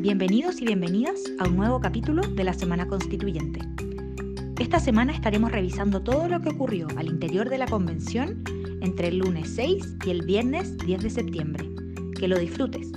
Bienvenidos 0.00 0.62
y 0.62 0.64
bienvenidas 0.64 1.20
a 1.40 1.48
un 1.48 1.56
nuevo 1.56 1.80
capítulo 1.80 2.22
de 2.22 2.44
la 2.44 2.52
Semana 2.52 2.86
Constituyente. 2.86 3.58
Esta 4.60 4.78
semana 4.78 5.12
estaremos 5.12 5.50
revisando 5.50 6.04
todo 6.04 6.28
lo 6.28 6.40
que 6.40 6.50
ocurrió 6.50 6.86
al 6.96 7.08
interior 7.08 7.48
de 7.48 7.58
la 7.58 7.66
convención 7.66 8.44
entre 8.80 9.08
el 9.08 9.18
lunes 9.18 9.56
6 9.56 9.96
y 10.06 10.10
el 10.10 10.24
viernes 10.24 10.78
10 10.78 11.02
de 11.02 11.10
septiembre. 11.10 11.68
Que 12.16 12.28
lo 12.28 12.38
disfrutes. 12.38 12.92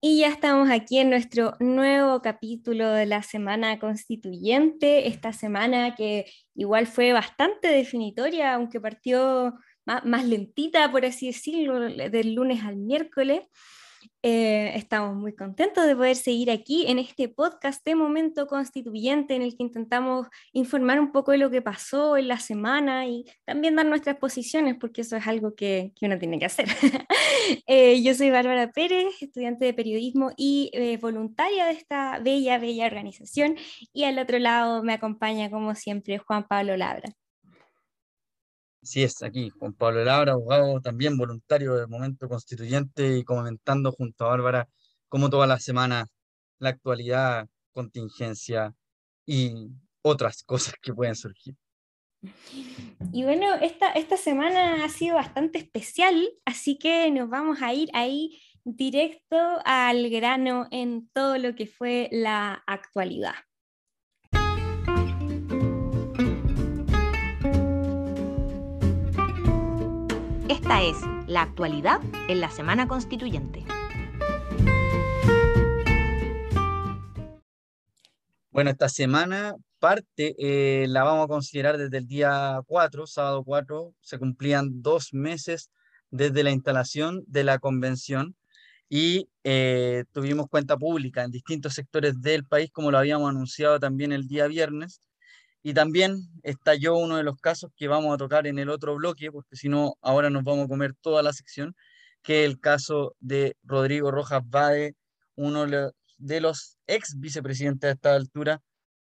Y 0.00 0.20
ya 0.20 0.28
estamos 0.28 0.70
aquí 0.70 0.98
en 0.98 1.10
nuestro 1.10 1.54
nuevo 1.58 2.22
capítulo 2.22 2.88
de 2.88 3.06
la 3.06 3.24
Semana 3.24 3.80
Constituyente, 3.80 5.08
esta 5.08 5.32
semana 5.32 5.96
que 5.96 6.26
igual 6.54 6.86
fue 6.86 7.12
bastante 7.12 7.66
definitoria, 7.66 8.54
aunque 8.54 8.80
partió 8.80 9.54
más, 9.86 10.24
lentita, 10.24 10.90
por 10.90 11.04
así 11.04 11.28
decirlo, 11.28 11.80
del 11.80 12.34
lunes 12.34 12.62
al 12.64 12.76
miércoles. 12.76 13.42
Eh, 14.22 14.72
estamos 14.76 15.14
muy 15.14 15.34
contentos 15.34 15.86
de 15.86 15.94
poder 15.94 16.16
seguir 16.16 16.50
aquí 16.50 16.86
en 16.88 16.98
este 16.98 17.28
podcast 17.28 17.84
de 17.84 17.94
Momento 17.94 18.46
Constituyente 18.46 19.34
en 19.34 19.42
el 19.42 19.56
que 19.56 19.62
intentamos 19.62 20.26
informar 20.52 21.00
un 21.00 21.12
poco 21.12 21.32
de 21.32 21.38
lo 21.38 21.50
que 21.50 21.62
pasó 21.62 22.16
en 22.16 22.28
la 22.28 22.38
semana 22.38 23.06
y 23.06 23.24
también 23.44 23.76
dar 23.76 23.86
nuestras 23.86 24.16
posiciones, 24.16 24.76
porque 24.80 25.02
eso 25.02 25.16
es 25.16 25.26
algo 25.26 25.54
que, 25.54 25.92
que 25.94 26.06
uno 26.06 26.18
tiene 26.18 26.38
que 26.38 26.46
hacer. 26.46 26.66
eh, 27.66 28.02
yo 28.02 28.14
soy 28.14 28.30
Bárbara 28.30 28.72
Pérez, 28.72 29.14
estudiante 29.20 29.64
de 29.64 29.74
periodismo 29.74 30.32
y 30.36 30.70
eh, 30.72 30.96
voluntaria 30.98 31.66
de 31.66 31.72
esta 31.72 32.18
bella, 32.18 32.58
bella 32.58 32.86
organización, 32.86 33.56
y 33.92 34.04
al 34.04 34.18
otro 34.18 34.38
lado 34.38 34.82
me 34.82 34.94
acompaña, 34.94 35.50
como 35.50 35.74
siempre, 35.74 36.18
Juan 36.18 36.46
Pablo 36.48 36.76
Labra. 36.76 37.10
Sí, 38.86 39.02
es 39.02 39.20
aquí, 39.24 39.50
Juan 39.50 39.72
Pablo 39.72 40.04
Labra, 40.04 40.32
abogado 40.34 40.80
también 40.80 41.18
voluntario 41.18 41.74
del 41.74 41.88
momento 41.88 42.28
constituyente 42.28 43.18
y 43.18 43.24
comentando 43.24 43.90
junto 43.90 44.24
a 44.24 44.28
Bárbara 44.28 44.68
como 45.08 45.28
toda 45.28 45.48
la 45.48 45.58
semana 45.58 46.06
la 46.60 46.68
actualidad, 46.68 47.48
contingencia 47.72 48.72
y 49.26 49.70
otras 50.02 50.44
cosas 50.44 50.74
que 50.80 50.94
pueden 50.94 51.16
surgir. 51.16 51.56
Y 53.12 53.24
bueno, 53.24 53.54
esta, 53.56 53.90
esta 53.90 54.16
semana 54.16 54.84
ha 54.84 54.88
sido 54.88 55.16
bastante 55.16 55.58
especial, 55.58 56.28
así 56.44 56.78
que 56.78 57.10
nos 57.10 57.28
vamos 57.28 57.62
a 57.62 57.74
ir 57.74 57.90
ahí 57.92 58.40
directo 58.62 59.36
al 59.64 60.08
grano 60.10 60.68
en 60.70 61.08
todo 61.12 61.38
lo 61.38 61.56
que 61.56 61.66
fue 61.66 62.08
la 62.12 62.62
actualidad. 62.68 63.34
Esta 70.66 70.82
es 70.82 70.96
la 71.28 71.42
actualidad 71.42 72.00
en 72.28 72.40
la 72.40 72.50
Semana 72.50 72.88
Constituyente. 72.88 73.62
Bueno, 78.50 78.70
esta 78.70 78.88
semana 78.88 79.54
parte 79.78 80.34
eh, 80.40 80.88
la 80.88 81.04
vamos 81.04 81.26
a 81.26 81.28
considerar 81.28 81.78
desde 81.78 81.98
el 81.98 82.08
día 82.08 82.60
4, 82.66 83.06
sábado 83.06 83.44
4, 83.44 83.94
se 84.00 84.18
cumplían 84.18 84.82
dos 84.82 85.14
meses 85.14 85.70
desde 86.10 86.42
la 86.42 86.50
instalación 86.50 87.22
de 87.28 87.44
la 87.44 87.60
convención 87.60 88.34
y 88.88 89.28
eh, 89.44 90.02
tuvimos 90.10 90.48
cuenta 90.48 90.76
pública 90.76 91.22
en 91.22 91.30
distintos 91.30 91.74
sectores 91.74 92.20
del 92.20 92.44
país, 92.44 92.72
como 92.72 92.90
lo 92.90 92.98
habíamos 92.98 93.30
anunciado 93.30 93.78
también 93.78 94.10
el 94.10 94.26
día 94.26 94.48
viernes, 94.48 95.00
y 95.66 95.74
también 95.74 96.28
estalló 96.44 96.94
uno 96.96 97.16
de 97.16 97.24
los 97.24 97.40
casos 97.40 97.72
que 97.76 97.88
vamos 97.88 98.14
a 98.14 98.18
tocar 98.18 98.46
en 98.46 98.60
el 98.60 98.68
otro 98.68 98.94
bloque, 98.94 99.32
porque 99.32 99.56
si 99.56 99.68
no, 99.68 99.96
ahora 100.00 100.30
nos 100.30 100.44
vamos 100.44 100.66
a 100.66 100.68
comer 100.68 100.94
toda 101.00 101.24
la 101.24 101.32
sección, 101.32 101.74
que 102.22 102.44
es 102.44 102.50
el 102.50 102.60
caso 102.60 103.16
de 103.18 103.56
Rodrigo 103.64 104.12
Rojas 104.12 104.42
Bade, 104.46 104.94
uno 105.34 105.66
de 106.18 106.40
los 106.40 106.78
ex 106.86 107.18
vicepresidentes 107.18 107.88
a 107.88 107.92
esta 107.94 108.14
altura 108.14 108.62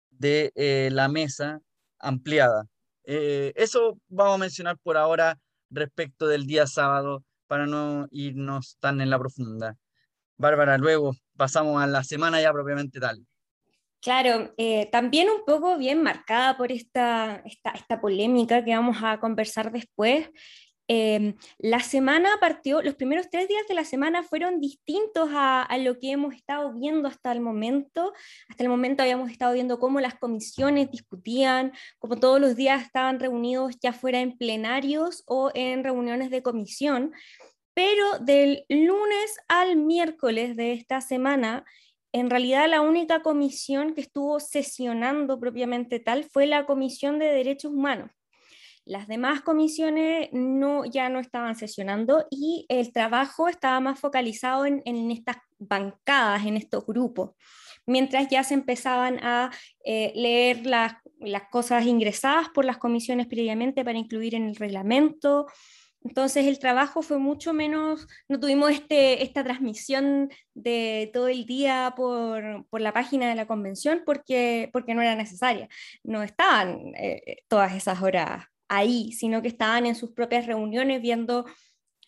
de 0.10 0.54
eh, 0.56 0.88
la 0.94 1.10
mesa 1.10 1.60
ampliada. 2.00 2.64
Eh, 3.04 3.52
eso 3.58 4.00
vamos 4.08 4.36
a 4.36 4.38
mencionar 4.38 4.78
por 4.78 4.96
ahora 4.96 5.38
respecto 5.70 6.28
del 6.28 6.46
día 6.48 6.66
sábado 6.66 7.26
para 7.48 7.66
no 7.66 8.08
irnos 8.10 8.78
tan 8.80 9.02
en 9.02 9.10
la 9.10 9.20
profunda. 9.20 9.76
Bárbara, 10.38 10.78
luego 10.78 11.14
pasamos 11.36 11.84
a 11.84 11.88
la 11.88 12.06
semana 12.06 12.42
ya 12.42 12.54
propiamente 12.54 13.02
tal. 13.02 13.28
Claro, 14.04 14.54
eh, 14.58 14.90
también 14.92 15.30
un 15.30 15.46
poco 15.46 15.78
bien 15.78 16.04
marcada 16.04 16.58
por 16.58 16.74
esta, 16.74 17.42
esta, 17.46 18.02
polémica 18.02 18.62
que 18.66 18.76
vamos 18.76 18.98
a 19.02 19.18
conversar 19.22 19.72
después. 19.72 20.30
Em, 20.90 21.36
la 21.58 21.80
semana 21.80 22.32
partió, 22.42 22.82
los 22.82 22.96
primeros 22.96 23.30
tres 23.30 23.48
días 23.48 23.66
de 23.70 23.76
la 23.76 23.86
semana 23.86 24.22
fueron 24.22 24.60
distintos 24.60 25.30
a, 25.32 25.62
a, 25.62 25.78
lo 25.78 26.00
que 26.00 26.12
hemos 26.12 26.36
estado 26.36 26.74
viendo 26.74 27.08
hasta 27.08 27.32
el 27.32 27.40
momento. 27.40 28.12
Hasta 28.50 28.64
el 28.64 28.70
momento 28.70 29.04
habíamos 29.04 29.32
estado 29.32 29.54
viendo 29.54 29.80
cómo 29.80 30.02
las 30.02 30.16
comisiones 30.16 30.92
discutían, 30.92 31.72
cómo 31.98 32.20
todos 32.20 32.42
los 32.42 32.58
días 32.58 32.84
estaban 32.84 33.22
reunidos 33.22 33.78
ya 33.82 33.94
fuera 33.94 34.20
en 34.20 34.38
plenarios 34.38 35.24
o 35.28 35.50
en 35.54 35.82
reuniones 35.82 36.30
de 36.30 36.44
comisión. 36.44 37.14
Pero 37.74 38.20
del 38.20 38.66
lunes 38.68 39.38
al 39.48 39.78
miércoles 39.78 40.58
de 40.58 40.74
esta 40.74 41.00
semana 41.00 41.64
en 42.14 42.30
realidad 42.30 42.70
la 42.70 42.82
única 42.82 43.24
comisión 43.24 43.94
que 43.96 44.02
estuvo 44.02 44.40
sesionando 44.40 45.40
propiamente 45.40 46.00
tal 46.00 46.24
fue 46.24 46.46
la 46.46 46.66
Comisión 46.66 47.18
de 47.18 47.26
Derechos 47.26 47.74
Humanos. 47.74 48.12
Las 48.86 49.08
demás 49.08 49.42
comisiones 49.42 50.30
no, 50.32 50.86
ya 50.86 51.10
no 51.10 51.20
estaban 51.20 51.56
sesionando 51.56 52.28
y 52.30 52.66
el 52.70 52.92
trabajo 52.92 53.48
estaba 53.48 53.80
más 53.80 54.00
focalizado 54.00 54.66
en, 54.66 55.12
estas 55.12 55.38
bancadas, 55.58 56.46
en 56.46 56.58
estos 56.58 56.86
grupos, 56.86 57.32
mientras 57.88 58.28
ya 58.30 58.44
se 58.44 58.54
empezaban 58.54 59.20
a 59.24 59.52
eh, 59.84 60.12
leer 60.16 60.66
las, 60.66 60.96
las 61.20 61.44
cosas 61.50 61.86
ingresadas 61.86 62.50
por 62.50 62.66
las 62.66 62.78
comisiones 62.78 63.28
previamente 63.28 63.84
para 63.84 63.98
incluir 63.98 64.36
en 64.36 64.50
el 64.50 64.56
reglamento, 64.56 65.48
entonces 66.04 66.46
el 66.48 66.60
trabajo 66.60 67.02
fue 67.02 67.18
mucho 67.18 67.54
menos, 67.54 68.08
no 68.28 68.40
tuvimos 68.40 68.72
este, 68.72 69.24
esta 69.24 69.44
transmisión 69.44 70.30
de 70.54 71.10
todo 71.14 71.30
el 71.30 71.46
día 71.46 71.94
por, 71.96 72.66
la 72.72 72.94
página 72.94 73.30
de 73.30 73.36
la 73.36 73.48
convención 73.48 74.02
porque, 74.06 74.70
no 74.88 75.02
era 75.02 75.16
necesaria. 75.16 75.70
No 76.04 76.22
estaban 76.22 76.94
eh, 76.96 77.44
todas 77.48 77.74
esas 77.74 78.02
horas 78.02 78.46
ahí, 78.68 79.14
sino 79.14 79.42
que 79.42 79.48
estaban 79.48 79.86
en 79.86 79.96
sus 79.96 80.12
propias 80.12 80.46
reuniones 80.46 81.02
viendo 81.02 81.46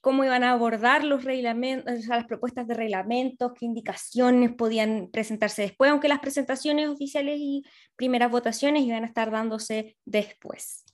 cómo 0.01 0.23
iban 0.23 0.43
a 0.43 0.51
abordar 0.51 1.03
los 1.03 1.23
reglamentos, 1.23 2.05
las 2.07 2.25
propuestas 2.25 2.67
de 2.67 2.73
reglamentos, 2.75 3.53
qué 3.57 3.65
indicaciones 3.65 4.53
podían 4.53 5.09
presentarse 5.11 5.63
después, 5.63 5.89
aunque 5.89 6.09
las 6.09 6.19
presentaciones 6.19 6.89
oficiales 6.89 7.37
y 7.39 7.63
primeras 7.95 8.29
votaciones 8.29 8.83
iban 8.83 9.03
a 9.03 9.07
estar 9.07 9.31
dándose 9.31 9.97
después. 10.05 10.85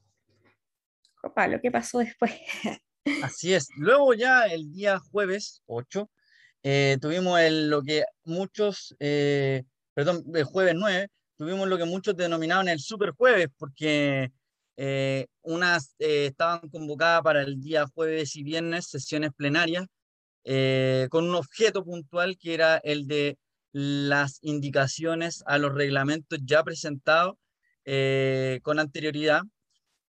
Pablo, 1.35 1.59
¿qué 1.61 1.71
pasó 1.71 1.99
después? 1.99 2.33
Así 3.23 3.53
es. 3.53 3.69
Luego 3.77 4.13
ya 4.13 4.45
el 4.45 4.71
día 4.71 4.99
jueves 4.99 5.61
8 5.65 6.09
eh, 6.63 6.97
tuvimos 7.01 7.39
lo 7.49 7.81
que 7.81 8.03
muchos, 8.23 8.95
eh, 8.99 9.63
perdón, 9.93 10.23
el 10.33 10.43
jueves 10.43 10.75
9, 10.77 11.07
tuvimos 11.37 11.67
lo 11.67 11.77
que 11.77 11.85
muchos 11.85 12.15
denominaban 12.15 12.67
el 12.67 12.79
super 12.79 13.11
jueves, 13.11 13.47
porque 13.57 14.31
eh, 14.77 15.27
unas 15.41 15.95
estaban 15.97 16.69
convocadas 16.69 17.21
para 17.23 17.41
el 17.41 17.59
día 17.59 17.87
jueves 17.93 18.35
y 18.35 18.43
viernes 18.43 18.87
sesiones 18.87 19.31
plenarias 19.35 19.85
con 21.09 21.29
un 21.29 21.35
objeto 21.35 21.83
puntual 21.83 22.37
que 22.37 22.55
era 22.55 22.77
el 22.77 23.07
de 23.07 23.37
las 23.73 24.39
indicaciones 24.41 25.43
a 25.45 25.57
los 25.59 25.73
reglamentos 25.73 26.39
ya 26.43 26.63
presentados 26.63 27.35
con 28.63 28.79
anterioridad 28.79 29.43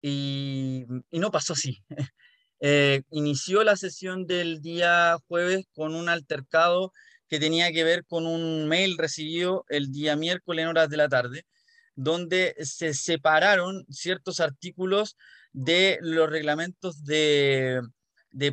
y 0.00 0.86
no 1.10 1.30
pasó 1.30 1.52
así. 1.52 1.82
Eh, 2.64 3.02
inició 3.10 3.64
la 3.64 3.74
sesión 3.74 4.24
del 4.24 4.62
día 4.62 5.18
jueves 5.26 5.66
con 5.74 5.96
un 5.96 6.08
altercado 6.08 6.92
que 7.26 7.40
tenía 7.40 7.72
que 7.72 7.82
ver 7.82 8.04
con 8.06 8.24
un 8.24 8.68
mail 8.68 8.96
recibido 8.98 9.64
el 9.68 9.90
día 9.90 10.14
miércoles 10.14 10.62
en 10.62 10.68
horas 10.68 10.88
de 10.88 10.96
la 10.96 11.08
tarde, 11.08 11.44
donde 11.96 12.54
se 12.60 12.94
separaron 12.94 13.84
ciertos 13.90 14.38
artículos 14.38 15.16
de 15.52 15.98
los 16.02 16.30
reglamentos 16.30 17.04
de, 17.04 17.82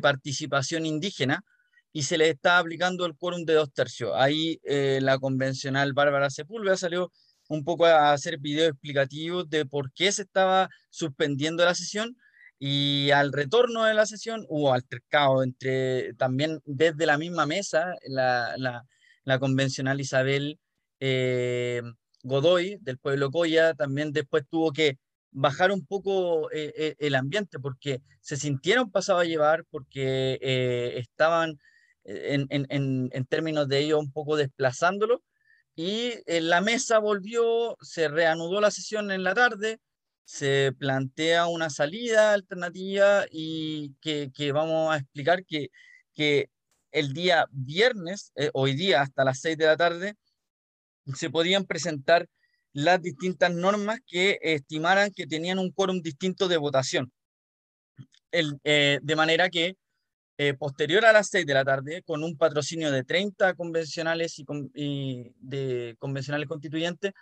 participación 0.02 0.86
indígena 0.86 1.44
y 1.92 2.02
se 2.02 2.18
les 2.18 2.30
estaba 2.34 2.58
aplicando 2.58 3.06
el 3.06 3.14
quórum 3.16 3.44
de 3.44 3.54
dos 3.54 3.72
tercios. 3.72 4.10
Ahí 4.16 4.60
eh, 4.64 4.98
la 5.00 5.20
convencional 5.20 5.92
Bárbara 5.92 6.30
Sepúlveda 6.30 6.76
salió 6.76 7.12
un 7.48 7.62
poco 7.62 7.86
a 7.86 8.12
hacer 8.12 8.38
videos 8.38 8.70
explicativos 8.70 9.48
de 9.48 9.66
por 9.66 9.92
qué 9.92 10.10
se 10.10 10.22
estaba 10.22 10.68
suspendiendo 10.90 11.64
la 11.64 11.76
sesión 11.76 12.16
y 12.62 13.10
al 13.12 13.32
retorno 13.32 13.84
de 13.84 13.94
la 13.94 14.04
sesión 14.04 14.44
hubo 14.50 14.74
altercado 14.74 15.42
entre 15.42 16.12
también 16.14 16.60
desde 16.66 17.06
la 17.06 17.16
misma 17.16 17.46
mesa, 17.46 17.94
la, 18.06 18.54
la, 19.24 19.38
convencional 19.38 19.98
Isabel 19.98 20.60
eh, 21.00 21.80
Godoy 22.22 22.76
del 22.82 22.98
pueblo 22.98 23.30
Coya 23.30 23.72
también 23.72 24.12
después 24.12 24.44
tuvo 24.46 24.72
que 24.72 24.98
bajar 25.30 25.72
un 25.72 25.86
poco 25.86 26.50
el 26.50 27.14
ambiente, 27.14 27.58
porque 27.58 28.02
se 28.20 28.36
sintieron 28.36 28.90
pasados 28.90 29.22
a 29.22 29.26
llevar, 29.26 29.64
porque 29.70 30.38
estaban 30.96 31.58
en, 32.04 32.46
en, 32.50 33.24
términos 33.26 33.68
de 33.68 33.78
ello 33.78 33.98
un 34.00 34.12
poco 34.12 34.36
desplazándolo, 34.36 35.22
y 35.76 36.14
la 36.26 36.60
mesa 36.60 36.98
volvió, 36.98 37.76
se 37.80 38.08
reanudó 38.08 38.60
la 38.60 38.72
sesión 38.72 39.10
en 39.12 39.22
la 39.22 39.34
tarde, 39.34 39.78
se 40.30 40.72
plantea 40.78 41.48
una 41.48 41.70
salida 41.70 42.32
alternativa 42.32 43.24
y 43.32 43.94
que, 44.00 44.52
vamos 44.52 44.94
a 44.94 44.98
explicar 44.98 45.44
que, 45.44 45.70
que 46.14 46.48
el 46.92 47.12
día 47.12 47.46
viernes, 47.50 48.30
eh, 48.36 48.48
hoy 48.54 48.74
día 48.74 49.02
hasta 49.02 49.24
las 49.24 49.40
6 49.40 49.58
de 49.58 49.66
la 49.66 49.76
tarde, 49.76 50.14
se 51.16 51.30
podían 51.30 51.64
presentar 51.64 52.28
las 52.72 53.02
distintas 53.02 53.52
normas 53.52 53.98
que 54.06 54.38
estimaran 54.40 55.10
que 55.10 55.26
tenían 55.26 55.58
un 55.58 55.72
quórum 55.72 56.00
distinto 56.00 56.46
de 56.46 56.58
votación. 56.58 57.12
El, 58.30 58.60
eh, 58.62 59.00
de 59.02 59.16
manera 59.16 59.50
que 59.50 59.74
eh, 60.38 60.54
posterior 60.54 61.04
a 61.06 61.12
las 61.12 61.28
6 61.28 61.44
de 61.44 61.54
la 61.54 61.64
tarde, 61.64 62.04
con 62.04 62.22
un 62.22 62.38
patrocinio 62.38 62.92
de 62.92 63.02
30 63.02 63.54
convencionales 63.54 64.38
y 64.38 65.34
de 65.40 65.96
convencionales 65.98 66.46
constituyentes, 66.46 67.12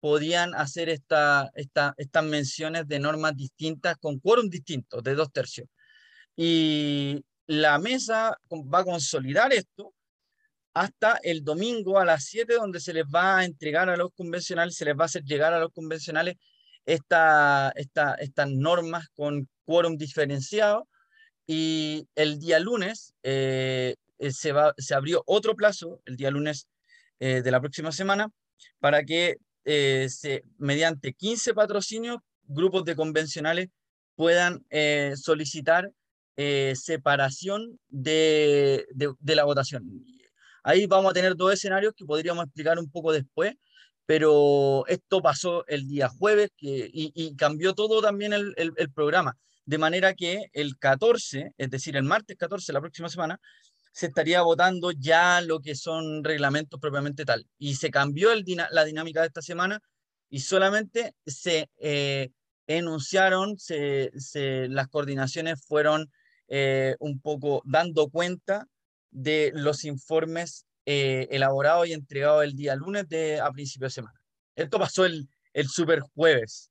podían 0.00 0.54
hacer 0.54 0.88
esta, 0.88 1.50
esta, 1.54 1.94
estas 1.96 2.24
menciones 2.24 2.86
de 2.86 2.98
normas 2.98 3.36
distintas 3.36 3.96
con 3.98 4.18
quórum 4.18 4.48
distintos 4.48 5.02
de 5.02 5.14
dos 5.14 5.32
tercios. 5.32 5.68
Y 6.36 7.24
la 7.46 7.78
mesa 7.78 8.38
va 8.52 8.80
a 8.80 8.84
consolidar 8.84 9.52
esto 9.52 9.94
hasta 10.74 11.18
el 11.22 11.42
domingo 11.42 11.98
a 11.98 12.04
las 12.04 12.24
7, 12.24 12.54
donde 12.54 12.80
se 12.80 12.92
les 12.92 13.04
va 13.04 13.38
a 13.38 13.44
entregar 13.44 13.88
a 13.88 13.96
los 13.96 14.10
convencionales, 14.14 14.76
se 14.76 14.84
les 14.84 14.94
va 14.94 15.04
a 15.04 15.06
hacer 15.06 15.24
llegar 15.24 15.54
a 15.54 15.60
los 15.60 15.72
convencionales 15.72 16.36
esta, 16.84 17.72
esta, 17.76 18.14
estas 18.16 18.50
normas 18.50 19.08
con 19.14 19.48
quórum 19.64 19.96
diferenciado. 19.96 20.86
Y 21.46 22.06
el 22.14 22.38
día 22.38 22.58
lunes 22.58 23.14
eh, 23.22 23.94
eh, 24.18 24.32
se, 24.32 24.52
va, 24.52 24.74
se 24.76 24.94
abrió 24.94 25.22
otro 25.26 25.56
plazo, 25.56 26.02
el 26.04 26.16
día 26.16 26.30
lunes 26.30 26.68
eh, 27.20 27.40
de 27.42 27.50
la 27.50 27.60
próxima 27.60 27.92
semana, 27.92 28.28
para 28.78 29.02
que 29.04 29.36
eh, 29.68 30.08
mediante 30.58 31.12
15 31.12 31.52
patrocinios, 31.52 32.18
grupos 32.44 32.84
de 32.84 32.94
convencionales 32.94 33.68
puedan 34.14 34.64
eh, 34.70 35.14
solicitar 35.16 35.90
eh, 36.36 36.74
separación 36.76 37.78
de, 37.88 38.86
de, 38.94 39.34
la 39.34 39.44
votación. 39.44 40.04
Ahí 40.62 40.86
vamos 40.86 41.10
a 41.10 41.14
tener 41.14 41.34
dos 41.34 41.52
escenarios 41.52 41.94
que 41.96 42.04
podríamos 42.04 42.44
explicar 42.44 42.78
un 42.78 42.88
poco 42.90 43.12
después, 43.12 43.54
pero 44.06 44.86
esto 44.86 45.20
pasó 45.20 45.66
el 45.66 45.88
día 45.88 46.08
jueves 46.08 46.50
y, 46.58 47.34
cambió 47.36 47.74
todo 47.74 48.00
también 48.00 48.32
el, 48.32 48.54
el, 48.56 48.92
programa, 48.92 49.36
de 49.64 49.78
manera 49.78 50.14
que 50.14 50.46
el 50.52 50.78
14, 50.78 51.54
es 51.58 51.70
decir, 51.70 51.96
el 51.96 52.04
martes 52.04 52.36
14, 52.36 52.72
la 52.72 52.80
próxima 52.80 53.08
semana, 53.08 53.40
se 53.96 54.08
estaría 54.08 54.42
votando 54.42 54.90
ya 54.90 55.40
lo 55.40 55.60
que 55.60 55.74
son 55.74 56.22
reglamentos 56.22 56.78
propiamente 56.78 57.24
tal. 57.24 57.46
Y 57.56 57.76
se 57.76 57.90
cambió 57.90 58.30
el 58.30 58.44
la 58.70 58.84
dinámica 58.84 59.22
de 59.22 59.28
esta 59.28 59.40
semana 59.40 59.80
y 60.28 60.40
solamente 60.40 61.14
se 61.24 61.70
eh, 61.78 62.28
enunciaron, 62.66 63.58
se, 63.58 64.10
las 64.68 64.88
coordinaciones 64.88 65.64
fueron 65.64 66.12
eh, 66.48 66.94
un 66.98 67.20
poco 67.20 67.62
dando 67.64 68.10
cuenta 68.10 68.68
de 69.10 69.50
los 69.54 69.82
informes 69.84 70.66
eh, 70.84 71.26
elaborados 71.30 71.88
y 71.88 71.94
entregados 71.94 72.44
el 72.44 72.54
día 72.54 72.76
lunes 72.76 73.08
de, 73.08 73.40
a 73.40 73.50
principio 73.50 73.86
de 73.86 73.92
semana. 73.92 74.20
Esto 74.54 74.78
pasó 74.78 75.06
el, 75.06 75.26
el 75.54 75.68
super 75.68 76.00
jueves. 76.00 76.70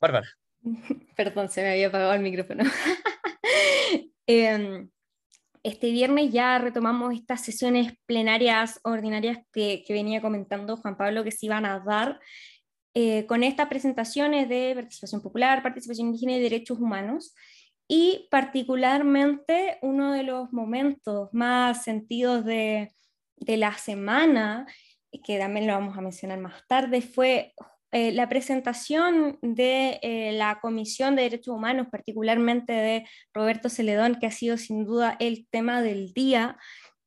Bárbara. 0.00 0.28
Perdón, 1.16 1.48
se 1.48 1.62
me 1.62 1.70
había 1.70 1.86
apagado 1.86 2.14
el 2.14 2.22
micrófono. 2.22 2.64
Em, 4.30 4.90
este 5.62 5.90
viernes 5.90 6.30
ya 6.30 6.58
retomamos 6.58 7.14
estas 7.14 7.40
sesiones 7.40 7.94
plenarias 8.04 8.78
ordinarias 8.84 9.38
que, 9.54 9.82
venía 9.88 10.20
comentando 10.20 10.76
Juan 10.76 10.98
Pablo 10.98 11.24
que 11.24 11.30
se 11.30 11.46
iban 11.46 11.64
a 11.64 11.80
dar 11.80 12.20
eh, 12.92 13.24
con 13.24 13.42
estas 13.42 13.68
presentaciones 13.68 14.46
de 14.50 14.72
participación 14.74 15.22
popular, 15.22 15.62
participación 15.62 16.08
indígena 16.08 16.34
y 16.34 16.40
derechos 16.40 16.78
humanos. 16.78 17.34
Y 17.88 18.28
particularmente 18.30 19.78
uno 19.80 20.12
de 20.12 20.24
los 20.24 20.52
momentos 20.52 21.30
más 21.32 21.84
sentidos 21.84 22.44
de, 22.44 22.92
de 23.36 23.56
la 23.56 23.72
semana, 23.78 24.66
que 25.24 25.38
también 25.38 25.66
lo 25.66 25.72
vamos 25.72 25.96
a 25.96 26.02
mencionar 26.02 26.38
más 26.38 26.66
tarde, 26.66 27.00
fue 27.00 27.54
eh, 27.90 28.12
la 28.12 28.28
presentación 28.28 29.38
de 29.40 29.98
eh, 30.02 30.32
la 30.32 30.60
Comisión 30.60 31.16
de 31.16 31.22
Derechos 31.22 31.54
Humanos, 31.54 31.86
particularmente 31.90 32.72
de 32.74 33.08
Roberto 33.32 33.70
Celedón, 33.70 34.16
que 34.16 34.26
ha 34.26 34.30
sido 34.30 34.58
sin 34.58 34.84
duda 34.84 35.16
el 35.20 35.46
tema 35.50 35.80
del 35.80 36.12
día, 36.12 36.58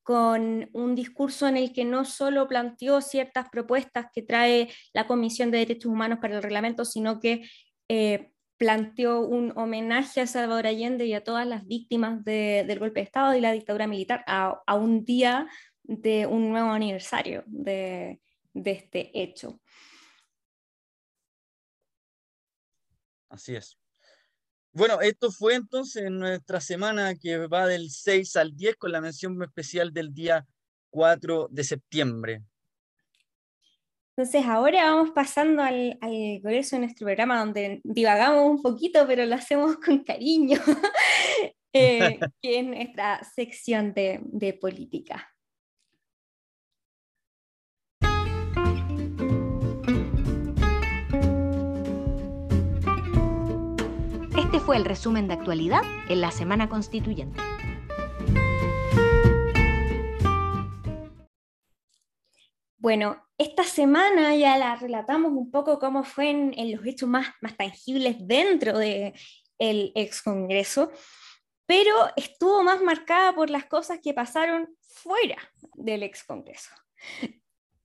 con 0.01 0.69
un 0.73 0.95
discurso 0.95 1.47
en 1.47 1.57
el 1.57 1.71
que 1.71 1.85
no 1.85 2.03
solo 2.03 2.47
planteó 2.47 3.01
ciertas 3.01 3.47
propuestas 3.49 4.07
que 4.11 4.23
trae 4.23 4.69
la 4.93 5.05
Comisión 5.05 5.51
de 5.51 5.59
Derechos 5.59 5.91
Humanos 5.91 6.17
para 6.19 6.37
el 6.37 6.43
reglamento, 6.43 6.83
sino 6.83 7.19
que 7.19 7.47
eh, 7.87 8.31
planteó 8.57 9.21
un 9.21 9.53
homenaje 9.55 10.21
a 10.21 10.27
Salvador 10.27 10.65
Allende 10.65 11.05
y 11.05 11.13
a 11.13 11.23
todas 11.23 11.45
las 11.45 11.67
víctimas 11.67 12.23
del 12.25 12.79
golpe 12.79 13.01
de 13.01 13.05
Estado 13.05 13.35
y 13.35 13.41
la 13.41 13.51
dictadura 13.51 13.85
militar 13.85 14.23
a, 14.25 14.75
un 14.75 15.05
día 15.05 15.47
de 15.83 16.25
un 16.25 16.49
nuevo 16.49 16.71
aniversario 16.71 17.43
de 17.45 18.19
este 18.53 19.11
hecho. 19.13 19.60
Así 23.31 23.55
es. 23.55 23.77
Bueno, 24.73 24.99
esto 25.01 25.31
fue 25.31 25.55
entonces 25.55 26.03
en 26.03 26.19
nuestra 26.19 26.59
semana 26.59 27.15
que 27.15 27.47
va 27.47 27.65
del 27.65 27.89
6 27.89 28.35
al 28.35 28.55
10 28.55 28.75
con 28.75 28.91
la 28.91 29.01
mención 29.01 29.41
especial 29.41 29.93
del 29.93 30.13
día 30.13 30.45
4 30.89 31.47
de 31.49 31.63
septiembre. 31.63 32.43
Entonces 34.15 34.45
ahora 34.45 34.91
vamos 34.91 35.11
pasando 35.11 35.63
al, 35.63 35.97
al 36.01 36.41
de 36.41 36.79
nuestro 36.79 37.05
programa 37.05 37.39
donde 37.39 37.79
divagamos 37.85 38.49
un 38.49 38.61
poquito, 38.61 39.07
pero 39.07 39.25
lo 39.25 39.35
hacemos 39.35 39.77
con 39.77 40.03
cariño, 40.03 40.59
eh, 41.73 42.19
que 42.41 42.59
es 42.59 42.65
nuestra 42.65 43.23
sección 43.23 43.93
de, 43.93 44.19
de 44.23 44.53
política. 44.53 45.33
Fue 54.61 54.77
el 54.77 54.85
resumen 54.85 55.27
de 55.27 55.33
actualidad 55.33 55.81
en 56.07 56.21
la 56.21 56.31
Semana 56.31 56.69
Constituyente. 56.69 57.41
Bueno, 62.77 63.27
esta 63.37 63.63
semana 63.63 64.35
ya 64.35 64.57
la 64.57 64.75
relatamos 64.75 65.31
un 65.31 65.51
poco 65.51 65.79
cómo 65.79 66.03
fue 66.03 66.29
en, 66.29 66.71
los 66.71 66.85
hechos 66.85 67.09
más, 67.09 67.27
tangibles 67.57 68.17
dentro 68.27 68.77
del 68.77 69.13
el 69.57 69.91
ex 69.95 70.21
Congreso, 70.21 70.91
pero 71.65 71.93
estuvo 72.15 72.63
más 72.63 72.81
marcada 72.81 73.33
por 73.33 73.49
las 73.49 73.65
cosas 73.65 73.99
que 74.01 74.13
pasaron 74.13 74.75
fuera 74.81 75.37
del 75.75 76.03
ex 76.03 76.23
Congreso. 76.23 76.71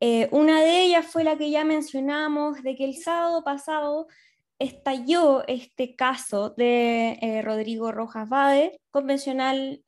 Eh, 0.01 0.29
una 0.31 0.61
de 0.61 0.83
ellas 0.83 1.07
fue 1.07 1.25
la 1.25 1.39
que 1.39 1.51
ya 1.51 1.65
mencionamos, 1.65 2.63
de 2.63 2.77
que 2.77 2.85
el 2.85 2.97
sábado 2.97 3.43
pasado 3.43 4.09
estalló 4.59 5.45
este 5.47 5.97
caso 5.97 6.51
de 6.51 7.19
eh, 7.21 7.43
Rodrigo 7.43 7.93
Rojas 7.93 8.29
Bade, 8.29 8.81
convencional 8.91 9.83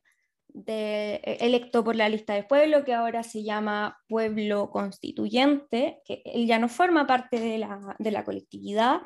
de, 0.49 1.15
eh, 1.25 1.39
electo 1.41 1.85
por 1.85 1.97
la 1.97 2.09
lista 2.09 2.35
de 2.35 2.43
pueblo, 2.43 2.85
que 2.85 2.95
ahora 2.95 3.23
se 3.23 3.43
llama 3.43 3.99
Pueblo 4.09 4.71
Constituyente, 4.71 6.01
que 6.05 6.23
él 6.25 6.47
ya 6.47 6.59
no 6.59 6.69
forma 6.69 7.07
parte 7.07 7.39
de 7.41 7.59
la, 7.59 8.25
colectividad. 8.25 9.03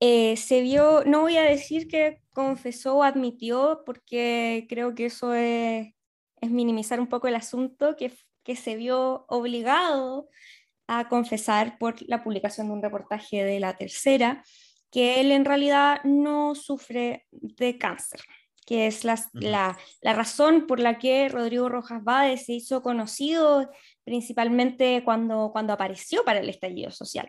Eh, 0.00 0.36
se 0.36 0.60
vio, 0.60 1.04
no 1.04 1.22
voy 1.22 1.36
a 1.36 1.42
decir 1.42 1.88
que 1.88 2.20
confesó 2.32 2.98
o 2.98 3.02
admitió, 3.02 3.82
porque 3.86 4.66
creo 4.68 4.94
que 4.94 5.06
eso 5.06 5.34
es, 5.34 5.92
minimizar 6.42 7.00
un 7.00 7.08
poco 7.08 7.26
el 7.28 7.36
asunto, 7.36 7.96
que, 7.96 8.12
que 8.42 8.56
se 8.56 8.76
vio 8.76 9.24
obligado 9.28 10.28
a 10.86 11.08
confesar 11.08 11.78
por 11.78 11.96
la 12.02 12.22
publicación 12.22 12.66
de 12.66 12.74
un 12.74 12.82
reportaje 12.82 13.44
de 13.44 13.60
la 13.60 13.76
tercera, 13.76 14.44
que 14.94 15.20
él 15.20 15.32
en 15.32 15.44
realidad 15.44 16.04
no 16.04 16.54
sufre 16.54 17.26
de 17.32 17.78
cáncer, 17.78 18.20
que 18.64 18.86
es 18.86 19.02
la, 19.02 19.20
la, 19.32 19.76
razón 20.04 20.68
por 20.68 20.78
la 20.78 21.00
que 21.00 21.28
Rodrigo 21.28 21.68
Rojas 21.68 22.04
Bade 22.04 22.36
se 22.36 22.52
hizo 22.52 22.80
conocido 22.80 23.68
principalmente 24.04 25.02
cuando, 25.04 25.50
cuando 25.52 25.72
apareció 25.72 26.24
para 26.24 26.38
el 26.38 26.48
estallido 26.48 26.92
social. 26.92 27.28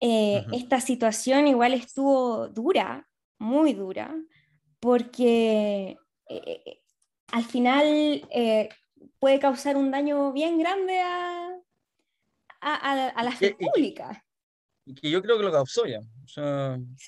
Eh, 0.00 0.44
esta 0.52 0.80
situación 0.80 1.46
igual 1.46 1.74
estuvo 1.74 2.48
dura, 2.48 3.06
muy 3.38 3.72
dura, 3.72 4.12
porque 4.80 5.96
eh, 6.28 6.42
eh, 6.66 6.80
al 7.28 7.44
final 7.44 8.28
puede 9.20 9.38
causar 9.38 9.76
un 9.76 9.92
daño 9.92 10.32
bien 10.32 10.58
grande 10.58 10.98
a, 10.98 11.54
a, 12.60 13.22
la 13.22 13.30
fe 13.30 13.54
pública. 13.54 14.24
Y 14.88 14.94
que 14.94 15.10
yo 15.10 15.20
creo 15.20 15.36
que 15.36 15.44
lo 15.44 15.52
causó 15.52 15.84
ya. 15.84 16.00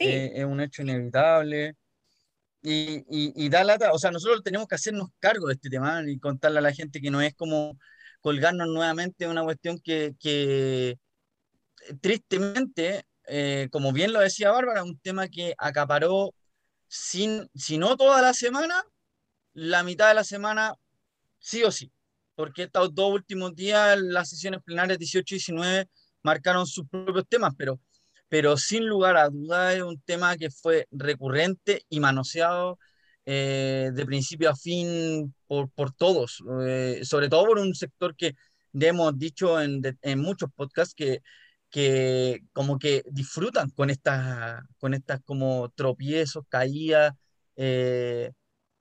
Eh, 0.01 0.33
es 0.35 0.45
un 0.45 0.61
hecho 0.61 0.83
inevitable. 0.83 1.77
Y, 2.63 3.03
y, 3.09 3.49
da 3.49 3.65
lata, 3.65 3.91
o 3.95 3.99
sea, 3.99 4.11
nosotros 4.11 4.43
tenemos 4.45 4.69
que 4.69 4.75
hacernos 4.75 5.09
cargo 5.19 5.47
de 5.47 5.55
este 5.55 5.71
tema 5.71 6.03
y 6.07 6.19
contarle 6.19 6.59
a 6.59 6.63
la 6.63 6.75
gente 6.75 7.01
que 7.01 7.11
no 7.11 7.23
es 7.23 7.35
como 7.35 7.79
colgarnos 8.21 8.69
nuevamente 8.69 9.27
una 9.27 9.43
cuestión 9.43 9.81
que, 9.83 10.15
que 10.21 10.99
tristemente, 12.03 13.07
eh, 13.27 13.69
como 13.73 13.95
bien 13.95 14.13
lo 14.13 14.21
decía 14.21 14.51
Bárbara, 14.51 14.85
un 14.85 14.99
tema 14.99 15.29
que 15.29 15.55
acaparó, 15.57 16.35
sin, 16.87 17.49
si 17.55 17.79
no 17.79 17.97
toda 17.97 18.21
la 18.21 18.35
semana, 18.35 18.85
la 19.55 19.83
mitad 19.83 20.09
de 20.09 20.15
la 20.17 20.25
semana, 20.25 20.75
sí 21.39 21.65
o 21.65 21.71
sí, 21.71 21.91
porque 22.35 22.65
estos 22.65 22.95
dos 22.95 23.11
últimos 23.11 23.55
días, 23.55 23.99
las 23.99 24.29
sesiones 24.29 24.61
plenarias 24.63 24.99
18 24.99 25.35
y 25.35 25.39
19 25.39 25.89
marcaron 26.23 26.67
sus 26.67 26.87
propios 26.89 27.27
temas, 27.29 27.55
pero 27.57 27.81
pero 28.31 28.57
sin 28.57 28.87
lugar 28.87 29.17
a 29.17 29.29
dudas 29.29 29.75
es 29.75 29.83
un 29.83 30.01
tema 30.03 30.37
que 30.37 30.51
fue 30.51 30.87
recurrente 30.93 31.85
y 31.91 32.01
manoseado 32.01 32.79
eh, 33.27 33.91
de 33.93 34.07
principio 34.07 34.51
a 34.51 34.57
fin 34.57 35.35
por, 35.49 35.69
por 35.71 35.93
todos, 35.93 36.43
eh, 36.65 37.01
sobre 37.03 37.29
todo 37.29 37.45
por 37.47 37.59
un 37.59 37.75
sector 37.75 38.15
que 38.17 38.37
hemos 38.73 39.19
dicho 39.19 39.61
en, 39.61 39.83
muchos 40.17 40.49
podcasts 40.55 40.95
que, 40.95 41.23
que 41.71 42.43
como 42.53 42.79
que 42.79 43.03
disfrutan 43.11 43.71
con 43.71 43.91
estas, 43.91 44.63
con 44.79 44.95
estas 44.95 45.21
como 45.25 45.69
tropiezos, 45.71 46.45
caídas, 46.49 47.13
eh, 47.57 48.31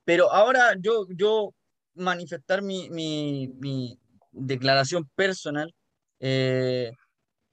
pero 0.05 0.31
ahora 0.31 0.75
yo, 0.79 1.07
yo 1.09 1.55
manifestar 1.95 2.61
mi, 2.61 2.87
mi 2.91 3.99
declaración 4.31 5.09
personal, 5.15 5.73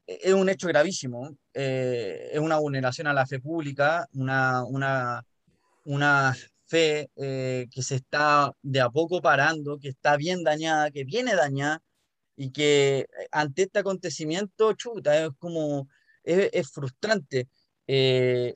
es 0.07 0.33
un 0.33 0.49
hecho 0.49 0.69
gravísimo, 0.69 1.37
eh, 1.53 2.31
es 2.33 2.39
una 2.39 2.59
vulneración 2.59 3.07
a 3.09 3.13
la 3.13 3.27
fe 3.27 3.41
pública, 3.41 4.07
una, 4.13 4.65
una, 4.65 5.25
una 5.85 6.35
fe 6.67 7.11
eh, 7.17 7.67
que 7.71 7.83
se 7.83 7.97
está 7.97 8.53
de 8.63 8.81
a 8.81 8.91
poco 8.91 9.21
parando, 9.21 9.79
que 9.79 9.89
está 9.89 10.17
bien 10.17 10.45
dañada, 10.45 10.91
que 10.91 11.05
viene 11.05 11.35
dañada 11.35 11.83
y 12.37 12.53
que 12.53 13.01
eh, 13.01 13.29
ante 13.33 13.63
este 13.63 13.81
acontecimiento, 13.81 14.73
chuta, 14.75 15.25
es 15.25 15.31
como, 15.39 15.89
es, 16.23 16.71
frustrante. 16.71 17.49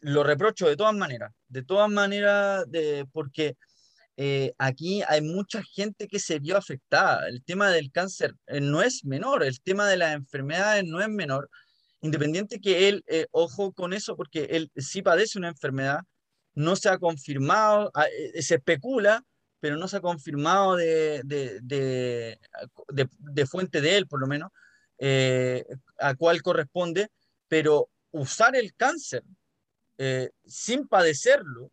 lo 0.03 0.23
reprocho 0.25 0.69
de 0.69 0.77
todas 0.77 0.95
maneras, 0.95 1.33
de 1.49 1.63
todas 1.65 1.91
maneras, 1.91 2.65
de, 2.71 3.07
porque 3.13 3.57
eh, 4.23 4.53
aquí 4.59 5.03
hay 5.09 5.23
mucha 5.23 5.63
gente 5.63 6.07
que 6.07 6.19
se 6.19 6.41
vio 6.41 6.59
afectada. 6.59 7.27
El 7.27 7.43
tema 7.43 7.71
del 7.71 7.91
cáncer 7.91 8.35
eh, 8.49 8.61
no 8.61 8.83
es 8.83 9.03
menor, 9.07 9.43
el 9.43 9.63
tema 9.63 9.89
de 9.89 9.97
las 9.97 10.15
enfermedades 10.15 10.85
no 10.85 11.01
es 11.01 11.09
menor. 11.09 11.49
Independiente 12.03 12.61
que 12.61 12.91
él, 12.91 13.03
eh, 13.07 13.29
ojo 13.31 13.73
con 13.73 13.95
eso, 13.95 14.19
porque 14.19 14.45
él 14.51 14.71
sí 14.77 15.01
padece 15.01 15.39
una 15.39 15.49
enfermedad, 15.49 16.01
no 16.53 16.77
se 16.77 16.91
ha 16.91 16.99
confirmado, 16.99 17.91
ah, 17.95 18.05
se 18.39 18.57
especula, 18.57 19.25
pero 19.59 19.79
no 19.79 19.89
se 19.89 19.97
ha 19.97 20.01
confirmado 20.03 20.77
de, 20.77 21.23
de, 21.25 21.59
de, 21.63 22.39
de 23.17 23.47
fuente 23.47 23.81
de 23.81 23.97
él, 23.97 24.07
por 24.07 24.21
lo 24.21 24.27
menos, 24.27 24.51
a 25.99 26.15
cuál 26.15 26.43
corresponde, 26.43 27.09
pero 27.49 27.89
usar 28.11 28.55
el 28.55 28.75
cáncer 28.75 29.23
sin 30.45 30.87
padecerlo 30.89 31.73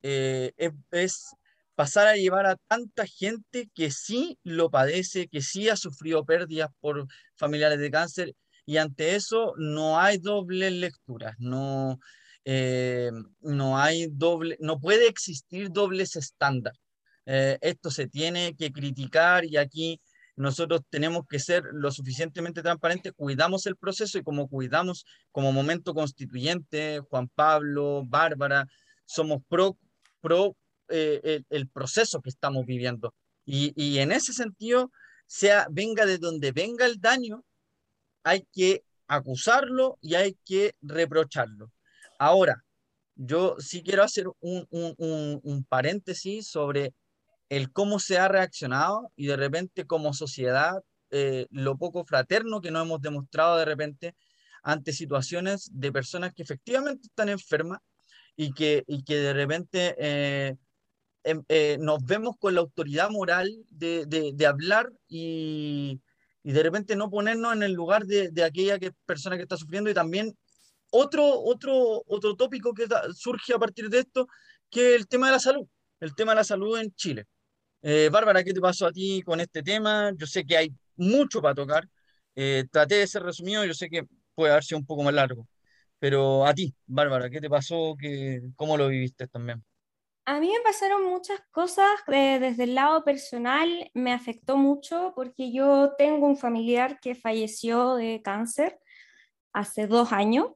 es 0.00 1.36
pasar 1.82 2.06
a 2.06 2.14
llevar 2.14 2.46
a 2.46 2.54
tanta 2.68 3.04
gente 3.08 3.68
que 3.74 3.90
sí 3.90 4.38
lo 4.44 4.70
padece, 4.70 5.26
que 5.26 5.42
sí 5.42 5.68
ha 5.68 5.74
sufrido 5.74 6.24
pérdidas 6.24 6.70
por 6.78 7.08
familiares 7.34 7.80
de 7.80 7.90
cáncer, 7.90 8.36
y 8.64 8.76
ante 8.76 9.16
eso 9.16 9.54
no 9.56 9.98
hay 9.98 10.18
dobles 10.18 10.72
lecturas, 10.72 11.34
no, 11.40 11.98
eh, 12.44 13.10
no 13.40 13.78
hay 13.80 14.06
doble, 14.12 14.56
no 14.60 14.78
puede 14.78 15.08
existir 15.08 15.72
dobles 15.72 16.14
estándares. 16.14 16.80
Eh, 17.26 17.58
esto 17.60 17.90
se 17.90 18.06
tiene 18.06 18.54
que 18.54 18.70
criticar 18.70 19.44
y 19.44 19.56
aquí 19.56 20.00
nosotros 20.36 20.82
tenemos 20.88 21.24
que 21.28 21.40
ser 21.40 21.64
lo 21.72 21.90
suficientemente 21.90 22.62
transparentes, 22.62 23.12
cuidamos 23.16 23.66
el 23.66 23.74
proceso 23.74 24.18
y 24.18 24.22
como 24.22 24.48
cuidamos 24.48 25.04
como 25.32 25.50
momento 25.50 25.94
constituyente, 25.94 27.00
Juan 27.10 27.26
Pablo, 27.34 28.04
Bárbara, 28.06 28.68
somos 29.04 29.42
pro, 29.48 29.76
pro 30.20 30.54
eh, 30.88 31.42
el, 31.48 31.68
proceso 31.68 32.20
que 32.20 32.30
estamos 32.30 32.66
viviendo. 32.66 33.14
Y, 33.44 33.98
en 33.98 34.12
ese 34.12 34.32
sentido, 34.32 34.90
sea 35.26 35.66
venga 35.70 36.06
de 36.06 36.18
donde 36.18 36.52
venga 36.52 36.86
el 36.86 37.00
daño, 37.00 37.44
hay 38.22 38.46
que 38.52 38.84
acusarlo 39.06 39.98
y 40.00 40.14
hay 40.14 40.36
que 40.44 40.74
reprocharlo. 40.80 41.72
Ahora, 42.18 42.64
yo 43.14 43.56
sí 43.58 43.82
quiero 43.82 44.02
hacer 44.02 44.26
un, 44.40 44.66
un, 44.70 45.64
paréntesis 45.68 46.48
sobre 46.48 46.94
el 47.48 47.72
cómo 47.72 47.98
se 47.98 48.18
ha 48.18 48.28
reaccionado 48.28 49.10
y 49.16 49.26
de 49.26 49.36
repente 49.36 49.86
como 49.86 50.14
sociedad 50.14 50.82
eh, 51.10 51.46
lo 51.50 51.76
poco 51.76 52.04
fraterno 52.04 52.60
que 52.60 52.70
nos 52.70 52.84
hemos 52.84 53.02
demostrado 53.02 53.58
de 53.58 53.66
repente 53.66 54.14
ante 54.62 54.92
situaciones 54.92 55.68
de 55.72 55.92
personas 55.92 56.32
que 56.32 56.42
efectivamente 56.42 57.08
están 57.08 57.28
enfermas 57.28 57.80
y 58.36 58.52
que, 58.52 58.84
y 58.86 59.04
que 59.04 59.16
de 59.16 59.32
repente 59.34 59.94
eh, 59.98 60.56
eh, 61.24 61.76
nos 61.80 62.04
vemos 62.04 62.36
con 62.38 62.54
la 62.54 62.60
autoridad 62.60 63.10
moral 63.10 63.50
de, 63.70 64.06
de, 64.06 64.46
hablar 64.46 64.90
y, 65.08 66.00
y, 66.42 66.52
de 66.52 66.62
repente 66.62 66.96
no 66.96 67.10
ponernos 67.10 67.52
en 67.54 67.62
el 67.62 67.72
lugar 67.72 68.06
de, 68.06 68.30
de 68.30 68.44
aquella 68.44 68.78
que, 68.78 68.92
persona 69.06 69.36
que 69.36 69.42
está 69.42 69.56
sufriendo 69.56 69.90
y 69.90 69.94
también 69.94 70.36
otro, 70.90 71.24
otro, 71.40 72.02
otro 72.06 72.36
tópico 72.36 72.74
que 72.74 72.86
surge 73.14 73.54
a 73.54 73.58
partir 73.58 73.88
de 73.88 74.00
esto, 74.00 74.26
que 74.70 74.94
es 74.94 75.00
el 75.00 75.08
tema 75.08 75.26
de 75.26 75.32
la 75.32 75.40
salud, 75.40 75.66
el 76.00 76.14
tema 76.14 76.32
de 76.32 76.36
la 76.36 76.44
salud 76.44 76.78
en 76.78 76.92
Chile. 76.94 77.26
Eh, 77.82 78.10
Bárbara, 78.12 78.44
¿qué 78.44 78.52
te 78.52 78.60
pasó 78.60 78.86
a 78.86 78.92
ti 78.92 79.22
con 79.22 79.40
este 79.40 79.62
tema? 79.62 80.12
Yo 80.16 80.26
sé 80.26 80.44
que 80.44 80.56
hay 80.56 80.74
mucho 80.96 81.40
para 81.42 81.54
tocar. 81.54 81.88
Eh, 82.34 82.64
traté 82.70 82.96
de 82.96 83.06
ser 83.06 83.22
resumido, 83.22 83.64
yo 83.64 83.74
sé 83.74 83.88
que 83.88 84.04
puede 84.34 84.52
haber 84.52 84.64
sido 84.64 84.78
un 84.78 84.86
poco 84.86 85.02
más 85.02 85.14
largo. 85.14 85.48
Pero 85.98 86.46
a 86.46 86.54
ti, 86.54 86.74
Bárbara, 86.86 87.30
¿qué 87.30 87.40
te 87.40 87.48
pasó? 87.50 87.96
¿Qué, 87.98 88.42
¿Cómo 88.56 88.76
lo 88.76 88.88
viviste 88.88 89.28
también? 89.28 89.64
A 90.24 90.38
mí 90.38 90.48
me 90.52 90.60
pasaron 90.60 91.04
muchas 91.04 91.40
cosas 91.50 91.88
desde 92.06 92.62
el 92.62 92.76
lado 92.76 93.02
personal, 93.02 93.90
me 93.92 94.12
afectó 94.12 94.56
mucho 94.56 95.12
porque 95.16 95.50
yo 95.50 95.94
tengo 95.98 96.26
un 96.26 96.36
familiar 96.36 97.00
que 97.00 97.16
falleció 97.16 97.96
de 97.96 98.22
cáncer 98.22 98.78
hace 99.52 99.88
dos 99.88 100.12
años, 100.12 100.50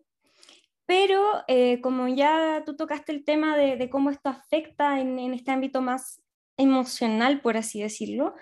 pero 0.86 1.20
eh, 1.48 1.80
como 1.80 2.06
ya 2.06 2.62
tú 2.64 2.76
tocaste 2.76 3.10
el 3.10 3.24
tema 3.24 3.56
de, 3.56 3.90
cómo 3.90 4.10
esto 4.10 4.28
afecta 4.28 5.00
en, 5.00 5.18
este 5.34 5.50
ámbito 5.50 5.82
más 5.82 6.22
emocional, 6.56 7.40
por 7.40 7.56
así 7.56 7.82
decirlo, 7.82 8.34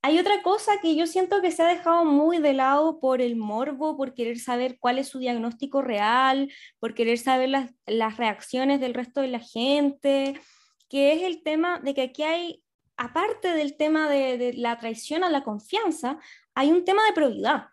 hay 0.00 0.20
otra 0.20 0.42
cosa 0.44 0.80
que 0.80 0.94
yo 0.94 1.08
siento 1.08 1.42
que 1.42 1.50
se 1.50 1.64
ha 1.64 1.66
dejado 1.66 2.04
muy 2.04 2.38
de 2.38 2.52
lado 2.52 3.00
por 3.00 3.20
el 3.20 3.34
morbo, 3.34 3.96
por 3.96 4.14
querer 4.14 4.38
saber 4.38 4.78
cuál 4.78 5.00
es 5.00 5.08
su 5.08 5.18
diagnóstico 5.18 5.82
real, 5.82 6.52
por 6.78 6.94
querer 6.94 7.18
saber 7.18 7.48
las 7.84 8.16
reacciones 8.16 8.78
del 8.78 8.94
resto 8.94 9.20
de 9.20 9.28
la 9.28 9.40
gente 9.40 10.40
que 10.88 11.12
es 11.12 11.22
el 11.22 11.42
tema 11.42 11.78
de 11.80 11.94
que 11.94 12.02
aquí 12.02 12.22
hay, 12.22 12.62
aparte 12.96 13.52
del 13.52 13.76
tema 13.76 14.08
de, 14.08 14.52
la 14.54 14.78
traición 14.78 15.24
a 15.24 15.30
la 15.30 15.44
confianza, 15.44 16.18
hay 16.54 16.70
un 16.70 16.84
tema 16.84 17.04
de 17.04 17.12
probidad, 17.12 17.68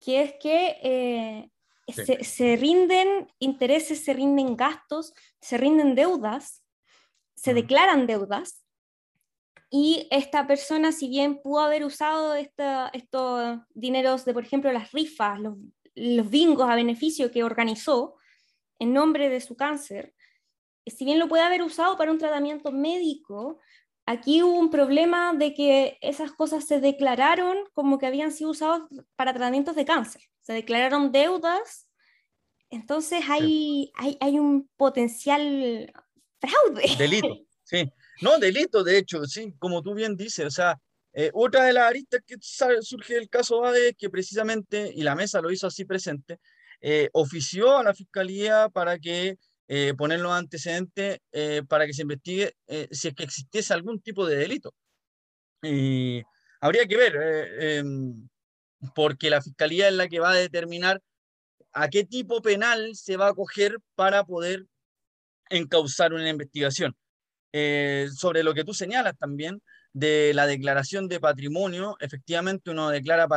que 0.00 0.22
es 0.22 0.34
que 0.40 0.76
eh, 0.82 1.50
se, 2.22 2.56
rinden 2.56 3.32
intereses, 3.38 4.04
se 4.04 4.14
rinden 4.14 4.56
gastos, 4.56 5.12
se 5.40 5.58
rinden 5.58 5.94
deudas, 5.94 6.62
se 7.34 7.54
declaran 7.54 8.06
deudas. 8.06 8.64
Y 9.70 10.06
esta 10.10 10.46
persona, 10.46 10.92
si 10.92 11.08
bien 11.08 11.42
pudo 11.42 11.60
haber 11.60 11.84
usado 11.84 12.34
estos 12.34 13.58
dineros 13.74 14.24
de, 14.24 14.32
por 14.32 14.44
ejemplo, 14.44 14.72
las 14.72 14.92
rifas, 14.92 15.40
los, 15.40 15.56
los 15.94 16.30
bingos 16.30 16.68
a 16.70 16.76
beneficio 16.76 17.30
que 17.30 17.44
organizó 17.44 18.16
en 18.78 18.92
nombre 18.92 19.28
de 19.28 19.40
su 19.40 19.56
cáncer, 19.56 20.13
si 20.86 21.04
bien 21.04 21.18
lo 21.18 21.28
puede 21.28 21.42
haber 21.42 21.62
usado 21.62 21.96
para 21.96 22.10
un 22.10 22.18
tratamiento 22.18 22.72
médico, 22.72 23.60
aquí 24.06 24.42
hubo 24.42 24.58
un 24.58 24.70
problema 24.70 25.32
de 25.34 25.54
que 25.54 25.98
esas 26.00 26.32
cosas 26.32 26.66
se 26.66 26.80
declararon 26.80 27.56
como 27.72 27.98
que 27.98 28.06
habían 28.06 28.32
sido 28.32 28.50
usados 28.50 28.82
para 29.16 29.32
tratamientos 29.32 29.76
de 29.76 29.84
cáncer. 29.84 30.22
Se 30.40 30.52
declararon 30.52 31.12
deudas, 31.12 31.88
entonces 32.70 33.24
hay, 33.28 33.92
hay, 33.94 34.16
hay 34.20 34.38
un 34.38 34.68
potencial 34.76 35.92
fraude. 36.40 36.96
Delito, 36.98 37.28
sí. 37.64 37.90
No, 38.20 38.38
delito, 38.38 38.84
de 38.84 38.98
hecho, 38.98 39.24
sí, 39.24 39.54
como 39.58 39.82
tú 39.82 39.94
bien 39.94 40.16
dices, 40.16 40.46
o 40.46 40.50
sea, 40.50 40.78
eh, 41.12 41.30
otra 41.32 41.64
de 41.64 41.72
las 41.72 41.84
aristas 41.84 42.20
que 42.26 42.36
surge 42.40 43.14
del 43.14 43.28
caso 43.28 43.64
ADE 43.64 43.90
es 43.90 43.96
que 43.96 44.10
precisamente, 44.10 44.92
y 44.94 45.02
la 45.02 45.14
mesa 45.14 45.40
lo 45.40 45.50
hizo 45.50 45.66
así 45.66 45.84
presente, 45.84 46.38
eh, 46.80 47.08
ofició 47.12 47.78
a 47.78 47.84
la 47.84 47.94
fiscalía 47.94 48.68
para 48.68 48.98
que 48.98 49.38
eh, 49.68 49.94
poner 49.96 50.20
los 50.20 50.32
antecedentes 50.32 51.18
eh, 51.32 51.62
para 51.68 51.86
que 51.86 51.94
se 51.94 52.02
investigue 52.02 52.54
eh, 52.66 52.88
si 52.90 53.08
es 53.08 53.14
que 53.14 53.24
existiese 53.24 53.74
algún 53.74 54.00
tipo 54.00 54.26
de 54.26 54.36
delito. 54.36 54.74
Y 55.62 56.22
habría 56.60 56.86
que 56.86 56.96
ver, 56.96 57.16
em, 57.60 58.28
porque 58.94 59.30
la 59.30 59.42
fiscalía 59.42 59.88
es 59.88 59.94
la 59.94 60.08
que 60.08 60.20
va 60.20 60.32
a 60.32 60.34
determinar 60.34 61.02
a 61.72 61.88
qué 61.88 62.04
tipo 62.04 62.42
penal 62.42 62.94
se 62.94 63.16
va 63.16 63.28
a 63.28 63.34
coger 63.34 63.78
para 63.94 64.24
poder 64.24 64.66
encauzar 65.50 66.12
una 66.12 66.28
investigación. 66.28 66.96
Eh, 67.52 68.08
sobre 68.12 68.42
lo 68.42 68.52
que 68.52 68.64
tú 68.64 68.74
señalas 68.74 69.16
también 69.16 69.62
de 69.92 70.32
la 70.34 70.46
declaración 70.48 71.06
de 71.06 71.20
patrimonio, 71.20 71.96
efectivamente 72.00 72.72
uno 72.72 72.90
declara 72.90 73.28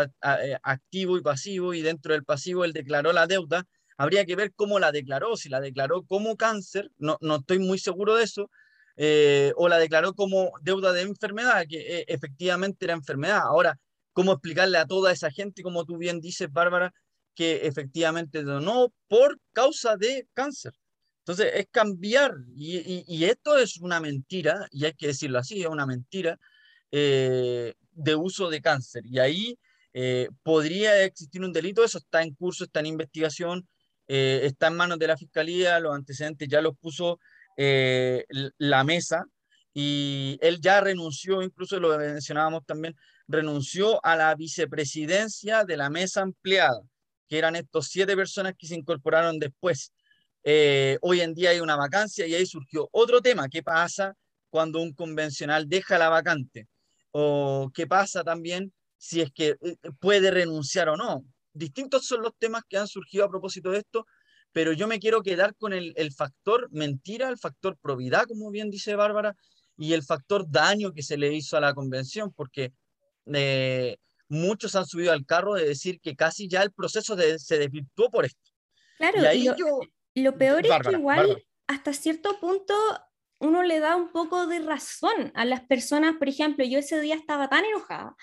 eh, 0.41 0.57
activo 0.63 1.17
y 1.17 1.21
pasivo 1.21 1.73
y 1.75 1.83
dentro 1.83 2.13
del 2.13 2.23
pasivo 2.25 2.65
él 2.65 2.73
declaró 2.73 3.13
la 3.13 3.27
deuda. 3.27 3.65
Habría 3.97 4.25
que 4.25 4.35
ver 4.35 4.53
cómo 4.53 4.79
la 4.79 4.91
declaró, 4.91 5.35
si 5.35 5.49
la 5.49 5.59
declaró 5.59 6.03
como 6.03 6.37
cáncer, 6.37 6.91
no, 6.97 7.17
no 7.21 7.37
estoy 7.37 7.59
muy 7.59 7.79
seguro 7.79 8.15
de 8.15 8.23
eso, 8.23 8.49
eh, 8.95 9.53
o 9.57 9.69
la 9.69 9.77
declaró 9.77 10.13
como 10.13 10.51
deuda 10.61 10.91
de 10.91 11.01
enfermedad, 11.01 11.65
que 11.69 12.05
efectivamente 12.07 12.85
era 12.85 12.93
enfermedad. 12.93 13.41
Ahora, 13.43 13.79
¿cómo 14.13 14.33
explicarle 14.33 14.77
a 14.79 14.87
toda 14.87 15.11
esa 15.11 15.31
gente, 15.31 15.61
como 15.61 15.85
tú 15.85 15.97
bien 15.97 16.19
dices, 16.19 16.51
Bárbara, 16.51 16.93
que 17.35 17.67
efectivamente 17.67 18.43
donó 18.43 18.91
por 19.07 19.39
causa 19.53 19.97
de 19.97 20.27
cáncer? 20.33 20.73
Entonces, 21.19 21.51
es 21.55 21.67
cambiar, 21.69 22.33
y, 22.55 23.23
esto 23.25 23.57
es 23.57 23.77
una 23.77 23.99
mentira, 23.99 24.67
y 24.71 24.85
hay 24.85 24.93
que 24.93 25.07
decirlo 25.07 25.39
así, 25.39 25.61
es 25.61 25.67
una 25.67 25.85
mentira 25.85 26.39
eh, 26.91 27.75
de 27.91 28.15
uso 28.15 28.49
de 28.49 28.61
cáncer. 28.61 29.05
Y 29.05 29.19
ahí 29.19 29.59
eh, 29.93 30.29
podría 30.41 31.03
existir 31.03 31.43
un 31.43 31.51
delito, 31.53 31.83
eso 31.83 31.97
está 31.99 32.23
en 32.23 32.33
curso, 32.33 32.63
está 32.63 32.79
en 32.79 32.87
investigación, 32.87 33.67
eh, 34.07 34.41
está 34.43 34.67
en 34.67 34.75
manos 34.75 34.99
de 34.99 35.07
la 35.07 35.17
Fiscalía, 35.17 35.79
los 35.79 35.95
antecedentes 35.95 36.47
ya 36.47 36.61
los 36.61 36.77
puso 36.77 37.19
la 37.57 38.83
mesa, 38.83 39.25
y 39.73 40.39
él 40.41 40.59
ya 40.59 40.81
renunció, 40.81 41.43
incluso 41.43 41.79
lo 41.79 41.95
mencionábamos 41.99 42.65
también, 42.65 42.95
renunció 43.27 44.03
a 44.03 44.15
la 44.15 44.33
vicepresidencia 44.33 45.65
de 45.65 45.77
la 45.77 45.91
mesa 45.91 46.21
ampliada, 46.21 46.81
que 47.27 47.37
eran 47.37 47.55
estos 47.55 47.89
siete 47.89 48.15
personas 48.15 48.53
que 48.57 48.65
se 48.65 48.75
incorporaron 48.75 49.37
después. 49.37 49.91
Eh, 50.43 50.97
hoy 51.01 51.21
en 51.21 51.35
día 51.35 51.51
hay 51.51 51.59
una 51.59 51.75
vacancia 51.75 52.25
y 52.25 52.33
ahí 52.33 52.47
surgió 52.47 52.89
otro 52.91 53.21
tema. 53.21 53.49
¿Qué 53.49 53.61
pasa 53.61 54.15
cuando 54.49 54.81
un 54.81 54.93
convencional 54.93 55.69
deja 55.69 55.97
la 55.97 56.09
vacante? 56.09 56.67
¿O 57.11 57.69
qué 57.73 57.85
pasa 57.85 58.23
también 58.23 58.73
si 58.97 59.21
es 59.21 59.31
que 59.31 59.57
eh, 59.61 59.75
puede 59.99 60.31
renunciar 60.31 60.89
o 60.89 60.97
no? 60.97 61.23
Distintos 61.57 62.05
son 62.05 62.21
los 62.21 62.33
temas 62.37 62.63
que 62.67 62.77
han 62.77 62.87
surgido 62.87 63.25
a 63.25 63.29
propósito 63.29 63.71
de 63.71 63.79
esto, 63.79 64.05
pero 64.51 64.73
yo 64.73 64.87
me 64.87 64.99
quiero 64.99 65.21
quedar 65.21 65.55
con 65.55 65.73
el, 65.73 65.93
factor 66.15 66.67
mentira, 66.71 67.29
el 67.29 67.37
factor 67.37 67.77
probidad, 67.77 68.25
como 68.27 68.49
bien 68.49 68.69
dice 68.69 68.95
Bárbara, 68.95 69.35
y 69.77 69.93
el 69.93 70.03
factor 70.03 70.49
daño 70.49 70.93
que 70.93 71.03
se 71.03 71.17
le 71.17 71.33
hizo 71.33 71.57
a 71.57 71.61
la 71.61 71.73
convención, 71.73 72.33
porque 72.33 72.73
eh, 73.33 73.97
muchos 74.29 74.75
han 74.75 74.85
subido 74.85 75.11
al 75.11 75.25
carro 75.25 75.53
de 75.53 75.65
decir 75.65 75.99
que 76.01 76.15
casi 76.15 76.47
ya 76.47 76.63
el 76.63 76.71
proceso 76.71 77.15
se 77.37 77.57
desvirtuó 77.59 78.09
por 78.09 78.25
esto. 78.25 78.51
Claro, 78.97 79.21
y 79.21 79.25
ahí 79.25 79.43
yo, 79.43 79.79
lo 80.15 80.37
peor 80.37 80.65
es 80.65 80.71
que 80.83 80.93
igual 80.93 81.45
hasta 81.67 81.93
cierto 81.93 82.39
punto 82.39 82.73
uno 83.39 83.61
le 83.61 83.79
da 83.79 83.95
un 83.95 84.11
poco 84.11 84.47
de 84.47 84.59
razón 84.59 85.31
a 85.35 85.45
las 85.45 85.61
personas, 85.61 86.15
por 86.17 86.27
ejemplo, 86.27 86.65
yo 86.65 86.79
ese 86.79 86.99
día 86.99 87.15
estaba 87.15 87.47
tan 87.49 87.65
enojada. 87.65 88.15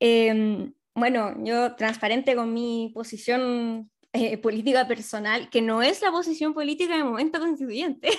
Em, 0.00 0.72
bueno, 0.98 1.34
yo 1.44 1.74
transparente 1.76 2.34
con 2.34 2.52
mi 2.52 2.90
posición 2.94 3.90
eh, 4.12 4.38
política 4.38 4.88
personal, 4.88 5.50
que 5.50 5.62
no 5.62 5.82
es 5.82 6.00
la 6.02 6.10
posición 6.10 6.54
política 6.54 6.96
de 6.96 7.04
momento 7.04 7.38
constituyente. 7.38 8.10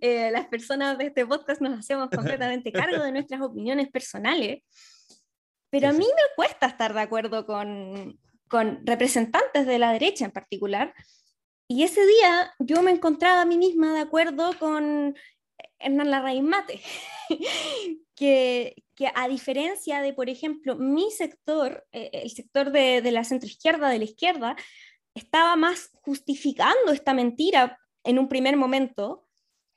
Eh, 0.00 0.30
las 0.30 0.46
personas 0.46 0.96
de 0.96 1.06
este 1.06 1.26
podcast 1.26 1.60
nos 1.60 1.78
hacemos 1.78 2.08
completamente 2.16 2.72
cargo 2.72 3.02
de 3.02 3.12
nuestras 3.12 3.42
opiniones 3.42 3.90
personales, 3.90 4.62
pero 5.68 5.88
a 5.88 5.92
mí 5.92 6.06
me 6.06 6.34
cuesta 6.34 6.66
estar 6.66 6.94
de 6.94 7.00
acuerdo 7.00 7.44
con, 7.44 8.18
con 8.48 8.80
representantes 8.86 9.66
de 9.66 9.78
la 9.78 9.92
derecha 9.92 10.24
en 10.24 10.30
particular, 10.30 10.94
y 11.68 11.82
ese 11.82 12.04
día 12.06 12.52
yo 12.58 12.82
me 12.82 12.90
encontraba 12.90 13.42
a 13.42 13.44
mí 13.44 13.58
misma 13.58 13.92
de 13.92 14.00
acuerdo 14.00 14.58
con 14.58 15.14
Hernán 15.80 16.10
Larraín 16.10 16.46
Mate, 16.46 16.80
que, 18.14 18.84
que, 18.94 19.10
a 19.14 19.28
diferencia 19.28 20.00
de, 20.00 20.12
por 20.12 20.28
ejemplo, 20.28 20.76
mi 20.76 21.10
sector, 21.10 21.86
eh, 21.92 22.10
el 22.12 22.30
sector 22.30 22.70
de, 22.70 23.02
de 23.02 23.10
la 23.12 23.24
centroizquierda, 23.24 23.88
de 23.88 23.98
la 23.98 24.04
izquierda, 24.04 24.56
estaba 25.14 25.56
más 25.56 25.90
justificando 26.02 26.92
esta 26.92 27.14
mentira 27.14 27.78
en 28.04 28.18
un 28.18 28.28
primer 28.28 28.56
momento, 28.56 29.26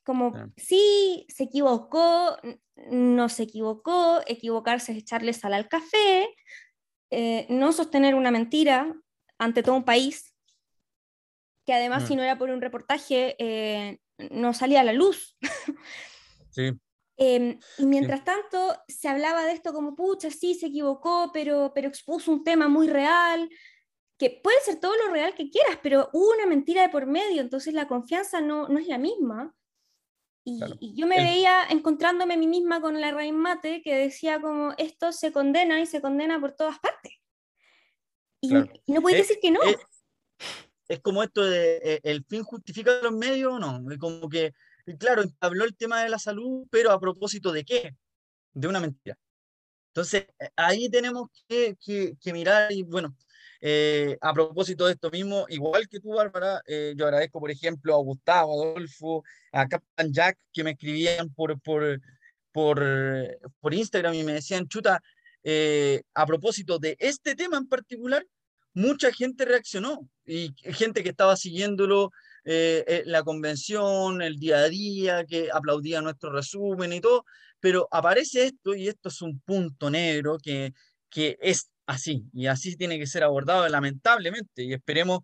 como 0.04 0.34
sí, 0.58 1.26
se 1.30 1.44
equivocó, 1.44 2.38
no 2.76 3.30
se 3.30 3.44
equivocó, 3.44 4.22
equivocarse 4.28 4.92
es 4.92 4.98
echarle 4.98 5.34
sal 5.34 5.54
al 5.54 5.70
café, 5.70 6.28
eh, 7.10 7.46
no 7.50 7.72
sostener 7.72 8.16
una 8.16 8.32
mentira 8.32 8.94
ante 9.38 9.64
todo 9.64 9.76
un 9.76 9.86
país, 9.86 10.36
que 11.66 11.74
además 11.74 12.04
mm. 12.04 12.08
si 12.08 12.16
no 12.16 12.24
era 12.24 12.38
por 12.38 12.50
un 12.50 12.62
reportaje 12.62 13.36
eh, 13.40 14.00
no 14.32 14.54
salía 14.54 14.82
a 14.82 14.86
la 14.86 14.94
luz. 14.94 15.38
Sí. 16.50 16.72
Em, 17.18 17.60
y 17.78 17.86
mientras 17.86 18.24
tanto 18.24 18.76
se 18.88 19.08
hablaba 19.08 19.46
de 19.46 19.54
esto 19.54 19.72
como, 19.72 19.96
pucha, 19.96 20.32
sí, 20.32 20.56
se 20.56 20.68
equivocó, 20.68 21.32
pero, 21.32 21.72
pero 21.74 21.88
expuso 21.88 22.32
un 22.32 22.44
tema 22.44 22.68
muy 22.68 22.88
real, 22.88 23.50
que 24.18 24.40
puede 24.44 24.60
ser 24.62 24.80
todo 24.80 24.96
lo 24.98 25.12
real 25.12 25.36
que 25.36 25.50
quieras, 25.50 25.78
pero 25.84 26.10
hubo 26.14 26.32
una 26.32 26.46
mentira 26.46 26.82
de 26.82 26.90
por 26.90 27.06
medio, 27.06 27.42
entonces 27.42 27.74
la 27.74 27.88
confianza 27.88 28.42
no, 28.42 28.68
no 28.68 28.80
es 28.80 28.88
la 28.88 28.98
misma. 28.98 29.54
Y, 30.46 30.60
yo 30.96 31.08
me 31.08 31.24
veía 31.24 31.64
encontrándome 31.70 32.34
a 32.34 32.38
mí 32.38 32.48
misma 32.48 32.82
con 32.82 33.00
la 33.00 33.12
raíz 33.12 33.34
mate 33.34 33.82
que 33.82 33.96
decía 33.96 34.42
como, 34.42 34.74
esto 34.78 35.12
se 35.12 35.32
condena 35.32 35.80
y 35.80 35.86
se 35.86 36.02
condena 36.02 36.40
por 36.40 36.54
todas 36.54 36.80
partes. 36.80 37.14
Y, 38.42 38.54
no 38.88 39.02
puedes 39.02 39.20
decir 39.20 39.40
que 39.42 39.52
no 39.52 39.60
es 40.88 41.00
como 41.00 41.24
esto 41.24 41.44
de 41.44 41.78
eh, 41.84 42.00
el 42.04 42.24
fin 42.26 42.44
justifica 42.44 43.02
los 43.02 43.14
medios 43.14 43.54
o 43.54 43.60
no. 43.60 43.82
Como 44.00 44.30
que, 44.30 44.54
claro, 45.00 45.24
habló 45.40 45.66
el 45.66 45.76
tema 45.76 46.04
de 46.04 46.10
la 46.10 46.20
salud, 46.20 46.68
pero 46.70 46.92
a 46.92 47.00
propósito 47.00 47.52
de 47.52 47.64
qué? 47.64 47.96
De 48.54 48.68
una 48.68 48.80
mentira. 48.80 49.18
Entonces, 49.90 50.28
eh, 50.40 50.50
ahí 50.56 50.90
tenemos 50.90 51.30
que, 51.48 51.78
que, 52.20 52.34
mirar 52.34 52.72
y 52.72 52.84
bueno, 52.84 53.16
eh, 53.62 54.18
a 54.22 54.34
propósito 54.34 54.86
de 54.86 54.94
esto 54.94 55.10
mismo, 55.12 55.46
igual 55.50 55.88
que 55.88 56.00
tú, 56.00 56.10
Bárbara, 56.10 56.62
yo 56.96 57.06
agradezco, 57.06 57.40
por 57.40 57.52
ejemplo, 57.52 57.96
a 57.96 58.00
Gustavo, 58.00 58.64
a 58.64 58.72
Adolfo, 58.72 59.24
a 59.52 59.68
Captain 59.68 60.12
Jack, 60.14 60.38
que 60.52 60.64
me 60.64 60.72
escribían 60.72 61.34
por, 61.34 61.60
por, 61.62 62.02
por, 62.52 62.84
por 63.62 63.74
Instagram 63.74 64.16
y 64.16 64.24
me 64.24 64.34
decían, 64.34 64.68
chuta, 64.68 65.02
a 66.14 66.26
propósito 66.26 66.80
de 66.80 66.98
este 67.00 67.36
tema 67.36 67.58
en 67.58 67.68
particular, 67.68 68.26
mucha 68.74 69.12
gente 69.12 69.46
reaccionó 69.46 70.10
y 70.26 70.54
gente 70.58 71.04
que 71.04 71.10
estaba 71.10 71.36
siguiéndolo 71.36 72.12
eh, 72.46 72.84
eh, 72.88 73.04
la 73.06 73.24
convención, 73.24 74.22
el 74.22 74.38
día 74.38 74.58
a 74.58 74.70
día, 74.70 75.26
que 75.26 75.50
aplaudía 75.52 76.02
nuestro 76.02 76.32
resumen 76.32 76.92
y 76.94 77.02
todo, 77.02 77.26
pero 77.60 77.88
aparece 77.92 78.46
esto 78.46 78.76
y 78.76 78.88
esto 78.88 79.10
es 79.10 79.22
un 79.22 79.40
punto 79.40 79.90
negro 79.90 80.38
que, 80.42 80.74
que 81.10 81.38
es 81.42 81.70
así 81.86 82.26
y 82.34 82.48
así 82.48 82.76
tiene 82.76 83.00
que 83.00 83.08
ser 83.08 83.24
abordado 83.24 83.68
lamentablemente 83.70 84.64
y 84.64 84.74
esperemos, 84.74 85.22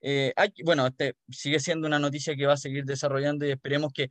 eh, 0.00 0.32
bueno, 0.64 0.86
este 0.86 1.16
sigue 1.30 1.60
siendo 1.60 1.86
una 1.86 1.98
noticia 1.98 2.34
que 2.36 2.46
va 2.46 2.54
a 2.54 2.58
seguir 2.58 2.84
desarrollando 2.84 3.46
y 3.46 3.50
esperemos 3.50 3.92
que, 3.92 4.10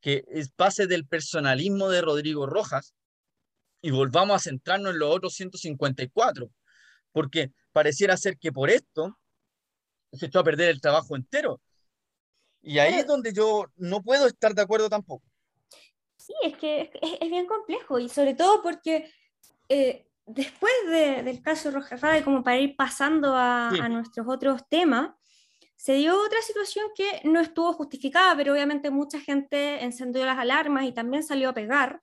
que 0.00 0.24
pase 0.56 0.86
del 0.86 1.06
personalismo 1.06 1.88
de 1.90 2.02
Rodrigo 2.02 2.46
Rojas 2.46 2.94
y 3.82 3.90
volvamos 3.90 4.36
a 4.36 4.40
centrarnos 4.40 4.92
en 4.92 4.98
los 5.00 5.14
otros 5.14 5.34
154, 5.34 6.50
porque 7.12 7.52
pareciera 7.78 8.16
ser 8.16 8.36
que 8.36 8.50
por 8.50 8.70
esto 8.70 9.16
se 10.12 10.26
echó 10.26 10.40
a 10.40 10.44
perder 10.44 10.70
el 10.70 10.80
trabajo 10.80 11.14
entero. 11.14 11.60
Y 12.60 12.80
ahí 12.80 12.94
es 12.94 13.06
donde 13.06 13.32
yo 13.32 13.66
no 13.76 14.02
puedo 14.02 14.26
estar 14.26 14.52
de 14.52 14.62
acuerdo 14.62 14.88
tampoco. 14.90 15.24
Sí, 16.16 16.32
es 16.42 16.56
que 16.56 16.90
es, 17.00 17.30
bien 17.30 17.46
complejo 17.46 18.00
y 18.00 18.08
sobre 18.08 18.34
todo 18.34 18.62
porque 18.62 19.08
eh, 19.68 20.08
después 20.26 20.72
del 20.88 21.40
caso 21.40 21.70
Rojas 21.70 22.24
como 22.24 22.42
para 22.42 22.58
ir 22.58 22.74
pasando 22.74 23.36
a, 23.36 23.68
a, 23.68 23.88
nuestros 23.88 24.26
otros 24.28 24.62
temas, 24.68 25.10
se 25.76 25.92
dio 25.94 26.20
otra 26.20 26.42
situación 26.42 26.86
que 26.96 27.20
no 27.22 27.40
estuvo 27.40 27.72
justificada, 27.74 28.36
pero 28.36 28.54
obviamente 28.54 28.90
mucha 28.90 29.20
gente 29.20 29.84
encendió 29.84 30.26
las 30.26 30.38
alarmas 30.38 30.84
y 30.84 30.92
también 30.92 31.22
salió 31.22 31.50
a 31.50 31.54
pegar, 31.54 32.02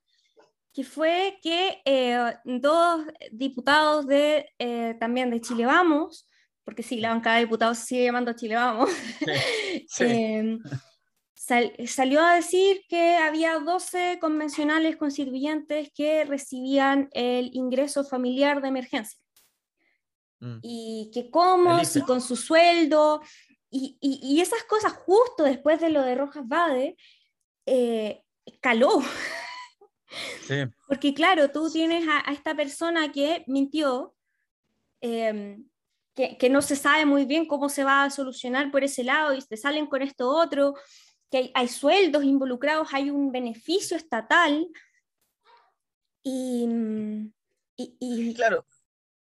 que 0.75 0.83
fue 0.83 1.39
que 1.41 1.81
eh, 1.85 2.35
dos 2.43 3.05
diputados 3.31 4.05
de, 4.07 4.53
eh, 4.59 4.97
también 4.99 5.31
de 5.31 5.39
Chile 5.39 5.65
Vamos, 5.65 6.29
porque 6.65 6.83
sí, 6.83 6.99
la 6.99 7.09
bancada 7.09 7.37
de 7.37 7.43
diputados 7.43 7.77
se 7.77 7.85
sigue 7.85 8.03
llamando 8.03 8.33
Chile 8.33 8.55
Vamos, 8.55 8.89
em, 9.99 10.59
salió 11.33 12.21
a 12.21 12.35
decir 12.35 12.81
que 12.89 13.15
había 13.15 13.57
12 13.57 14.19
convencionales 14.19 14.97
constituyentes 14.97 15.91
que 15.95 16.25
recibían 16.25 17.07
el 17.13 17.51
ingreso 17.53 18.03
familiar 18.03 18.61
de 18.61 18.67
emergencia. 18.67 19.17
Mm. 20.41 20.57
Y 20.61 21.09
que 21.13 21.31
cómo, 21.31 21.85
si 21.85 22.01
con 22.01 22.19
su 22.19 22.35
sueldo, 22.35 23.21
y, 23.69 23.97
y, 24.01 24.41
esas 24.41 24.63
cosas 24.63 24.91
justo 24.91 25.43
después 25.43 25.79
de 25.79 25.89
lo 25.89 26.01
de 26.01 26.15
Rojas 26.15 26.45
Bade, 26.45 26.97
eh, 27.65 28.21
caló. 30.47 30.71
Porque 30.87 31.13
claro, 31.13 31.51
tú 31.51 31.71
tienes 31.71 32.05
a, 32.07 32.31
esta 32.31 32.55
persona 32.55 33.11
que 33.11 33.43
mintió, 33.47 34.15
em, 35.01 35.67
que, 36.15 36.49
no 36.49 36.61
se 36.61 36.75
sabe 36.75 37.05
muy 37.05 37.25
bien 37.25 37.45
cómo 37.45 37.69
se 37.69 37.83
va 37.83 38.03
a 38.03 38.09
solucionar 38.09 38.71
por 38.71 38.83
ese 38.83 39.03
lado 39.03 39.33
y 39.33 39.41
se 39.41 39.57
salen 39.57 39.87
con 39.87 40.01
esto 40.01 40.29
otro, 40.29 40.75
que 41.29 41.51
hay, 41.53 41.67
sueldos 41.67 42.23
involucrados, 42.23 42.93
hay 42.93 43.09
un 43.09 43.31
beneficio 43.31 43.97
estatal. 43.97 44.67
Y, 46.23 46.67
y, 47.75 48.33
claro. 48.33 48.65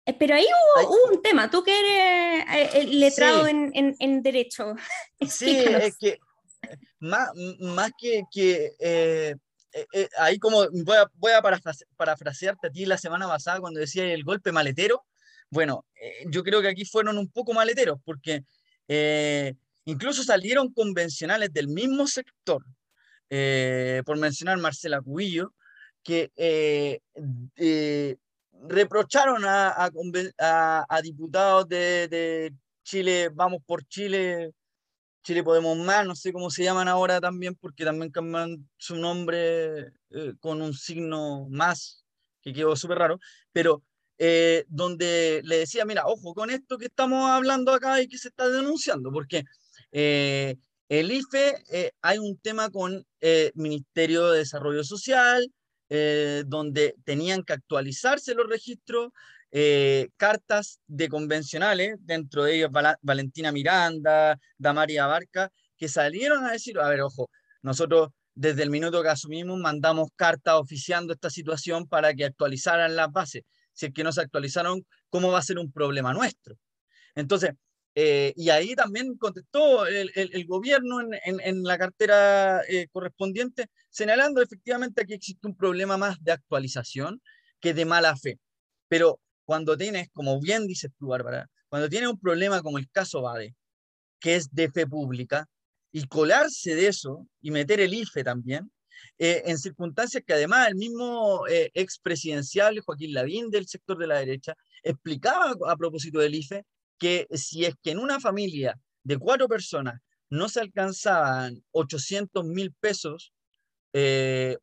Eh, 0.06 0.14
pero 0.18 0.36
ahí 0.36 0.46
hubo, 0.84 1.12
un 1.12 1.22
tema, 1.22 1.50
tú 1.52 1.64
que 1.64 1.80
eres 1.80 2.46
eh, 2.56 2.80
el 2.82 3.00
letrado 3.00 3.48
en, 3.48 3.72
en, 3.74 4.24
derecho. 4.24 4.76
Sí, 5.30 5.58
es 5.58 5.98
que 5.98 6.20
más, 7.00 7.30
más 7.60 7.92
que, 7.98 8.24
que 8.32 8.76
eh, 8.80 9.36
ahí 10.18 10.40
como 10.40 10.68
voy 10.84 10.98
a, 10.98 11.10
voy 11.16 11.32
a 11.32 11.42
parafrasearte 11.96 12.68
a 12.68 12.72
ti 12.72 12.86
la 12.86 12.98
semana 12.98 13.28
pasada 13.28 13.60
cuando 13.60 13.80
decía 13.80 14.12
el 14.12 14.24
golpe 14.24 14.52
maletero, 14.52 15.06
bueno, 15.52 15.86
eh, 16.00 16.26
yo 16.28 16.44
creo 16.44 16.62
que 16.62 16.68
aquí 16.68 16.86
fueron 16.86 17.18
un 17.18 17.30
poco 17.30 17.54
maleteros 17.54 18.00
porque 18.06 18.44
eh, 18.88 19.56
incluso 19.86 20.24
salieron 20.24 20.72
convencionales 20.74 21.52
del 21.52 21.68
mismo 21.68 22.06
sector, 22.08 22.64
eh, 23.30 24.04
por 24.06 24.18
mencionar 24.18 24.58
Marcela 24.58 25.02
Cubillo, 25.02 25.54
que 26.04 26.32
reprocharon 28.68 29.44
a, 29.46 31.00
diputados 31.04 31.68
de, 31.68 32.54
Chile, 32.84 33.30
vamos 33.32 33.62
por 33.66 33.86
Chile, 33.86 34.52
Chile 35.30 35.44
Podemos 35.44 35.78
Más, 35.78 36.08
no 36.08 36.16
sé 36.16 36.34
cómo 36.34 36.50
se 36.50 36.64
llaman 36.64 36.88
ahora 36.88 37.22
también, 37.22 37.54
porque 37.54 37.86
también 37.86 38.12
cambian 38.12 38.68
su 38.78 38.96
nombre 38.96 39.94
con 40.40 40.60
un 40.60 40.74
signo 40.74 41.48
más, 41.52 42.04
que 42.42 42.52
quedó 42.52 42.76
súper 42.76 42.98
raro, 42.98 43.20
pero 43.52 43.84
eh, 44.18 44.66
donde 44.70 45.42
le 45.44 45.60
decía, 45.60 45.86
mira, 45.86 46.08
ojo 46.08 46.34
con 46.34 46.50
esto 46.50 46.80
que 46.80 46.86
estamos 46.86 47.30
hablando 47.30 47.72
acá 47.72 48.02
y 48.02 48.08
que 48.08 48.18
se 48.18 48.30
está 48.30 48.50
denunciando, 48.50 49.12
porque 49.12 49.44
eh, 49.92 50.56
el 50.88 51.12
IFE 51.12 51.64
eh, 51.72 51.92
hay 52.02 52.18
un 52.18 52.40
tema 52.40 52.72
con 52.72 53.06
el 53.20 53.52
Ministerio 53.54 54.32
de 54.32 54.40
Desarrollo 54.40 54.84
Social, 54.84 55.48
donde 56.48 56.96
tenían 57.04 57.44
que 57.44 57.54
actualizarse 57.54 58.34
los 58.34 58.48
registros, 58.48 59.12
cartas 60.18 60.80
de 60.88 61.10
convencionales, 61.10 61.96
dentro 62.02 62.44
de 62.44 62.56
ellos 62.56 62.70
Valentina 63.02 63.52
Miranda, 63.52 64.38
Damaria 64.58 65.08
Barca, 65.08 65.52
que 65.78 65.88
salieron 65.88 66.46
a 66.46 66.52
decir, 66.52 66.80
a 66.80 66.88
ver, 66.88 67.02
ojo, 67.02 67.30
nosotros 67.62 68.10
desde 68.36 68.64
el 68.64 68.70
minuto 68.70 69.02
que 69.02 69.10
asumimos 69.10 69.60
mandamos 69.60 70.10
cartas 70.16 70.56
oficiando 70.56 71.14
esta 71.14 71.30
situación 71.30 71.88
para 71.88 72.14
que 72.14 72.26
actualizaran 72.26 72.96
las 72.96 73.12
bases 73.12 73.44
si 73.80 73.86
es 73.86 73.94
que 73.94 74.04
no 74.04 74.12
se 74.12 74.22
actualizaron, 74.22 74.86
¿cómo 75.10 75.32
va 75.32 75.40
a 75.40 75.44
ser 75.44 75.58
un 75.58 75.72
problema 75.72 76.14
nuestro? 76.14 76.58
Entonces, 77.16 77.52
eh, 77.96 78.34
y 78.36 78.50
ahí 78.50 78.76
también 78.76 79.18
contestó 79.18 79.86
el, 79.88 80.46
gobierno 80.46 81.00
en, 81.02 81.40
en, 81.40 81.64
la 81.64 81.78
cartera 81.78 82.62
eh, 82.68 82.88
correspondiente, 82.92 83.68
señalando 83.90 84.42
efectivamente 84.42 85.06
que 85.06 85.16
existe 85.16 85.48
un 85.48 85.56
problema 85.56 85.98
más 85.98 86.22
de 86.22 86.34
actualización 86.34 87.22
que 87.62 87.74
de 87.74 87.86
mala 87.86 88.16
fe. 88.18 88.38
Pero 88.90 89.22
cuando 89.50 89.76
tienes, 89.76 90.12
como 90.14 90.40
bien 90.40 90.68
dices 90.68 90.92
tú, 91.00 91.08
Bárbara, 91.08 91.50
cuando 91.70 91.90
tienes 91.90 92.08
un 92.08 92.20
problema 92.20 92.62
como 92.62 92.78
el 92.78 92.88
caso 92.92 93.24
Bade, 93.24 93.56
que 94.20 94.36
es 94.36 94.54
de 94.54 94.70
fe 94.70 94.86
pública, 94.86 95.50
y 95.92 96.06
colarse 96.06 96.76
de 96.76 96.86
eso 96.86 97.26
y 97.42 97.50
meter 97.50 97.80
el 97.80 97.96
IFE 97.96 98.24
también, 98.24 98.72
eh, 99.18 99.42
en 99.48 99.58
circunstancias 99.58 100.24
que 100.24 100.34
además 100.34 100.68
el 100.68 100.76
mismo 100.76 101.48
eh, 101.48 101.72
expresidencial 101.74 102.80
Joaquín 102.82 103.12
Lavín 103.12 103.50
del 103.50 103.68
sector 103.68 103.98
de 103.98 104.06
la 104.06 104.20
derecha 104.20 104.56
explicaba 104.84 105.56
a 105.68 105.76
propósito 105.76 106.20
del 106.20 106.36
IFE 106.36 106.64
que 107.00 107.26
si 107.32 107.66
es 107.66 107.74
que 107.82 107.90
en 107.90 107.98
una 107.98 108.20
familia 108.20 108.80
de 109.02 109.18
cuatro 109.18 109.48
personas 109.48 110.00
no 110.30 110.48
se 110.48 110.60
alcanzaban 110.60 111.64
800 111.72 112.46
mil 112.46 112.72
pesos 112.80 113.34
eh, 113.94 114.58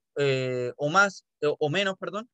o 0.77 0.89
más, 0.91 1.25
o, 1.41 1.71
menos, 1.71 1.97
perdón, 1.99 2.31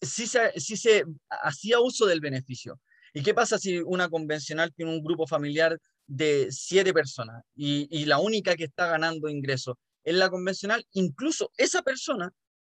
sí 0.00 0.26
se, 0.26 1.04
hacía 1.28 1.80
uso 1.80 2.06
del 2.06 2.20
beneficio. 2.20 2.80
¿Y 3.14 3.22
qué 3.22 3.34
pasa 3.34 3.58
si 3.58 3.78
una 3.78 4.08
convencional 4.08 4.72
tiene 4.74 4.92
un 4.92 5.02
grupo 5.02 5.26
familiar 5.26 5.78
de 6.06 6.48
siete 6.50 6.92
personas 6.92 7.42
y, 7.54 8.04
la 8.06 8.18
única 8.18 8.56
que 8.56 8.64
está 8.64 8.86
ganando 8.86 9.28
ingresos 9.28 9.76
es 10.04 10.14
la 10.14 10.30
convencional, 10.30 10.86
incluso 10.92 11.50
esa 11.56 11.82
persona 11.82 12.32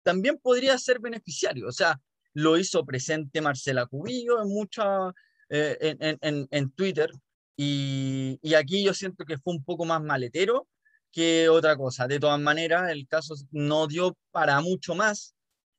también 0.03 0.39
podría 0.39 0.79
ser 0.79 0.99
beneficiario. 0.99 1.69
O 1.69 1.73
sea, 1.73 2.01
lo 2.33 2.57
hizo 2.57 2.87
presente 2.87 3.43
Marcela 3.43 3.85
Cubillo 3.87 4.39
eh, 5.51 5.97
en, 6.21 6.71
Twitter 6.71 7.11
y, 7.57 8.39
y, 8.41 8.55
aquí 8.55 8.83
yo 8.83 8.95
siento 8.95 9.25
que 9.27 9.37
fue 9.39 9.55
un 9.55 9.65
poco 9.65 9.85
más 9.85 10.03
maletero 10.03 10.67
que 11.13 11.49
otra 11.51 11.77
cosa. 11.77 12.07
De 12.07 12.19
todas 12.19 12.41
maneras, 12.41 12.91
el 12.91 13.07
caso 13.07 13.35
no 13.51 13.87
dio 13.87 14.17
para 14.31 14.61
mucho 14.61 14.95
más 14.95 15.35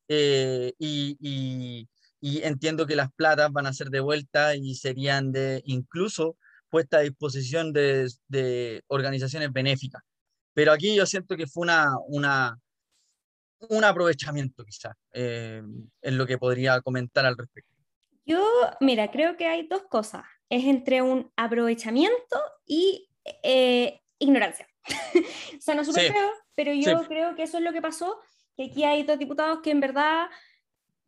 eh, 0.10 0.74
y, 0.80 1.16
y, 1.20 1.88
y, 2.20 2.42
entiendo 2.42 2.88
que 2.88 2.96
las 2.96 3.14
platas 3.14 3.52
van 3.52 3.68
a 3.68 3.74
ser 3.74 3.90
devueltas 3.90 4.56
y 4.56 4.74
serían 4.74 5.32
de 5.32 5.62
incluso 5.66 6.36
puesta 6.70 6.98
a 6.98 7.02
disposición 7.02 7.72
de, 7.74 8.84
organizaciones 8.88 9.52
benéficas. 9.54 10.02
Pero 10.54 10.72
aquí 10.72 10.96
yo 10.96 11.06
siento 11.06 11.38
que 11.38 11.48
fue 11.48 11.64
una, 11.64 11.88
una, 12.08 12.58
un 13.70 13.84
aprovechamiento 13.84 14.66
quizás 14.66 14.96
eh, 15.14 15.62
en 16.02 16.18
lo 16.18 16.26
que 16.26 16.38
podría 16.38 16.82
comentar 16.82 17.26
al 17.26 17.38
respecto. 17.38 17.72
Yo, 18.26 18.44
mira, 18.80 19.10
creo 19.12 19.38
que 19.38 19.48
hay 19.48 19.68
dos 19.68 19.84
cosas. 19.84 20.24
Es 20.50 20.66
entre 20.66 21.02
un 21.02 21.32
aprovechamiento 21.36 22.40
y 22.66 23.10
eh, 23.44 24.02
ignorancia. 24.18 24.68
Suena 25.62 25.84
súper 25.84 26.12
feo, 26.12 26.30
pero 26.56 26.74
yo 26.74 27.08
creo 27.08 27.36
que 27.36 27.44
eso 27.44 27.58
es 27.58 27.64
lo 27.64 27.72
que 27.72 27.82
pasó, 27.82 28.20
que 28.60 28.66
aquí 28.66 28.84
hay 28.84 29.04
dos 29.04 29.18
diputados 29.18 29.62
que 29.64 29.72
en 29.72 29.80
verdad, 29.80 30.28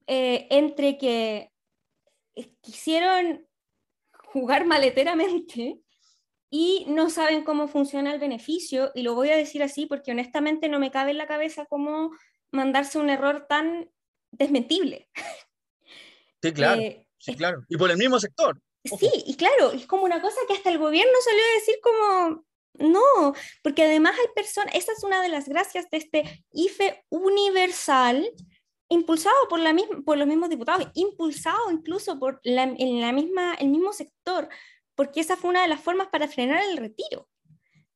eh, 0.08 0.48
entre 0.52 0.98
que 0.98 1.52
quisieron 2.62 3.46
jugar 4.14 4.66
maleteramente 4.66 5.82
y 6.50 6.86
no 6.88 7.10
saben 7.10 7.44
cómo 7.44 7.68
funciona 7.68 8.14
el 8.14 8.22
beneficio, 8.22 8.92
y 8.96 9.02
lo 9.02 9.16
voy 9.16 9.32
a 9.32 9.36
decir 9.36 9.64
así 9.64 9.86
porque 9.86 10.12
honestamente 10.12 10.70
no 10.70 10.80
me 10.80 10.92
cabe 10.92 11.12
en 11.12 11.18
la 11.18 11.28
cabeza 11.28 11.66
cómo 11.66 12.12
mandarse 12.52 13.00
un 13.00 13.10
error 13.10 13.48
tan 13.50 13.92
desmentible. 14.32 15.10
Sí, 16.42 16.54
claro, 16.54 16.82
eh, 16.82 17.06
sí, 17.18 17.36
claro. 17.36 17.66
Y 17.68 17.76
por 17.76 17.92
el 17.92 17.98
mismo 17.98 18.18
sector. 18.18 18.62
Sí, 18.86 19.12
y 19.26 19.36
claro, 19.36 19.74
es 19.74 19.86
como 19.88 20.06
una 20.06 20.22
cosa 20.22 20.38
que 20.48 20.54
hasta 20.54 20.70
el 20.70 20.78
gobierno 20.78 21.12
salió 21.24 21.44
a 21.44 21.60
decir 21.60 21.76
como, 21.84 22.46
no, 22.74 23.34
porque 23.64 23.84
además 23.84 24.16
hay 24.20 24.28
personas, 24.36 24.74
esa 24.76 24.92
es 24.94 25.04
una 25.04 25.22
de 25.22 25.30
las 25.30 25.48
gracias 25.48 25.90
de 25.90 25.98
este 25.98 26.46
IFE 26.54 27.04
universal, 27.10 28.30
impulsado 28.90 29.36
por, 29.50 29.60
la 29.60 29.74
misma, 29.74 30.02
por 30.02 30.18
los 30.18 30.28
mismos 30.28 30.50
diputados, 30.50 30.88
impulsado 30.94 31.72
incluso 31.72 32.20
por 32.20 32.40
la, 32.44 32.64
en 32.64 33.02
la 33.02 33.12
misma, 33.12 33.56
el 33.56 33.70
mismo 33.70 33.94
sector, 33.94 34.50
porque 34.96 35.22
esa 35.22 35.38
fue 35.38 35.50
una 35.50 35.62
de 35.62 35.68
las 35.68 35.82
formas 35.82 36.08
para 36.08 36.28
frenar 36.28 36.64
el 36.64 36.78
retiro. 36.78 37.28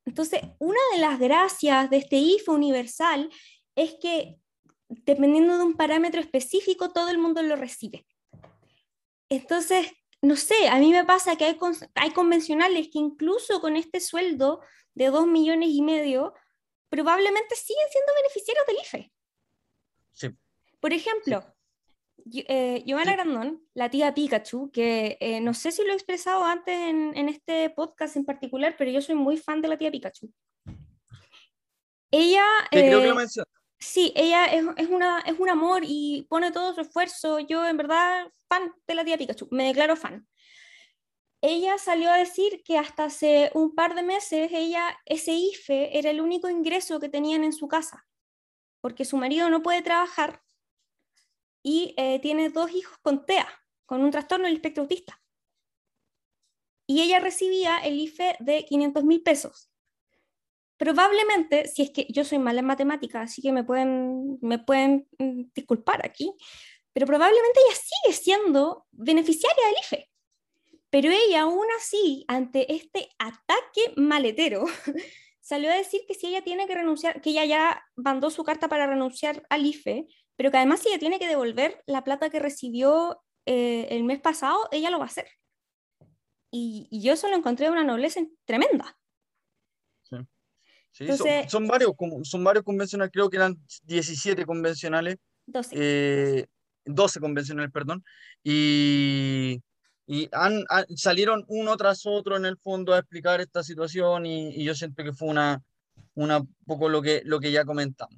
Entonces, 0.06 0.42
una 0.60 0.80
de 0.94 1.00
las 1.00 1.20
gracias 1.20 1.90
de 1.90 1.98
este 1.98 2.18
IFE 2.18 2.52
universal 2.52 3.30
es 3.76 3.96
que 4.02 4.38
dependiendo 4.88 5.58
de 5.58 5.64
un 5.64 5.76
parámetro 5.76 6.22
específico, 6.22 6.92
todo 6.92 7.10
el 7.10 7.18
mundo 7.18 7.42
lo 7.42 7.56
recibe. 7.56 8.06
Entonces, 9.30 9.92
no 10.26 10.36
sé, 10.36 10.68
a 10.70 10.80
mí 10.80 10.92
me 10.92 11.06
pasa 11.06 11.36
que 11.36 11.46
hay, 11.46 11.58
hay 11.96 12.12
convencionales 12.12 12.90
que 12.92 13.00
incluso 13.00 13.62
con 13.62 13.76
este 13.76 14.00
sueldo 14.00 14.62
de 14.94 15.08
dos 15.08 15.28
millones 15.28 15.70
y 15.72 15.82
medio, 15.82 16.34
probablemente 16.90 17.56
siguen 17.56 17.86
siendo 17.92 18.14
beneficiarios 18.22 18.66
del 18.66 18.78
IFE. 18.82 19.12
Sí. 20.14 20.30
Por 20.80 20.94
ejemplo, 20.94 21.46
eh, 22.34 22.84
Giovanna 22.86 23.14
Grandón, 23.14 23.62
la 23.74 23.90
tía 23.90 24.14
Pikachu, 24.14 24.72
que 24.72 25.18
eh, 25.20 25.42
no 25.42 25.54
sé 25.54 25.72
si 25.72 25.84
lo 25.84 25.92
he 25.92 25.96
expresado 25.96 26.44
antes 26.44 26.76
en, 26.76 27.30
este 27.30 27.70
podcast 27.70 28.16
en 28.16 28.26
particular, 28.26 28.76
pero 28.78 28.92
yo 28.92 29.02
soy 29.02 29.16
muy 29.16 29.38
fan 29.38 29.62
de 29.62 29.68
la 29.68 29.78
tía 29.78 29.92
Pikachu. 29.92 30.32
Ella... 32.12 32.46
Eh, 32.72 33.14
sí, 33.80 34.14
ella 34.16 34.46
es, 34.46 34.90
una, 34.90 35.20
es 35.26 35.40
un 35.40 35.50
amor 35.50 35.84
y 35.86 36.26
pone 36.30 36.52
todo 36.52 36.74
su 36.74 36.82
esfuerzo. 36.82 37.40
Yo 37.40 37.66
en 37.66 37.78
verdad 37.78 38.32
fan 38.48 38.74
de 38.88 38.96
la 38.96 39.06
tía 39.06 39.18
Pikachu, 39.18 39.48
me 39.52 39.66
declaro 39.68 39.96
fan. 39.96 40.28
Ella 41.42 41.78
salió 41.78 42.10
a 42.10 42.18
decir 42.18 42.64
que 42.64 42.78
hasta 42.78 43.06
hace 43.06 43.52
un 43.54 43.76
par 43.76 43.94
de 43.94 44.02
meses 44.02 44.50
ella, 44.52 44.98
ese 45.06 45.34
IFE 45.34 45.98
era 45.98 46.10
el 46.10 46.22
único 46.22 46.50
ingreso 46.50 47.00
que 47.00 47.10
tenían 47.10 47.44
en 47.44 47.54
su 47.54 47.68
casa, 47.68 48.08
porque 48.82 49.06
su 49.06 49.18
marido 49.18 49.50
no 49.50 49.62
puede 49.62 49.84
trabajar 49.84 50.42
y 51.62 51.94
eh, 51.98 52.20
tiene 52.20 52.50
dos 52.50 52.72
hijos 52.72 52.98
con 53.02 53.26
TEA, 53.26 53.48
con 53.86 54.04
un 54.04 54.12
trastorno 54.12 54.46
del 54.46 54.56
espectro 54.56 54.84
autista. 54.84 55.22
Y 56.88 57.02
ella 57.02 57.20
recibía 57.20 57.78
el 57.80 58.00
IFE 58.00 58.38
de 58.40 58.66
500 58.66 59.04
mil 59.04 59.22
pesos. 59.22 59.72
Probablemente, 60.78 61.68
si 61.68 61.84
es 61.84 61.92
que 61.92 62.06
yo 62.10 62.26
soy 62.26 62.40
mala 62.40 62.60
en 62.60 62.66
matemáticas, 62.66 63.32
así 63.32 63.42
que 63.42 63.52
me 63.52 63.64
pueden, 63.64 64.38
me 64.42 64.60
pueden 64.60 65.08
mm, 65.18 65.44
disculpar 65.54 66.06
aquí, 66.06 66.34
pero 66.94 67.06
probablemente 67.06 67.60
ella 67.68 67.76
sigue 67.76 68.14
siendo 68.14 68.86
beneficiaria 68.92 69.66
del 69.66 69.76
IFE. 69.82 70.10
Pero 70.90 71.10
ella 71.12 71.42
aún 71.42 71.66
así, 71.78 72.26
ante 72.28 72.74
este 72.74 73.10
ataque 73.20 73.94
maletero, 73.98 74.66
salió 75.42 75.70
a 75.70 75.76
decir 75.76 76.02
que 76.08 76.14
si 76.14 76.28
ella 76.28 76.44
tiene 76.44 76.68
que 76.68 76.76
renunciar, 76.76 77.22
que 77.22 77.32
ella 77.32 77.46
ya 77.46 77.84
mandó 77.96 78.30
su 78.30 78.44
carta 78.44 78.68
para 78.68 78.88
renunciar 78.88 79.46
al 79.50 79.66
IFE, 79.66 80.08
pero 80.36 80.52
que 80.52 80.58
además 80.58 80.80
si 80.82 80.90
ella 80.90 81.00
tiene 81.00 81.20
que 81.20 81.28
devolver 81.28 81.84
la 81.86 82.04
plata 82.04 82.30
que 82.30 82.40
recibió 82.40 83.22
eh, 83.46 83.88
el 83.92 84.04
mes 84.04 84.20
pasado, 84.20 84.58
ella 84.72 84.90
lo 84.90 84.98
va 84.98 85.06
a 85.06 85.08
hacer. 85.08 85.28
Y, 86.52 86.88
yo 86.92 87.14
eso 87.14 87.30
lo 87.30 87.36
encontré 87.36 87.70
una 87.70 87.84
nobleza 87.84 88.22
tremenda. 88.46 88.98
Sí, 90.96 91.10
son, 91.50 91.68
varios, 91.68 91.92
son 92.24 92.42
varios 92.42 92.64
convencionales, 92.64 93.12
creo 93.12 93.30
que 93.30 93.36
eran 93.36 93.58
17 93.84 94.46
convencionales. 94.46 95.18
12. 95.46 96.48
12 96.86 97.20
eh, 97.20 97.22
convencionales, 97.22 97.70
perdón. 97.70 98.02
Y, 98.42 99.62
y 100.08 100.30
han, 100.32 100.64
salieron 100.96 101.44
uno 101.50 101.76
tras 101.76 102.06
otro 102.06 102.38
en 102.38 102.46
el 102.46 102.58
fondo 102.58 102.94
a 102.94 103.00
explicar 103.00 103.42
esta 103.42 103.62
situación 103.62 104.26
y, 104.26 104.64
yo 104.64 104.74
siento 104.74 105.04
que 105.04 105.12
fue 105.12 105.28
una, 105.28 105.62
una 106.14 106.42
poco 106.66 106.88
lo 106.88 107.02
que, 107.02 107.22
lo 107.26 107.42
que 107.42 107.52
ya 107.52 107.66
comentamos. 107.66 108.18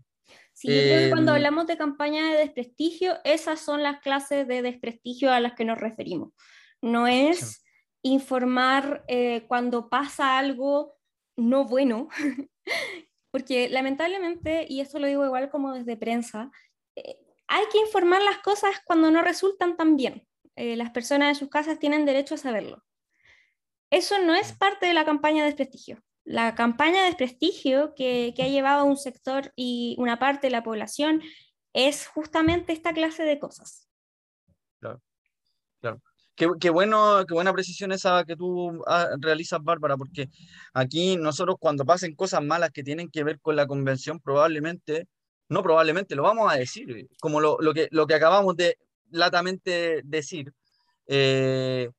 Sí, 0.54 0.68
yo 0.68 0.74
creo 0.76 1.00
que 1.00 1.10
cuando 1.10 1.32
em, 1.32 1.38
hablamos 1.38 1.66
de 1.66 1.78
campaña 1.78 2.30
de 2.30 2.38
desprestigio, 2.38 3.16
esas 3.24 3.60
son 3.60 3.82
las 3.82 4.02
clases 4.02 4.48
de 4.48 4.62
desprestigio 4.62 5.32
a 5.32 5.40
las 5.40 5.54
que 5.54 5.66
nos 5.66 5.80
referimos. 5.80 6.32
No 6.80 7.08
es 7.08 7.63
informar 8.04 9.04
eh, 9.08 9.46
cuando 9.48 9.90
pasa 9.90 10.38
algo 10.38 10.96
no 11.38 11.66
bueno, 11.66 12.10
porque 13.32 13.70
lamentablemente, 13.70 14.66
y 14.68 14.82
esto 14.82 15.00
lo 15.00 15.08
digo 15.08 15.26
igual 15.26 15.50
como 15.50 15.74
desde 15.74 15.98
prensa, 15.98 16.52
eh, 16.96 17.18
hay 17.48 17.66
que 17.72 17.80
informar 17.80 18.22
las 18.22 18.40
cosas 18.40 18.82
cuando 18.86 19.12
no 19.12 19.22
resultan 19.22 19.78
tan 19.78 19.96
bien. 19.96 20.28
Eh, 20.56 20.76
las 20.76 20.90
personas 20.92 21.30
en 21.30 21.36
sus 21.36 21.50
casas 21.50 21.80
tienen 21.80 22.06
derecho 22.06 22.36
a 22.36 22.40
saberlo. 22.40 22.84
Eso 23.90 24.20
no 24.20 24.34
es 24.34 24.54
parte 24.54 24.86
de 24.86 24.94
la 24.94 25.06
campaña 25.06 25.44
de 25.44 25.50
desprestigio. 25.50 26.04
La 26.26 26.56
campaña 26.56 27.02
de 27.02 27.08
desprestigio 27.08 27.94
que, 27.96 28.34
que 28.36 28.44
ha 28.44 28.48
llevado 28.48 28.82
a 28.82 28.84
un 28.84 28.98
sector 28.98 29.54
y 29.56 29.96
una 29.98 30.20
parte 30.20 30.48
de 30.48 30.52
la 30.52 30.64
población 30.64 31.22
es 31.74 32.08
justamente 32.08 32.74
esta 32.74 32.92
clase 32.92 33.24
de 33.24 33.40
cosas. 33.40 33.88
Claro, 34.80 35.02
claro. 36.38 36.58
Qué, 36.60 36.69
bueno, 36.69 37.26
qué 37.28 37.34
buena 37.34 37.54
precisión 37.54 37.91
esa 37.91 38.23
que 38.26 38.36
tú 38.36 38.84
ah, 38.88 39.10
realizas, 39.19 39.63
Bárbara, 39.63 39.97
porque 39.97 40.30
aquí 40.73 41.17
nosotros 41.17 41.58
cuando 41.60 41.86
pasen 41.86 42.15
cosas 42.15 42.43
malas 42.43 42.71
que 42.71 42.84
tienen 42.84 43.10
que 43.10 43.23
ver 43.23 43.39
con 43.41 43.56
la 43.56 43.67
convención, 43.67 44.19
probablemente, 44.19 45.08
no 45.50 45.63
probablemente, 45.63 46.15
lo 46.15 46.23
vamos 46.23 46.52
a 46.52 46.58
decir, 46.58 47.08
como 47.19 47.41
lo, 47.41 47.58
lo 47.60 47.73
que, 47.73 47.88
lo 47.91 48.08
que 48.08 48.13
acabamos 48.13 48.56
de 48.56 48.78
latamente 49.10 50.02
decir, 50.04 50.54
eh, 51.08 51.89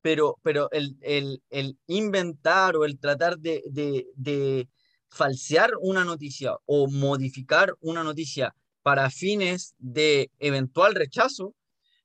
pero, 0.00 0.38
pero 0.42 0.70
el, 0.70 0.96
el, 1.00 1.42
el, 1.50 1.78
inventar 1.86 2.76
o 2.76 2.84
el 2.84 2.98
tratar 2.98 3.38
de, 3.38 3.62
de, 3.66 4.06
de 4.14 4.68
falsear 5.08 5.72
una 5.80 6.04
noticia 6.04 6.56
o 6.66 6.88
modificar 6.88 7.74
una 7.80 8.04
noticia 8.04 8.54
para 8.82 9.10
fines 9.10 9.74
de 9.78 10.30
eventual 10.38 10.94
rechazo, 10.94 11.54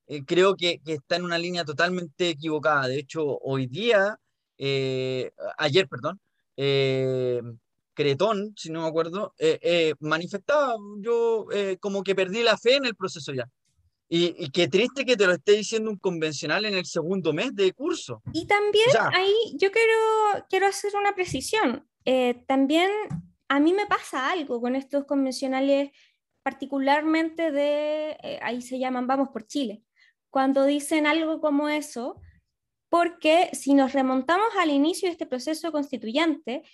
eh, 0.06 0.24
creo 0.24 0.54
que, 0.56 0.80
está 0.84 1.16
en 1.16 1.24
una 1.24 1.38
línea 1.38 1.64
totalmente 1.64 2.30
equivocada. 2.30 2.88
De 2.88 2.98
hecho, 2.98 3.38
hoy 3.38 3.66
día, 3.66 4.18
eh, 4.58 5.32
ayer, 5.56 5.88
perdón, 5.88 6.20
eh, 6.56 7.42
Cretón, 7.94 8.54
si 8.56 8.70
no 8.70 8.82
me 8.82 8.88
acuerdo, 8.88 9.34
manifestaba, 10.00 10.76
yo 10.98 11.46
como 11.80 12.02
que 12.02 12.14
perdí 12.14 12.42
la 12.42 12.58
fe 12.58 12.76
en 12.76 12.86
el 12.86 12.96
proceso 12.96 13.32
ya. 13.32 13.48
Y, 14.08 14.50
qué 14.50 14.68
triste 14.68 15.04
que 15.04 15.16
te 15.16 15.26
lo 15.26 15.32
esté 15.32 15.52
diciendo 15.52 15.90
un 15.90 15.96
convencional 15.96 16.64
en 16.64 16.74
el 16.74 16.84
segundo 16.86 17.32
mes 17.32 17.54
de 17.54 17.72
curso. 17.72 18.20
Y 18.32 18.46
también 18.46 18.86
ahí 19.12 19.34
yo 19.54 19.70
quiero, 19.70 20.46
quiero 20.50 20.66
hacer 20.66 20.92
una 20.96 21.14
precisión. 21.14 21.88
también 22.46 22.90
a 23.48 23.60
mí 23.60 23.72
me 23.72 23.86
pasa 23.86 24.30
algo 24.30 24.60
con 24.60 24.74
estos 24.74 25.04
convencionales 25.04 25.90
particularmente 26.42 27.52
de, 27.52 28.38
ahí 28.42 28.60
se 28.60 28.78
llaman 28.78 29.06
Vamos 29.06 29.28
por 29.32 29.46
Chile 29.46 29.83
cuando 30.34 30.64
dicen 30.64 31.06
algo 31.06 31.40
como 31.40 31.68
eso, 31.68 32.20
porque 32.88 33.50
si 33.52 33.72
nos 33.72 33.92
remontamos 33.92 34.48
al 34.58 34.70
inicio 34.70 35.06
de 35.06 35.12
este 35.12 35.26
proceso 35.26 35.70
constituyente, 35.70 36.64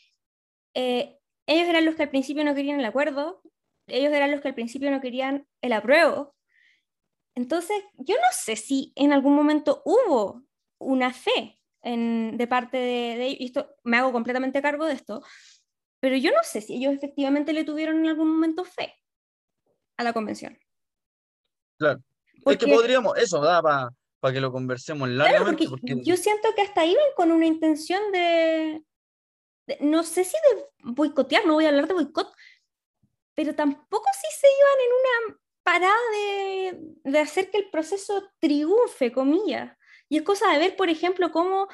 eh, 0.72 1.18
ellos 1.46 1.68
eran 1.68 1.84
los 1.84 1.94
que 1.94 2.04
al 2.04 2.08
principio 2.08 2.42
no 2.42 2.54
querían 2.54 2.80
el 2.80 2.86
acuerdo, 2.86 3.42
ellos 3.86 4.14
eran 4.14 4.30
los 4.30 4.40
que 4.40 4.48
al 4.48 4.54
principio 4.54 4.90
no 4.90 5.02
querían 5.02 5.46
el 5.60 5.74
apruebo. 5.74 6.34
Entonces, 7.34 7.76
yo 7.98 8.14
no 8.14 8.28
sé 8.32 8.56
si 8.56 8.94
en 8.96 9.12
algún 9.12 9.34
momento 9.34 9.82
hubo 9.84 10.42
una 10.78 11.12
fe 11.12 11.60
en, 11.82 12.38
de 12.38 12.46
parte 12.46 12.78
de, 12.78 13.18
de 13.18 13.26
ellos, 13.26 13.40
y 13.40 13.44
esto, 13.44 13.74
me 13.84 13.98
hago 13.98 14.10
completamente 14.10 14.62
cargo 14.62 14.86
de 14.86 14.94
esto, 14.94 15.22
pero 16.00 16.16
yo 16.16 16.30
no 16.30 16.42
sé 16.44 16.62
si 16.62 16.76
ellos 16.76 16.94
efectivamente 16.94 17.52
le 17.52 17.64
tuvieron 17.64 17.98
en 17.98 18.08
algún 18.08 18.30
momento 18.30 18.64
fe 18.64 18.94
a 19.98 20.02
la 20.02 20.14
convención. 20.14 20.58
Claro. 21.76 22.02
Es 22.46 22.56
que 22.58 22.66
podríamos, 22.66 23.16
eso 23.18 23.40
da 23.40 23.62
para 23.62 24.34
que 24.34 24.40
lo 24.40 24.52
conversemos 24.52 25.08
largamente. 25.08 25.68
porque 25.68 26.02
Yo 26.02 26.16
siento 26.16 26.48
que 26.54 26.62
hasta 26.62 26.84
iban 26.84 27.04
con 27.16 27.32
una 27.32 27.46
intención 27.46 28.00
de, 28.12 28.82
no 29.80 30.02
sé 30.02 30.24
si 30.24 30.36
de 30.36 30.66
boicotear, 30.82 31.46
no 31.46 31.54
voy 31.54 31.64
a 31.64 31.68
hablar 31.68 31.88
de 31.88 31.94
boicot, 31.94 32.30
pero 33.34 33.54
tampoco 33.54 34.06
si 34.12 34.38
se 34.38 34.46
iban 34.46 34.78
en 34.84 35.30
una 35.30 35.40
parada 35.62 35.94
de, 36.12 37.10
de 37.10 37.18
hacer 37.18 37.50
que 37.50 37.58
el 37.58 37.70
proceso 37.70 38.30
triunfe, 38.38 39.12
comillas. 39.12 39.76
Y 40.08 40.18
es 40.18 40.22
cosa 40.22 40.52
de 40.52 40.58
ver, 40.58 40.76
por 40.76 40.88
ejemplo, 40.88 41.30
cómo, 41.30 41.68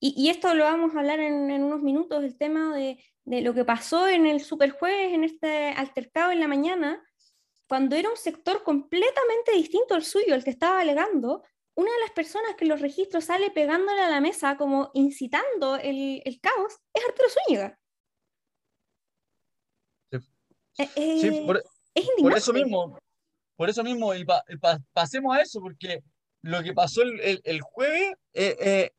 y, 0.00 0.14
y 0.16 0.30
esto 0.30 0.52
lo 0.54 0.64
vamos 0.64 0.94
a 0.94 0.98
hablar 0.98 1.20
en, 1.20 1.50
en 1.50 1.62
unos 1.62 1.82
minutos, 1.82 2.24
el 2.24 2.36
tema 2.36 2.74
de, 2.74 3.02
de, 3.24 3.40
lo 3.40 3.54
que 3.54 3.64
pasó 3.64 4.08
en 4.08 4.26
el 4.26 4.40
Superjueves, 4.40 5.12
en 5.12 5.24
este 5.24 5.68
altercado 5.70 6.32
en 6.32 6.40
la 6.40 6.48
mañana, 6.48 7.02
cuando 7.66 7.96
era 7.96 8.10
un 8.10 8.16
sector 8.16 8.62
completamente 8.62 9.52
distinto 9.52 9.94
al 9.94 10.04
suyo, 10.04 10.34
el 10.34 10.44
que 10.44 10.50
estaba 10.50 10.80
alegando, 10.80 11.42
una 11.74 11.92
de 11.92 12.00
las 12.00 12.10
personas 12.12 12.54
que 12.56 12.64
los 12.64 12.80
registros 12.80 13.24
sale 13.26 13.50
pegándole 13.50 14.00
a 14.00 14.08
la 14.08 14.20
mesa 14.20 14.56
como 14.56 14.90
incitando 14.94 15.76
el, 15.76 16.22
el 16.24 16.40
caos 16.40 16.74
es 16.94 17.04
Arturo 17.04 17.28
Zúñiga. 17.28 17.78
Sí. 20.10 20.18
Eh, 20.78 20.90
eh, 20.96 21.42
por, 21.46 21.62
es 21.94 22.08
por, 22.18 22.36
eso 22.36 22.52
mismo, 22.52 22.98
por 23.56 23.68
eso 23.68 23.84
mismo, 23.84 24.14
y 24.14 24.24
pasemos 24.92 25.36
a 25.36 25.42
eso, 25.42 25.60
porque 25.60 26.02
lo 26.42 26.62
que 26.62 26.72
pasó 26.72 27.02
el, 27.02 27.40
el, 27.42 27.60
jueves 27.60 28.14
eh, 28.32 28.90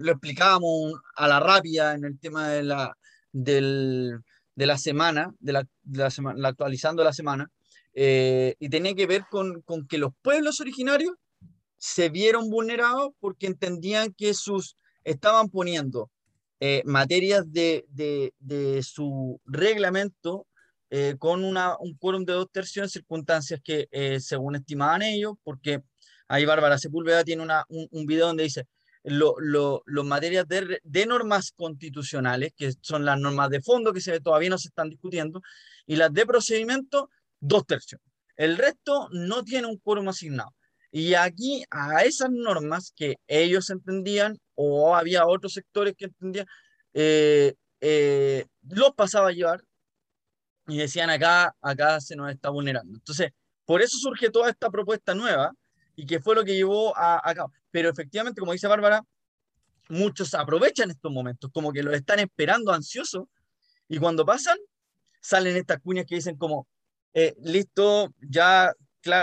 lo 0.00 0.12
explicábamos 0.12 0.94
a 1.16 1.28
la 1.28 1.40
rápida 1.40 1.94
en 1.94 2.04
el 2.04 2.18
tema 2.18 2.48
de 2.48 2.62
la, 2.62 2.96
del, 3.32 4.20
de 4.54 4.66
la 4.66 4.76
semana, 4.76 5.34
de 5.38 5.52
la, 5.52 5.66
de 5.82 5.98
la 5.98 6.10
semana, 6.10 6.48
actualizando 6.48 7.04
la 7.04 7.12
semana, 7.12 7.50
eh, 8.02 8.56
y 8.58 8.70
tenía 8.70 8.94
que 8.94 9.06
ver 9.06 9.26
con, 9.30 9.60
con, 9.60 9.86
que 9.86 9.98
los 9.98 10.12
pueblos 10.22 10.58
originarios 10.62 11.12
se 11.76 12.08
vieron 12.08 12.48
vulnerados 12.48 13.10
porque 13.20 13.46
entendían 13.46 14.14
que 14.14 14.32
sus 14.32 14.74
estaban 15.04 15.50
poniendo 15.50 16.10
eh, 16.60 16.80
materias 16.86 17.52
de, 17.52 17.84
de, 17.90 18.32
de, 18.38 18.82
su 18.82 19.38
reglamento 19.44 20.46
eh, 20.88 21.16
con 21.18 21.44
una, 21.44 21.76
un 21.78 21.94
quórum 21.94 22.24
de 22.24 22.32
dos 22.32 22.50
tercios 22.50 22.84
en 22.84 22.88
circunstancias 22.88 23.60
que 23.62 23.86
según 24.18 24.56
estimaban 24.56 25.02
ellos, 25.02 25.34
porque 25.42 25.82
ahí 26.26 26.46
Bárbara 26.46 26.78
Sepúlveda 26.78 27.22
tiene 27.22 27.42
una, 27.42 27.66
un, 27.68 27.86
un 27.90 28.06
video 28.06 28.28
donde 28.28 28.44
dice 28.44 28.66
los 29.02 29.34
lo, 29.38 30.04
materias 30.04 30.48
de, 30.48 30.80
de, 30.82 31.06
normas 31.06 31.52
constitucionales, 31.52 32.54
que 32.56 32.72
son 32.80 33.04
las 33.04 33.18
normas 33.20 33.50
de 33.50 33.60
fondo 33.60 33.92
que 33.92 34.00
se, 34.00 34.20
todavía 34.20 34.48
no 34.48 34.58
se 34.58 34.68
están 34.68 34.88
discutiendo, 34.88 35.42
y 35.86 35.96
las 35.96 36.12
de 36.14 36.24
procedimiento 36.24 37.10
dos 37.40 37.66
tercios. 37.66 38.00
El 38.36 38.56
resto 38.56 39.08
no 39.12 39.42
tiene 39.42 39.66
un 39.66 39.78
quórum 39.78 40.08
asignado. 40.08 40.54
Y 40.92 41.14
aquí 41.14 41.64
a 41.70 42.02
esas 42.02 42.30
normas 42.30 42.92
que 42.96 43.16
ellos 43.26 43.70
entendían 43.70 44.38
o 44.54 44.94
había 44.94 45.26
otros 45.26 45.52
sectores 45.52 45.94
que 45.96 46.06
entendían, 46.06 46.46
eh, 46.94 47.54
eh, 47.80 48.46
los 48.68 48.94
pasaba 48.94 49.28
a 49.28 49.32
llevar 49.32 49.62
y 50.66 50.78
decían 50.78 51.10
acá, 51.10 51.54
acá 51.60 52.00
se 52.00 52.16
nos 52.16 52.30
está 52.30 52.50
vulnerando. 52.50 52.96
Entonces, 52.96 53.30
por 53.64 53.82
eso 53.82 53.96
surge 53.98 54.30
toda 54.30 54.50
esta 54.50 54.70
propuesta 54.70 55.14
nueva 55.14 55.52
y 55.94 56.06
que 56.06 56.20
fue 56.20 56.34
lo 56.34 56.44
que 56.44 56.54
llevó 56.56 56.96
a, 56.96 57.32
cabo. 57.34 57.52
Pero 57.70 57.88
efectivamente, 57.88 58.40
como 58.40 58.52
dice 58.52 58.66
Bárbara, 58.66 59.02
muchos 59.88 60.34
aprovechan 60.34 60.90
estos 60.90 61.12
momentos, 61.12 61.50
como 61.52 61.72
que 61.72 61.82
los 61.82 61.94
están 61.94 62.18
esperando 62.20 62.72
ansiosos 62.72 63.24
y 63.88 63.98
cuando 63.98 64.24
pasan, 64.24 64.56
salen 65.20 65.56
estas 65.56 65.80
cuñas 65.80 66.06
que 66.06 66.16
dicen 66.16 66.36
como, 66.36 66.66
eh, 67.14 67.34
listo, 67.42 68.12
ya 68.20 68.72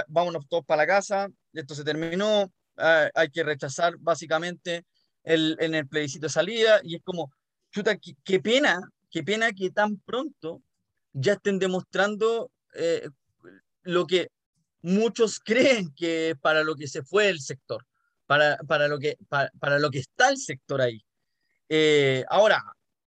vámonos 0.07 0.47
todos 0.47 0.65
para 0.65 0.83
la 0.83 0.87
casa, 0.87 1.29
esto 1.53 1.75
se 1.75 1.83
terminó, 1.83 2.51
ah, 2.77 3.09
hay 3.13 3.29
que 3.29 3.43
rechazar 3.43 3.97
básicamente 3.99 4.85
el, 5.23 5.57
en 5.59 5.75
el 5.75 5.87
plebiscito 5.87 6.27
de 6.27 6.31
salida. 6.31 6.79
Y 6.83 6.95
es 6.95 7.01
como, 7.03 7.31
chuta, 7.71 7.97
qué, 8.23 8.39
pena, 8.39 8.79
qué 9.09 9.23
pena 9.23 9.51
que 9.51 9.69
tan 9.71 9.97
pronto 9.99 10.61
ya 11.13 11.33
estén 11.33 11.59
demostrando 11.59 12.51
eh, 12.75 13.09
lo 13.83 14.05
que 14.05 14.29
muchos 14.81 15.39
creen 15.45 15.93
que 15.95 16.35
para 16.41 16.63
lo 16.63 16.75
que 16.75 16.87
se 16.87 17.03
fue 17.03 17.29
el 17.29 17.39
sector, 17.39 17.85
para, 18.25 18.57
para, 18.57 18.87
lo, 18.87 18.99
que, 18.99 19.17
para, 19.29 19.79
lo 19.79 19.89
que 19.89 19.99
está 19.99 20.29
el 20.29 20.37
sector 20.37 20.81
ahí. 20.81 21.03
Eh, 21.69 22.23
ahora, 22.29 22.63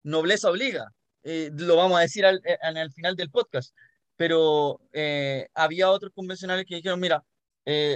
nobleza 0.02 0.50
obliga, 0.50 0.92
eh, 1.22 1.50
lo 1.54 1.76
vamos 1.76 1.98
a 1.98 2.02
decir 2.02 2.24
en 2.24 2.76
el 2.76 2.92
final 2.92 3.16
del 3.16 3.30
podcast, 3.30 3.74
pero 4.18 4.82
había 5.54 5.90
otros 5.90 6.12
convencionales 6.14 6.66
que 6.66 6.76
dijeron, 6.76 7.00
mira, 7.00 7.24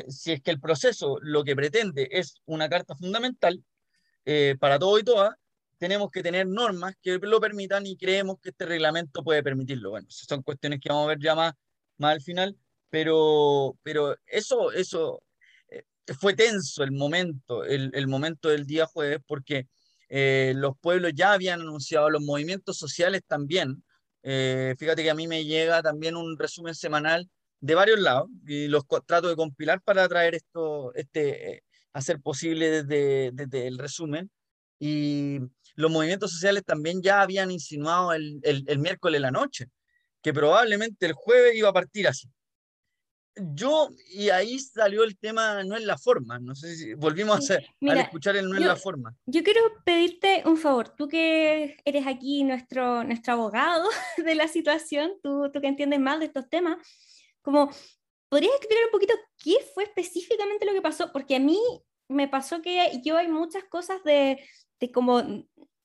si 0.08 0.32
es 0.32 0.40
que 0.40 0.50
el 0.50 0.60
proceso 0.60 1.18
lo 1.20 1.44
que 1.44 1.54
pretende 1.54 2.08
es 2.10 2.36
una 2.46 2.70
carta 2.70 2.94
fundamental 2.94 3.62
para 4.58 4.78
todo 4.78 4.98
y 4.98 5.02
todas, 5.02 5.34
tenemos 5.82 6.12
que 6.12 6.22
tener 6.22 6.46
normas 6.46 6.94
que 7.02 7.18
lo 7.18 7.40
permitan 7.40 7.84
y 7.88 7.96
creemos 7.96 8.38
que 8.40 8.50
este 8.50 8.66
reglamento 8.66 9.24
puede 9.24 9.42
permitirlo. 9.42 9.90
Bueno, 9.90 10.06
son 10.10 10.44
cuestiones 10.44 10.78
que 10.78 10.88
vamos 10.88 11.06
a 11.06 11.08
ver 11.08 11.18
ya 11.18 11.34
más, 11.34 11.54
más 11.98 12.12
al 12.12 12.20
final, 12.22 12.56
pero, 12.88 13.76
pero 13.82 14.16
eso, 14.26 14.70
eso 14.70 15.24
eh, 15.68 15.82
fue 16.20 16.34
tenso 16.34 16.84
el 16.84 16.92
momento, 16.92 17.64
el, 17.64 17.90
el 17.94 18.06
momento 18.06 18.48
del 18.48 18.64
día 18.64 18.86
jueves, 18.86 19.18
porque 19.26 19.66
eh, 20.08 20.52
los 20.54 20.78
pueblos 20.78 21.12
ya 21.16 21.32
habían 21.32 21.62
anunciado, 21.62 22.10
los 22.10 22.22
movimientos 22.22 22.78
sociales 22.78 23.22
también. 23.26 23.82
Eh, 24.22 24.74
fíjate 24.78 25.02
que 25.02 25.10
a 25.10 25.14
mí 25.14 25.26
me 25.26 25.44
llega 25.44 25.82
también 25.82 26.16
un 26.16 26.38
resumen 26.38 26.74
semanal 26.74 27.28
de 27.60 27.74
varios 27.74 28.00
lados 28.00 28.28
y 28.46 28.68
los 28.68 28.84
trato 29.06 29.28
de 29.28 29.36
compilar 29.36 29.80
para 29.82 30.08
traer 30.08 30.34
esto, 30.34 30.94
este, 30.94 31.64
hacer 31.92 32.20
posible 32.20 32.82
desde, 32.82 33.30
desde 33.32 33.66
el 33.66 33.78
resumen. 33.78 34.30
Y, 34.78 35.38
los 35.74 35.90
movimientos 35.90 36.32
sociales 36.32 36.64
también 36.64 37.02
ya 37.02 37.22
habían 37.22 37.50
insinuado 37.50 38.12
el, 38.12 38.40
el, 38.42 38.78
miércoles 38.78 39.16
en 39.16 39.22
la 39.22 39.30
noche, 39.30 39.66
que 40.22 40.32
probablemente 40.32 41.06
el 41.06 41.12
jueves 41.14 41.56
iba 41.56 41.70
a 41.70 41.72
partir 41.72 42.06
así. 42.08 42.28
Yo, 43.36 43.88
y 44.10 44.28
ahí 44.28 44.58
salió 44.58 45.04
el 45.04 45.16
tema, 45.16 45.64
no 45.64 45.76
es 45.76 45.84
la 45.84 45.96
forma, 45.96 46.38
no 46.38 46.54
sé 46.54 46.76
si 46.76 46.92
volvimos 46.94 47.36
a, 47.36 47.38
hacer, 47.38 47.66
escuchar 47.80 48.36
el 48.36 48.48
no 48.48 48.56
es 48.56 48.64
la 48.64 48.76
forma. 48.76 49.16
Yo 49.24 49.42
quiero 49.42 49.60
pedirte 49.84 50.42
un 50.44 50.58
favor, 50.58 50.90
tú 50.90 51.08
que 51.08 51.78
eres 51.84 52.06
aquí 52.06 52.44
nuestro, 52.44 53.04
nuestro 53.04 53.32
abogado 53.32 53.88
de 54.18 54.34
la 54.34 54.48
situación, 54.48 55.12
tú, 55.22 55.50
tú 55.50 55.60
que 55.60 55.68
entiendes 55.68 56.00
más 56.00 56.20
de 56.20 56.26
estos 56.26 56.48
temas, 56.50 56.76
como, 57.40 57.70
¿podrías 58.28 58.54
explicar 58.56 58.84
un 58.84 58.92
poquito 58.92 59.14
qué 59.38 59.56
fue 59.72 59.84
específicamente 59.84 60.66
lo 60.66 60.74
que 60.74 60.82
pasó? 60.82 61.10
Porque 61.10 61.36
a 61.36 61.40
mí 61.40 61.58
me 62.08 62.28
pasó 62.28 62.60
que 62.60 63.00
yo 63.02 63.16
hay 63.16 63.28
muchas 63.28 63.64
cosas 63.64 64.02
de, 64.04 64.44
de 64.78 64.92
como 64.92 65.22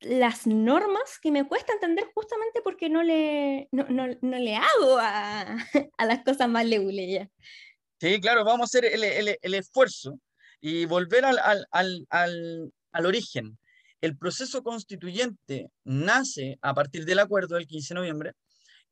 las 0.02 0.46
normas 0.46 1.20
que 1.22 1.32
me 1.32 1.48
cuesta 1.48 1.74
entender 1.74 2.06
justamente 2.14 2.62
porque 2.64 2.90
no 2.90 3.04
le, 3.04 3.68
no, 3.72 3.86
no, 3.90 4.08
no 4.22 4.38
le 4.38 4.56
hago 4.56 4.98
a, 5.00 5.42
a, 5.98 6.06
las 6.06 6.24
cosas 6.24 6.50
más 6.50 6.66
leguleyas. 6.66 7.30
Sí, 8.00 8.20
claro, 8.22 8.46
vamos 8.46 8.62
a 8.62 8.66
hacer 8.66 8.86
el, 8.86 9.04
el, 9.04 9.38
el 9.42 9.54
esfuerzo 9.56 10.20
y 10.62 10.86
volver 10.86 11.26
al, 11.26 11.40
al, 11.40 11.66
al, 11.72 12.72
al, 12.92 13.06
origen. 13.06 13.58
El 14.02 14.18
proceso 14.18 14.62
constituyente 14.62 15.68
nace 15.84 16.58
a 16.62 16.74
partir 16.74 17.06
del 17.06 17.20
acuerdo 17.20 17.56
del 17.56 17.66
15 17.66 17.94
de 17.94 18.00
noviembre, 18.00 18.34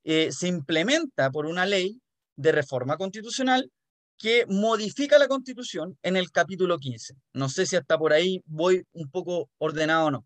eh, 0.03 0.31
se 0.31 0.47
implementa 0.47 1.29
por 1.31 1.45
una 1.45 1.65
ley 1.65 1.99
de 2.35 2.51
reforma 2.51 2.97
constitucional 2.97 3.71
que 4.17 4.45
modifica 4.47 5.19
la 5.19 5.27
constitución 5.27 5.97
en 6.01 6.15
el 6.15 6.31
capítulo 6.31 6.77
15. 6.77 7.13
No 7.33 7.49
sé 7.49 7.65
si 7.65 7.75
hasta 7.75 7.97
por 7.97 8.13
ahí 8.13 8.41
voy 8.45 8.83
un 8.93 9.09
poco 9.09 9.49
ordenado 9.57 10.07
o 10.07 10.11
no. 10.11 10.25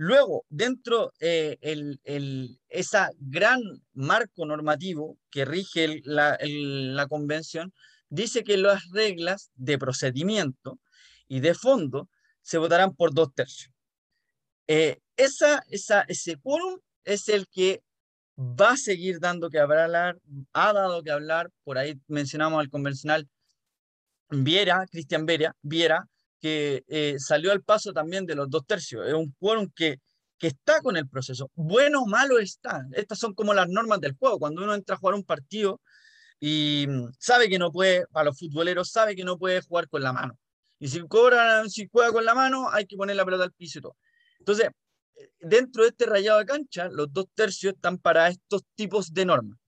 Luego, 0.00 0.46
dentro 0.48 1.12
de 1.18 1.58
eh, 1.60 1.98
el, 2.04 2.60
esa 2.68 3.10
gran 3.18 3.60
marco 3.94 4.46
normativo 4.46 5.18
que 5.28 5.44
rige 5.44 6.00
la, 6.04 6.38
la, 6.40 7.08
convención, 7.08 7.74
dice 8.08 8.44
que 8.44 8.58
las 8.58 8.88
reglas 8.92 9.50
de 9.56 9.76
procedimiento 9.76 10.78
y 11.26 11.40
de 11.40 11.52
fondo 11.52 12.08
se 12.42 12.58
votarán 12.58 12.94
por 12.94 13.12
dos 13.12 13.34
tercios. 13.34 13.72
Eh, 14.68 15.00
esa, 15.16 15.64
esa, 15.68 16.02
ese 16.02 16.36
quórum 16.36 16.78
es 17.02 17.28
el 17.28 17.48
que 17.48 17.82
va 18.38 18.74
a 18.74 18.76
seguir 18.76 19.18
dando 19.18 19.50
que 19.50 19.58
hablar, 19.58 20.16
ha 20.52 20.72
dado 20.72 21.02
que 21.02 21.10
hablar, 21.10 21.50
por 21.64 21.76
ahí 21.76 22.00
mencionamos 22.06 22.60
al 22.60 22.70
convencional 22.70 23.28
Viera, 24.30 24.86
Cristian 24.88 25.26
Viera, 25.26 25.56
Viera 25.60 26.06
que 26.40 26.84
eh, 26.88 27.16
salió 27.18 27.52
al 27.52 27.62
paso 27.62 27.92
también 27.92 28.26
de 28.26 28.34
los 28.34 28.48
dos 28.50 28.66
tercios. 28.66 29.06
Es 29.06 29.14
un 29.14 29.34
quórum 29.38 29.70
que, 29.74 30.00
que 30.38 30.48
está 30.48 30.80
con 30.80 30.96
el 30.96 31.08
proceso. 31.08 31.50
Bueno 31.54 32.02
o 32.02 32.06
malo 32.06 32.38
está. 32.38 32.86
Estas 32.92 33.18
son 33.18 33.34
como 33.34 33.54
las 33.54 33.68
normas 33.68 34.00
del 34.00 34.16
juego. 34.16 34.38
Cuando 34.38 34.62
uno 34.62 34.74
entra 34.74 34.96
a 34.96 34.98
jugar 34.98 35.14
un 35.14 35.24
partido 35.24 35.80
y 36.40 36.86
mm, 36.88 37.10
sabe 37.18 37.48
que 37.48 37.58
no 37.58 37.72
puede, 37.72 38.06
para 38.08 38.26
los 38.26 38.38
futboleros, 38.38 38.90
sabe 38.90 39.16
que 39.16 39.24
no 39.24 39.38
puede 39.38 39.60
jugar 39.62 39.88
con 39.88 40.02
la 40.02 40.12
mano. 40.12 40.38
Y 40.78 40.88
si, 40.88 41.00
cobra, 41.08 41.68
si 41.68 41.88
juega 41.90 42.12
con 42.12 42.24
la 42.24 42.34
mano, 42.34 42.70
hay 42.70 42.86
que 42.86 42.96
poner 42.96 43.16
la 43.16 43.24
pelota 43.24 43.44
al 43.44 43.52
piso 43.52 43.80
y 43.80 43.82
todo. 43.82 43.96
Entonces, 44.38 44.68
eh, 45.16 45.30
dentro 45.40 45.82
de 45.82 45.90
este 45.90 46.06
rayado 46.06 46.38
de 46.38 46.46
cancha, 46.46 46.88
los 46.88 47.12
dos 47.12 47.26
tercios 47.34 47.74
están 47.74 47.98
para 47.98 48.28
estos 48.28 48.62
tipos 48.76 49.12
de 49.12 49.24
normas. 49.24 49.58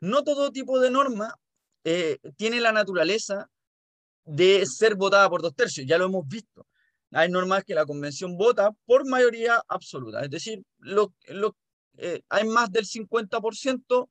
No 0.00 0.22
todo 0.22 0.52
tipo 0.52 0.78
de 0.78 0.90
norma 0.90 1.34
eh, 1.84 2.18
tiene 2.36 2.60
la 2.60 2.72
naturaleza 2.72 3.48
de 4.26 4.66
ser 4.66 4.96
votada 4.96 5.30
por 5.30 5.40
dos 5.40 5.54
tercios, 5.54 5.86
ya 5.86 5.96
lo 5.96 6.06
hemos 6.06 6.26
visto. 6.26 6.66
Hay 7.12 7.30
normas 7.30 7.64
que 7.64 7.74
la 7.74 7.86
convención 7.86 8.36
vota 8.36 8.72
por 8.84 9.08
mayoría 9.08 9.62
absoluta, 9.68 10.22
es 10.22 10.30
decir, 10.30 10.62
eh, 11.98 12.20
hay 12.28 12.44
más 12.44 12.70
del 12.70 12.84
50%, 12.84 14.10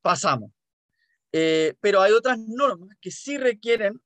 pasamos. 0.00 0.52
Eh, 1.32 1.74
pero 1.80 2.00
hay 2.00 2.12
otras 2.12 2.38
normas 2.38 2.96
que 3.00 3.10
sí 3.10 3.36
requieren 3.36 4.00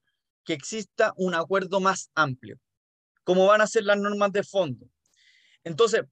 que 0.44 0.54
exista 0.54 1.12
un 1.16 1.34
acuerdo 1.34 1.80
más 1.80 2.10
amplio, 2.14 2.58
como 3.22 3.46
van 3.46 3.60
a 3.60 3.66
ser 3.66 3.84
las 3.84 3.98
normas 3.98 4.32
de 4.32 4.42
fondo. 4.42 4.86
Entonces, 5.62 6.02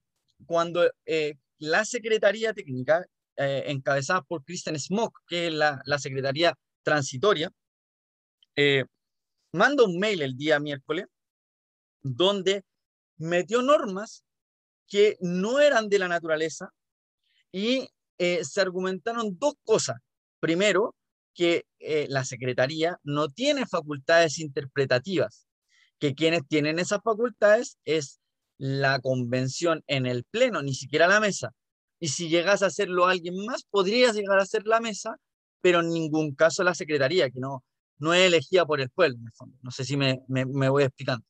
cuando 0.45 0.89
eh, 1.05 1.35
la 1.57 1.85
Secretaría 1.85 2.53
Técnica, 2.53 3.05
encabezada 3.35 4.21
por 4.21 4.43
Kristen 4.45 4.79
Smock, 4.79 5.21
que 5.27 5.47
es 5.47 5.53
la, 5.53 5.81
la 5.85 5.97
Secretaría 5.97 6.55
Transitoria, 6.83 7.51
manda 9.53 9.83
un 9.83 9.97
mail 9.99 10.21
el 10.21 10.35
día 10.35 10.59
miércoles 10.59 11.05
donde 12.01 12.63
metió 13.17 13.61
normas 13.61 14.23
que 14.87 15.17
no 15.21 15.59
eran 15.59 15.89
de 15.89 15.99
la 15.99 16.07
naturaleza 16.07 16.73
y 17.51 17.87
eh, 18.17 18.43
se 18.43 18.61
argumentaron 18.61 19.37
dos 19.39 19.53
cosas. 19.63 19.97
Primero, 20.39 20.95
que 21.33 21.65
eh, 21.79 22.07
la 22.09 22.25
Secretaría 22.25 22.99
no 23.03 23.29
tiene 23.29 23.65
facultades 23.65 24.39
interpretativas, 24.39 25.47
que 25.99 26.13
quienes 26.13 26.45
tienen 26.47 26.79
esas 26.79 26.99
facultades 27.03 27.77
es 27.85 28.19
la 28.57 28.99
convención 28.99 29.83
en 29.87 30.05
el 30.05 30.25
pleno, 30.25 30.61
ni 30.61 30.75
siquiera 30.75 31.07
la 31.07 31.19
mesa. 31.19 31.51
Y 31.99 32.09
si 32.09 32.29
llegas 32.29 32.61
a 32.61 32.67
hacerlo 32.67 33.05
alguien 33.05 33.45
más, 33.45 33.63
podrías 33.69 34.15
llegar 34.15 34.39
a 34.39 34.45
ser 34.45 34.67
la 34.67 34.79
mesa, 34.79 35.15
pero 35.61 35.79
en 35.79 35.89
ningún 35.89 36.35
caso 36.35 36.63
la 36.63 36.75
Secretaría, 36.75 37.29
que 37.29 37.39
no, 37.39 37.63
no 38.03 38.13
es 38.13 38.27
elegida 38.27 38.65
por 38.65 38.81
el 38.81 38.89
pueblo, 38.89 39.17
en 39.19 39.27
el 39.27 39.33
fondo. 39.33 39.57
No 39.61 39.71
sé 39.71 39.85
si 39.85 39.97
me, 39.97 40.21
me, 40.27 40.69
voy 40.69 40.83
explicando. 40.83 41.25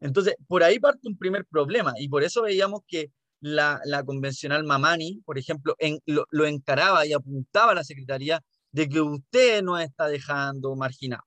Entonces, 0.00 0.34
por 0.48 0.62
ahí 0.62 0.78
parte 0.80 1.08
un 1.08 1.16
primer 1.18 1.46
problema 1.46 1.94
y 1.98 2.08
por 2.08 2.24
eso 2.24 2.42
veíamos 2.42 2.80
que 2.86 3.10
la, 3.40 3.80
la 3.84 4.04
convencional 4.04 4.64
Mamani, 4.64 5.22
por 5.24 5.38
ejemplo, 5.38 5.76
lo, 6.06 6.26
lo, 6.30 6.46
encaraba 6.46 7.06
y 7.06 7.12
apuntaba 7.12 7.72
a 7.72 7.74
la 7.76 7.84
Secretaría 7.84 8.42
de 8.72 8.88
que 8.88 9.00
usted 9.00 9.62
no 9.62 9.78
está 9.78 10.08
dejando 10.08 10.74
marginado, 10.76 11.22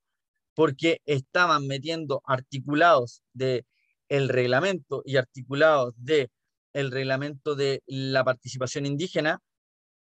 porque 0.56 1.00
estaban 1.06 1.68
metiendo 1.68 2.22
articulados 2.26 3.24
de 3.34 3.66
el 4.10 4.30
reglamento 4.30 5.02
y 5.06 5.18
articulados 5.18 5.94
de 5.98 6.30
el 6.74 6.92
reglamento 6.92 7.56
de 7.56 7.82
la 7.88 8.24
participación 8.24 8.86
indígena 8.86 9.40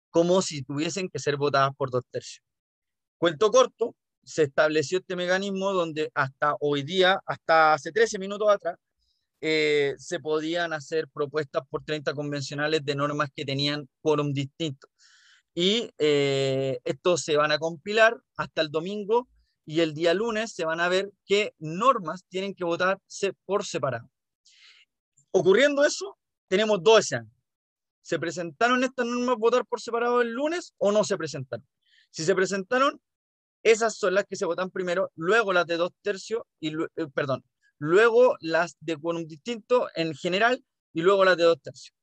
como 0.10 0.42
si 0.42 0.64
tuviesen 0.64 1.10
que 1.10 1.20
ser 1.20 1.38
votadas 1.38 1.72
por 1.78 1.90
dos 1.92 2.04
tercios. 2.12 2.44
Cuento 3.18 3.52
corto, 3.52 3.96
se 4.24 4.44
estableció 4.44 5.00
este 5.00 5.16
mecanismo 5.16 5.74
donde 5.74 6.12
hasta 6.14 6.56
hoy 6.60 6.84
día, 6.84 7.20
hasta 7.26 7.74
hace 7.74 7.92
13 7.92 8.20
minutos 8.20 8.50
atrás, 8.50 8.78
eh, 9.42 9.96
se 9.98 10.20
podían 10.20 10.72
hacer 10.72 11.08
propuestas 11.08 11.64
por 11.70 11.84
30 11.84 12.14
convencionales 12.14 12.86
de 12.86 12.96
normas 12.96 13.30
que 13.36 13.44
tenían 13.44 13.90
quórum 14.02 14.34
distinto. 14.34 14.88
Y 15.56 15.90
eh, 15.98 16.80
estos 16.84 17.24
se 17.24 17.36
van 17.36 17.52
a 17.52 17.58
compilar 17.58 18.22
hasta 18.38 18.62
el 18.62 18.70
domingo 18.70 19.28
y 19.66 19.82
el 19.82 19.94
día 19.94 20.14
lunes 20.14 20.54
se 20.54 20.66
van 20.66 20.80
a 20.80 20.90
ver 20.90 21.12
qué 21.26 21.54
normas 21.58 22.24
tienen 22.30 22.54
que 22.54 22.64
votarse 22.64 23.34
por 23.46 23.66
separado. 23.66 24.10
Ocurriendo 25.32 25.84
eso, 25.86 26.18
tenemos 26.48 26.84
dos. 26.84 27.10
¿Se 28.02 28.20
presentaron 28.20 28.84
estas 28.84 29.06
normas 29.06 29.38
votar 29.38 29.66
por 29.66 29.82
separado 29.82 30.22
el 30.22 30.32
lunes 30.32 30.74
o 30.78 30.92
no 30.92 31.04
se 31.04 31.18
presentaron? 31.18 31.66
Si 32.10 32.26
se 32.26 32.36
presentaron, 32.36 33.02
esas 33.64 33.96
son 33.98 34.16
las 34.16 34.26
que 34.26 34.36
se 34.36 34.46
votan 34.46 34.70
primero, 34.70 35.12
luego 35.16 35.54
las 35.54 35.66
de 35.66 35.78
dos 35.78 35.92
tercios, 36.02 36.44
y, 36.60 36.74
eh, 36.74 37.08
perdón, 37.14 37.44
luego 37.80 38.36
las 38.40 38.76
de 38.80 38.98
quórum 38.98 39.26
distinto 39.26 39.88
en 39.96 40.14
general 40.16 40.64
y 40.94 41.02
luego 41.02 41.26
las 41.26 41.38
de 41.38 41.44
dos 41.44 41.62
tercios. 41.62 41.96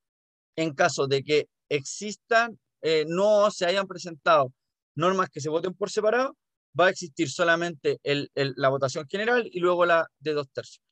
En 0.56 0.74
caso 0.74 1.06
de 1.06 1.22
que 1.22 1.48
existan, 1.68 2.58
eh, 2.82 3.04
no 3.08 3.50
se 3.50 3.66
hayan 3.66 3.86
presentado 3.86 4.52
normas 4.94 5.30
que 5.30 5.40
se 5.40 5.48
voten 5.48 5.74
por 5.74 5.90
separado, 5.90 6.36
va 6.78 6.86
a 6.86 6.90
existir 6.90 7.30
solamente 7.30 8.00
la 8.34 8.68
votación 8.68 9.06
general 9.08 9.48
y 9.50 9.60
luego 9.60 9.86
la 9.86 10.08
de 10.18 10.32
dos 10.32 10.48
tercios. 10.52 10.82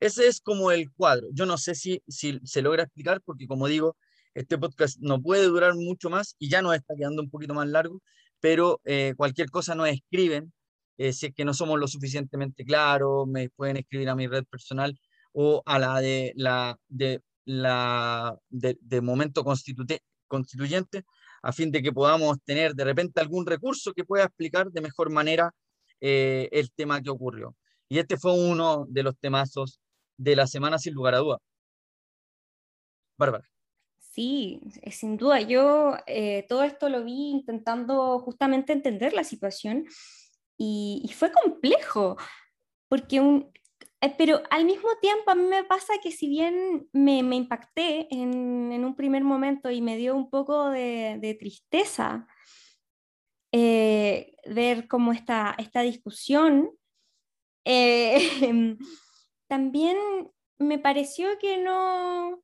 Ese 0.00 0.26
es 0.26 0.40
como 0.40 0.70
el 0.70 0.92
cuadro. 0.92 1.28
Yo 1.32 1.46
no 1.46 1.56
sé 1.58 1.74
si, 1.74 2.02
si 2.06 2.38
se 2.44 2.62
logra 2.62 2.82
explicar 2.84 3.20
porque, 3.22 3.46
como 3.46 3.66
digo, 3.68 3.96
este 4.34 4.58
podcast 4.58 4.98
no 5.00 5.22
puede 5.22 5.44
durar 5.44 5.74
mucho 5.74 6.10
más 6.10 6.34
y 6.38 6.48
ya 6.50 6.60
nos 6.60 6.74
está 6.74 6.94
quedando 6.96 7.22
un 7.22 7.30
poquito 7.30 7.54
más 7.54 7.68
largo, 7.68 8.02
pero 8.44 8.82
eh, 8.84 9.14
cualquier 9.16 9.48
cosa 9.50 9.74
nos 9.74 9.88
escriben. 9.88 10.52
Eh, 10.98 11.14
si 11.14 11.26
es 11.26 11.34
que 11.34 11.46
no 11.46 11.54
somos 11.54 11.80
lo 11.80 11.88
suficientemente 11.88 12.64
claros, 12.66 13.26
me 13.26 13.48
pueden 13.48 13.78
escribir 13.78 14.10
a 14.10 14.14
mi 14.14 14.26
red 14.26 14.44
personal 14.44 14.98
o 15.32 15.62
a 15.64 15.78
la 15.78 15.98
de 16.02 16.32
la 16.36 16.78
de 18.50 19.00
momento 19.00 19.44
constituyente 19.44 21.04
a 21.42 21.52
fin 21.52 21.70
de 21.70 21.82
que 21.82 21.92
podamos 21.92 22.36
tener 22.44 22.74
de 22.74 22.84
repente 22.84 23.18
algún 23.18 23.46
recurso 23.46 23.94
que 23.94 24.04
pueda 24.04 24.24
explicar 24.24 24.70
de 24.70 24.82
mejor 24.82 25.10
manera 25.10 25.50
eh, 26.00 26.50
el 26.52 26.70
tema 26.72 27.00
que 27.00 27.10
ocurrió. 27.10 27.56
Y 27.88 27.98
este 27.98 28.18
fue 28.18 28.34
uno 28.34 28.84
de 28.90 29.04
los 29.04 29.16
temazos 29.18 29.80
de 30.18 30.36
la 30.36 30.46
semana 30.46 30.78
sin 30.78 30.92
lugar 30.92 31.14
a 31.14 31.18
duda. 31.18 31.38
Bárbara. 33.18 33.53
Sí, 34.14 34.60
sin 34.92 35.16
duda. 35.16 35.40
Yo 35.40 35.96
eh, 36.06 36.46
todo 36.48 36.62
esto 36.62 36.88
lo 36.88 37.02
vi 37.02 37.30
intentando 37.30 38.20
justamente 38.20 38.72
entender 38.72 39.12
la 39.12 39.24
situación 39.24 39.86
y, 40.56 41.10
fue 41.16 41.32
complejo, 41.32 42.16
porque 42.88 43.20
un, 43.20 43.50
eh, 44.00 44.14
pero 44.16 44.40
al 44.50 44.66
mismo 44.66 44.88
tiempo 45.02 45.32
a 45.32 45.34
mí 45.34 45.42
me 45.42 45.64
pasa 45.64 45.94
que 46.00 46.12
si 46.12 46.28
bien 46.28 46.88
me, 46.92 47.18
impacté 47.18 48.06
en, 48.14 48.84
un 48.84 48.94
primer 48.94 49.24
momento 49.24 49.68
y 49.70 49.82
me 49.82 49.96
dio 49.96 50.14
un 50.14 50.30
poco 50.30 50.70
de, 50.70 51.36
tristeza 51.40 52.28
eh, 53.52 54.36
ver 54.46 54.86
cómo 54.86 55.12
esta, 55.12 55.56
esta 55.58 55.80
discusión, 55.82 56.70
también 59.48 59.98
me 60.58 60.78
pareció 60.78 61.36
que 61.40 61.58
no, 61.58 62.43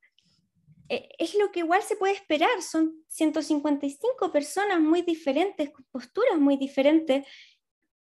es 0.91 1.35
lo 1.35 1.51
que 1.51 1.59
igual 1.59 1.81
se 1.83 1.95
puede 1.95 2.13
esperar, 2.13 2.61
son 2.61 3.03
155 3.07 4.31
personas 4.31 4.81
muy 4.81 5.01
diferentes, 5.03 5.69
con 5.69 5.85
posturas 5.85 6.37
muy 6.37 6.57
diferentes. 6.57 7.25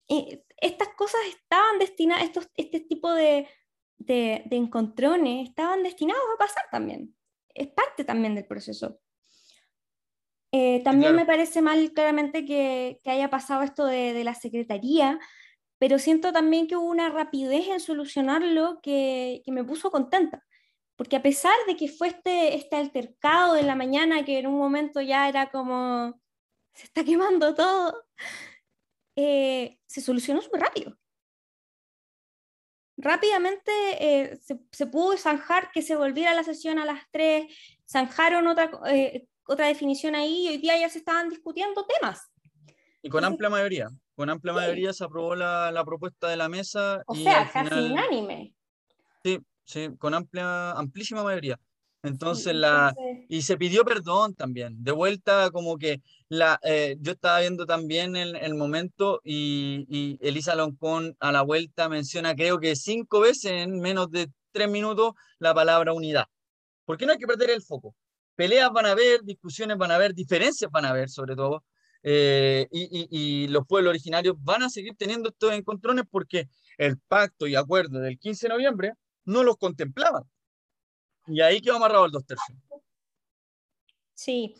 Y 0.06 0.42
estas 0.58 0.88
cosas 0.88 1.20
estaban 1.28 1.78
destinadas, 1.78 2.24
estos, 2.24 2.50
este 2.56 2.80
tipo 2.80 3.10
de, 3.14 3.48
de, 3.96 4.44
encontrones 4.50 5.48
estaban 5.48 5.82
destinados 5.82 6.22
a 6.34 6.38
pasar 6.38 6.64
también. 6.70 7.16
Es 7.54 7.68
parte 7.68 8.04
también 8.04 8.34
del 8.34 8.46
proceso. 8.46 9.00
Eh, 10.52 10.82
también 10.84 11.16
me 11.16 11.24
parece 11.24 11.62
mal 11.62 11.90
claramente 11.92 12.44
que, 12.44 13.00
que 13.02 13.10
haya 13.10 13.30
pasado 13.30 13.62
esto 13.62 13.86
de, 13.86 14.12
de, 14.12 14.24
la 14.24 14.34
secretaría, 14.34 15.18
pero 15.78 15.98
siento 15.98 16.32
también 16.32 16.68
que 16.68 16.76
hubo 16.76 16.90
una 16.90 17.08
rapidez 17.08 17.66
en 17.68 17.80
solucionarlo 17.80 18.80
que, 18.82 19.40
que 19.44 19.52
me 19.52 19.64
puso 19.64 19.90
contenta 19.90 20.44
porque 20.96 21.16
a 21.16 21.22
pesar 21.22 21.54
de 21.66 21.76
que 21.76 21.88
fue 21.88 22.08
este, 22.08 22.54
este 22.54 22.76
altercado 22.76 23.54
de 23.54 23.62
la 23.62 23.74
mañana, 23.74 24.24
que 24.24 24.38
en 24.38 24.46
un 24.46 24.58
momento 24.58 25.00
ya 25.00 25.28
era 25.28 25.50
como, 25.50 26.20
se 26.72 26.84
está 26.84 27.04
quemando 27.04 27.54
todo, 27.54 28.04
eh, 29.16 29.78
se 29.86 30.00
solucionó 30.00 30.40
súper 30.40 30.60
rápido. 30.60 30.96
Rápidamente 32.96 33.72
eh, 33.98 34.38
se, 34.70 34.86
pudo 34.86 35.16
zanjar 35.16 35.72
que 35.72 35.82
se 35.82 35.96
volviera 35.96 36.32
la 36.32 36.44
sesión 36.44 36.78
a 36.78 36.84
las 36.84 37.00
3, 37.10 37.52
zanjaron 37.88 38.46
otra, 38.46 38.70
eh, 38.86 39.26
otra 39.46 39.66
definición 39.66 40.14
ahí 40.14 40.46
y 40.46 40.48
hoy 40.48 40.58
día 40.58 40.78
ya 40.78 40.88
se 40.88 40.98
estaban 40.98 41.28
discutiendo 41.28 41.86
temas. 41.86 42.30
Y 43.02 43.08
con 43.08 43.24
amplia 43.24 43.50
mayoría, 43.50 43.88
con 44.14 44.30
amplia 44.30 44.54
mayoría 44.54 44.92
se 44.92 45.04
aprobó 45.04 45.34
la, 45.34 45.70
la, 45.72 45.84
propuesta 45.84 46.28
de 46.28 46.36
la 46.36 46.48
mesa. 46.48 47.02
O 47.06 47.14
sea, 47.14 47.50
casi 47.52 47.74
unánime. 47.74 48.54
Sí, 49.64 49.88
sí, 49.88 49.96
con 49.98 50.14
amplia, 50.14 50.72
amplísima 50.72 51.22
mayoría. 51.22 51.58
Entonces, 52.04 52.54
la, 52.54 52.94
y 53.30 53.42
se 53.42 53.56
pidió 53.56 53.82
perdón 53.82 54.34
también. 54.34 54.84
De 54.84 54.92
vuelta, 54.92 55.50
como 55.50 55.78
que 55.78 56.02
la, 56.28 56.60
eh, 56.62 56.96
yo 57.00 57.12
estaba 57.12 57.40
viendo 57.40 57.64
también 57.64 58.14
el, 58.14 58.36
el 58.36 58.54
momento 58.54 59.22
y, 59.24 59.86
y, 59.88 60.18
Elisa 60.20 60.54
Loncón 60.54 61.16
a 61.18 61.32
la 61.32 61.40
vuelta 61.40 61.88
menciona, 61.88 62.34
creo 62.34 62.60
que 62.60 62.76
cinco 62.76 63.20
veces 63.20 63.52
en 63.52 63.80
menos 63.80 64.10
de 64.10 64.30
tres 64.52 64.68
minutos, 64.68 65.14
la 65.38 65.54
palabra 65.54 65.94
unidad. 65.94 66.26
Porque 66.84 67.06
no 67.06 67.12
hay 67.12 67.18
que 67.18 67.26
perder 67.26 67.50
el 67.50 67.62
foco. 67.62 67.96
Peleas 68.36 68.70
van 68.70 68.84
a 68.84 68.90
haber, 68.90 69.22
discusiones 69.22 69.78
van 69.78 69.90
a 69.90 69.94
haber, 69.94 70.14
diferencias 70.14 70.70
van 70.70 70.84
a 70.84 70.90
haber, 70.90 71.08
sobre 71.08 71.34
todo. 71.34 71.64
Eh, 72.02 72.68
y, 72.70 72.82
y, 72.82 73.44
y, 73.44 73.48
los 73.48 73.66
pueblos 73.66 73.90
originarios 73.90 74.36
van 74.40 74.62
a 74.62 74.68
seguir 74.68 74.94
teniendo 74.98 75.30
estos 75.30 75.52
encontrones 75.54 76.04
porque 76.10 76.48
el 76.76 76.98
pacto 76.98 77.46
y 77.46 77.54
acuerdo 77.54 78.00
del 78.00 78.18
15 78.18 78.46
de 78.46 78.52
noviembre 78.52 78.92
no 79.24 79.42
los 79.42 79.56
contemplaban. 79.56 80.24
Y 81.26 81.40
ahí 81.40 81.60
quedó 81.60 81.76
amarrado 81.76 82.06
el 82.06 82.12
dos 82.12 82.26
tercios. 82.26 82.58
Sí, 84.14 84.54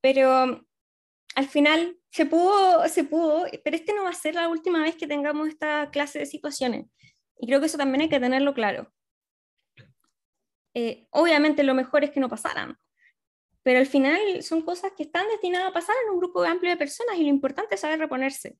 pero 0.00 0.66
al 1.34 1.48
final 1.48 1.98
se 2.10 2.26
pudo, 2.26 2.86
se 2.88 3.04
pudo, 3.04 3.46
pero 3.64 3.76
este 3.76 3.94
no 3.94 4.04
va 4.04 4.10
a 4.10 4.14
ser 4.14 4.34
la 4.34 4.48
última 4.48 4.82
vez 4.82 4.96
que 4.96 5.06
tengamos 5.06 5.48
esta 5.48 5.90
clase 5.90 6.18
de 6.18 6.26
situaciones. 6.26 6.86
Y 7.38 7.46
creo 7.46 7.60
que 7.60 7.66
eso 7.66 7.78
también 7.78 8.02
hay 8.02 8.08
que 8.08 8.20
tenerlo 8.20 8.54
claro. 8.54 8.92
Eh, 10.74 11.06
obviamente 11.10 11.62
lo 11.62 11.74
mejor 11.74 12.04
es 12.04 12.10
que 12.10 12.20
no 12.20 12.28
pasaran, 12.28 12.78
pero 13.62 13.78
al 13.78 13.86
final 13.86 14.42
son 14.42 14.62
cosas 14.62 14.92
que 14.96 15.04
están 15.04 15.26
destinadas 15.28 15.68
a 15.68 15.72
pasar 15.72 15.94
en 16.04 16.12
un 16.12 16.18
grupo 16.18 16.42
amplio 16.42 16.70
de 16.70 16.76
personas 16.76 17.16
y 17.16 17.22
lo 17.22 17.28
importante 17.28 17.76
es 17.76 17.80
saber 17.80 17.98
reponerse. 17.98 18.58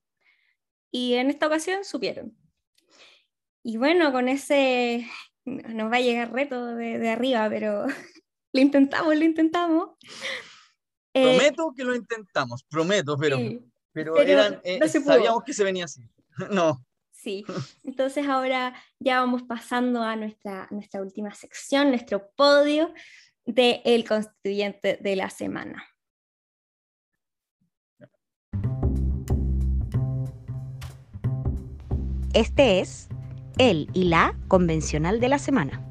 Y 0.91 1.15
en 1.15 1.29
esta 1.29 1.47
ocasión 1.47 1.83
supieron. 1.83 2.37
Y 3.67 3.77
bueno, 3.77 4.11
con 4.11 4.29
ese 4.29 5.07
nos 5.43 5.91
va 5.91 5.97
a 5.97 6.01
llegar 6.01 6.31
reto 6.31 6.75
de, 6.75 7.09
arriba, 7.09 7.49
pero 7.49 7.87
lo 8.53 8.61
intentamos, 8.61 9.15
lo 9.15 9.25
intentamos. 9.25 9.89
Eh, 11.15 11.35
prometo 11.35 11.73
que 11.75 11.83
lo 11.83 11.95
intentamos, 11.95 12.63
prometo, 12.69 13.17
pero, 13.17 13.39
pero, 13.91 14.17
eran, 14.21 14.61
eh, 14.63 14.79
sabíamos 14.87 15.43
que 15.43 15.53
se 15.53 15.63
venía 15.63 15.85
así. 15.85 16.07
no. 16.51 16.85
Sí, 17.09 17.43
entonces 17.83 18.27
ahora 18.27 18.75
ya 18.99 19.19
vamos 19.21 19.41
pasando 19.41 20.03
a 20.03 20.15
nuestra, 20.15 20.67
nuestra 20.69 21.01
última 21.01 21.33
sección, 21.33 21.89
nuestro 21.89 22.29
podio 22.35 22.93
del 23.45 23.81
el 23.83 24.07
constituyente 24.07 24.99
de 25.01 25.15
la 25.15 25.31
semana. 25.31 25.83
Este 32.31 32.81
es 32.81 33.07
el 33.57 33.89
y 33.93 34.05
la 34.05 34.37
convencional 34.47 35.19
de 35.19 35.29
la 35.29 35.39
semana. 35.39 35.81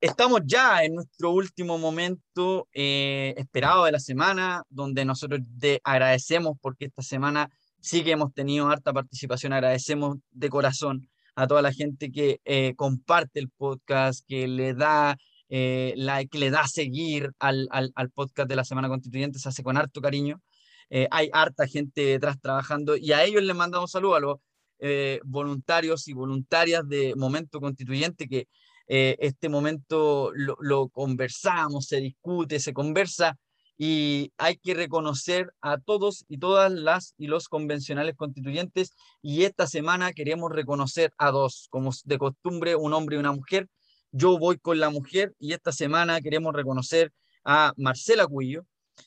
Estamos 0.00 0.42
ya 0.44 0.84
en 0.84 0.96
nuestro 0.96 1.30
último 1.30 1.78
momento 1.78 2.68
eh, 2.74 3.32
esperado 3.38 3.86
de 3.86 3.92
la 3.92 3.98
semana, 3.98 4.62
donde 4.68 5.04
nosotros 5.06 5.40
agradecemos 5.82 6.58
porque 6.60 6.84
esta 6.84 7.02
semana 7.02 7.48
sí 7.80 8.04
que 8.04 8.10
hemos 8.10 8.34
tenido 8.34 8.68
harta 8.68 8.92
participación, 8.92 9.54
agradecemos 9.54 10.18
de 10.30 10.50
corazón 10.50 11.08
a 11.36 11.46
toda 11.46 11.62
la 11.62 11.72
gente 11.72 12.12
que 12.12 12.38
eh, 12.44 12.74
comparte 12.76 13.40
el 13.40 13.48
podcast, 13.48 14.24
que 14.28 14.46
le 14.46 14.74
da 14.74 15.16
eh, 15.48 15.94
like, 15.96 16.38
le 16.38 16.50
da 16.50 16.66
seguir 16.66 17.32
al, 17.38 17.66
al, 17.70 17.90
al, 17.94 18.10
podcast 18.10 18.48
de 18.48 18.56
la 18.56 18.64
Semana 18.64 18.88
Constituyente, 18.88 19.38
se 19.38 19.48
hace 19.48 19.62
con 19.62 19.76
harto 19.76 20.00
cariño. 20.00 20.40
Eh, 20.90 21.08
hay 21.10 21.30
harta 21.32 21.66
gente 21.66 22.02
detrás 22.02 22.40
trabajando 22.40 22.96
y 22.96 23.12
a 23.12 23.24
ellos 23.24 23.42
les 23.42 23.56
mandamos 23.56 23.90
saludos 23.90 24.16
a 24.16 24.20
los 24.20 24.36
eh, 24.78 25.20
voluntarios 25.24 26.08
y 26.08 26.12
voluntarias 26.12 26.86
de 26.88 27.14
Momento 27.16 27.60
Constituyente 27.60 28.28
que 28.28 28.48
eh, 28.86 29.16
este 29.20 29.48
momento 29.48 30.30
lo, 30.34 30.88
conversamos, 30.88 31.86
se 31.86 32.00
discute, 32.00 32.60
se 32.60 32.74
conversa 32.74 33.38
y 33.78 34.32
hay 34.36 34.56
que 34.56 34.74
reconocer 34.74 35.52
a 35.60 35.78
todos 35.78 36.24
y 36.28 36.38
todas 36.38 36.70
las 36.70 37.14
y 37.16 37.26
los 37.26 37.48
convencionales 37.48 38.14
constituyentes 38.14 38.92
y 39.22 39.44
esta 39.44 39.66
semana 39.66 40.12
queremos 40.12 40.52
reconocer 40.52 41.12
a 41.18 41.30
dos, 41.30 41.66
como 41.70 41.90
de 42.04 42.18
costumbre, 42.18 42.76
un 42.76 42.92
hombre 42.92 43.16
y 43.16 43.20
una 43.20 43.32
mujer. 43.32 43.68
Yo 44.12 44.38
voy 44.38 44.58
con 44.58 44.78
la 44.78 44.90
mujer 44.90 45.34
y 45.38 45.54
esta 45.54 45.72
semana 45.72 46.20
queremos 46.20 46.54
reconocer 46.54 47.12
a 47.44 47.72
Marcela 47.76 48.26
Cuillo, 48.26 48.66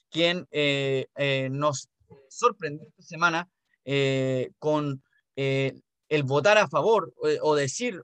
quien 0.10 0.47
eh, 0.51 1.08
eh, 1.16 1.49
nos 1.51 1.89
sorprendió 2.30 2.88
esta 2.88 3.03
semana 3.03 3.49
eh, 3.86 4.51
con 4.60 5.01
el 5.36 6.24
votar 6.24 6.58
a 6.58 6.68
favor 6.68 7.14
o 7.41 7.53
decir, 7.53 8.01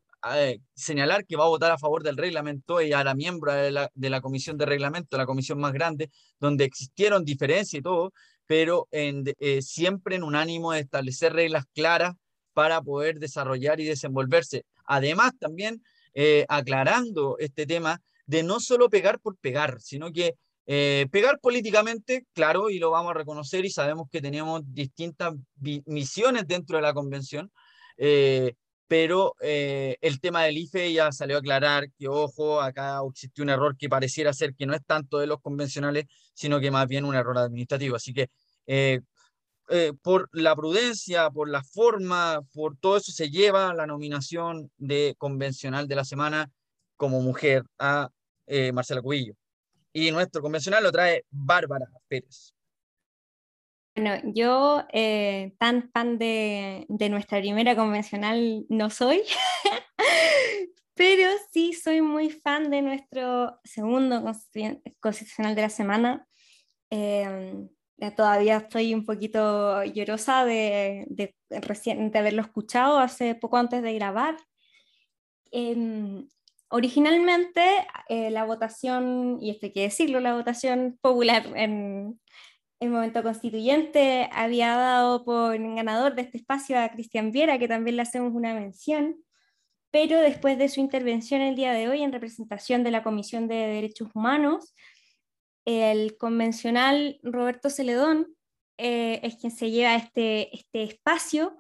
señalar 0.75 1.25
que 1.25 1.35
va 1.35 1.45
a 1.45 1.47
votar 1.47 1.71
a 1.71 1.79
favor 1.79 2.03
del 2.03 2.15
reglamento. 2.15 2.79
Ella 2.79 3.01
era 3.01 3.15
miembro 3.15 3.51
de 3.51 3.71
la, 3.71 3.89
de 3.95 4.09
la 4.11 4.21
comisión 4.21 4.55
de 4.55 4.67
reglamento, 4.67 5.17
la 5.17 5.25
comisión 5.25 5.59
más 5.59 5.73
grande, 5.73 6.11
donde 6.39 6.65
existieron 6.65 7.25
diferencias 7.25 7.79
y 7.79 7.81
todo, 7.81 8.13
pero 8.45 8.87
en, 8.91 9.23
siempre 9.61 10.15
en 10.15 10.21
un 10.21 10.35
ánimo 10.35 10.73
de 10.73 10.81
establecer 10.81 11.33
reglas 11.33 11.65
claras 11.73 12.13
para 12.53 12.83
poder 12.83 13.17
desarrollar 13.17 13.79
y 13.79 13.85
desenvolverse. 13.85 14.65
Además, 14.85 15.31
también 15.39 15.81
aclarando 16.49 17.37
este 17.39 17.65
tema 17.65 17.99
de 18.27 18.43
no 18.43 18.59
solo 18.59 18.89
pegar 18.89 19.19
por 19.19 19.37
pegar, 19.37 19.81
sino 19.81 20.11
que 20.11 20.35
Eh, 20.65 21.07
pegar 21.11 21.39
políticamente, 21.39 22.25
claro, 22.33 22.69
y 22.69 22.79
lo 22.79 22.91
vamos 22.91 23.11
a 23.11 23.15
reconocer 23.15 23.65
y 23.65 23.69
sabemos 23.69 24.07
que 24.09 24.21
tenemos 24.21 24.61
distintas 24.65 25.33
misiones 25.85 26.47
dentro 26.47 26.77
de 26.77 26.83
la 26.83 26.93
convención, 26.93 27.51
eh, 27.97 28.53
pero 28.87 29.35
eh, 29.41 29.97
el 30.01 30.21
tema 30.21 30.43
del 30.43 30.57
IFE 30.57 30.93
ya 30.93 31.11
salió 31.11 31.37
a 31.37 31.39
aclarar 31.39 31.91
que, 31.97 32.07
ojo, 32.07 32.61
acá 32.61 32.99
existió 33.09 33.43
un 33.43 33.49
error 33.49 33.75
que 33.77 33.89
pareciera 33.89 34.31
ser 34.33 34.55
que 34.55 34.65
no 34.65 34.73
es 34.73 34.85
tanto 34.85 35.19
de 35.19 35.27
los 35.27 35.41
convencionales, 35.41 36.05
sino 36.33 36.59
que 36.59 36.71
más 36.71 36.87
bien 36.87 37.05
un 37.05 37.15
error 37.15 37.37
administrativo. 37.37 37.95
Así 37.97 38.13
que 38.13 38.29
por 40.01 40.29
la 40.33 40.55
prudencia, 40.55 41.29
por 41.31 41.49
la 41.49 41.63
forma, 41.63 42.41
por 42.53 42.77
todo 42.77 42.97
eso 42.97 43.11
se 43.11 43.29
lleva 43.29 43.73
la 43.73 43.87
nominación 43.87 44.71
de 44.77 45.15
convencional 45.17 45.87
de 45.87 45.95
la 45.95 46.05
semana 46.05 46.51
como 46.95 47.21
mujer 47.21 47.63
a 47.79 48.09
Marcela 48.73 49.01
Cubillo. 49.01 49.35
Y 49.93 50.11
nuestro 50.11 50.41
convencional 50.41 50.83
lo 50.83 50.91
trae 50.91 51.23
Bárbara 51.29 51.87
Pérez. 52.07 52.53
Bueno, 53.95 54.19
yo 54.33 54.85
eh, 54.91 55.53
tan 55.59 55.91
fan 55.91 56.17
de, 56.17 56.87
nuestra 56.89 57.39
primera 57.39 57.75
convencional 57.75 58.65
no 58.67 58.89
soy, 58.89 59.21
pero 60.95 61.29
sí 61.51 61.73
soy 61.73 62.01
muy 62.01 62.31
fan 62.31 62.71
de 62.71 62.81
nuestro 62.81 63.59
segundo 63.63 64.23
constitucional 64.99 65.53
de 65.53 65.61
la 65.61 65.69
semana. 65.69 66.27
Em, 66.89 67.69
todavía 68.17 68.57
estoy 68.57 68.95
un 68.95 69.05
poquito 69.05 69.83
llorosa 69.83 70.43
de, 70.43 71.05
de, 71.09 71.35
de 71.49 72.19
haberlo 72.19 72.41
escuchado 72.41 72.97
hace 72.97 73.35
poco 73.35 73.57
antes 73.57 73.83
de 73.83 73.93
grabar. 73.93 74.37
Em, 75.51 76.27
Originalmente, 76.75 77.61
eh, 78.09 78.31
la 78.31 78.45
votación, 78.45 79.37
y 79.39 79.51
esto 79.51 79.67
hay 79.67 79.73
que 79.73 79.81
decirlo, 79.83 80.19
la 80.19 80.33
votación 80.33 80.97
popular 81.01 81.45
en 81.55 82.19
el 82.79 82.89
momento 82.89 83.21
constituyente 83.21 84.27
había 84.33 84.75
dado 84.75 85.23
por 85.23 85.55
ganador 85.55 86.15
de 86.15 86.23
este 86.23 86.39
espacio 86.39 86.79
a 86.79 86.89
Cristian 86.89 87.31
Viera, 87.31 87.59
que 87.59 87.67
también 87.67 87.97
le 87.97 88.01
hacemos 88.01 88.33
una 88.33 88.55
mención, 88.55 89.23
pero 89.91 90.19
después 90.19 90.57
de 90.57 90.67
su 90.67 90.79
intervención 90.79 91.41
el 91.41 91.55
día 91.55 91.73
de 91.73 91.89
hoy 91.89 92.01
en 92.01 92.11
representación 92.11 92.83
de 92.83 92.89
la 92.89 93.03
Comisión 93.03 93.47
de 93.47 93.53
Derechos 93.53 94.09
Humanos, 94.15 94.73
el 95.65 96.17
convencional 96.17 97.19
Roberto 97.21 97.69
Celedón 97.69 98.35
eh, 98.79 99.19
es 99.21 99.35
quien 99.35 99.51
se 99.51 99.69
lleva 99.69 99.93
este, 99.93 100.49
este 100.55 100.81
espacio 100.81 101.55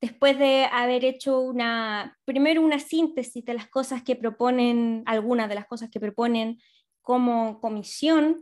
después 0.00 0.38
de 0.38 0.64
haber 0.64 1.04
hecho 1.04 1.40
una, 1.40 2.18
primero 2.24 2.62
una 2.62 2.78
síntesis 2.78 3.44
de 3.44 3.54
las 3.54 3.68
cosas 3.68 4.02
que 4.02 4.16
proponen, 4.16 5.02
algunas 5.06 5.48
de 5.48 5.54
las 5.54 5.66
cosas 5.66 5.90
que 5.90 6.00
proponen 6.00 6.58
como 7.02 7.60
comisión, 7.60 8.40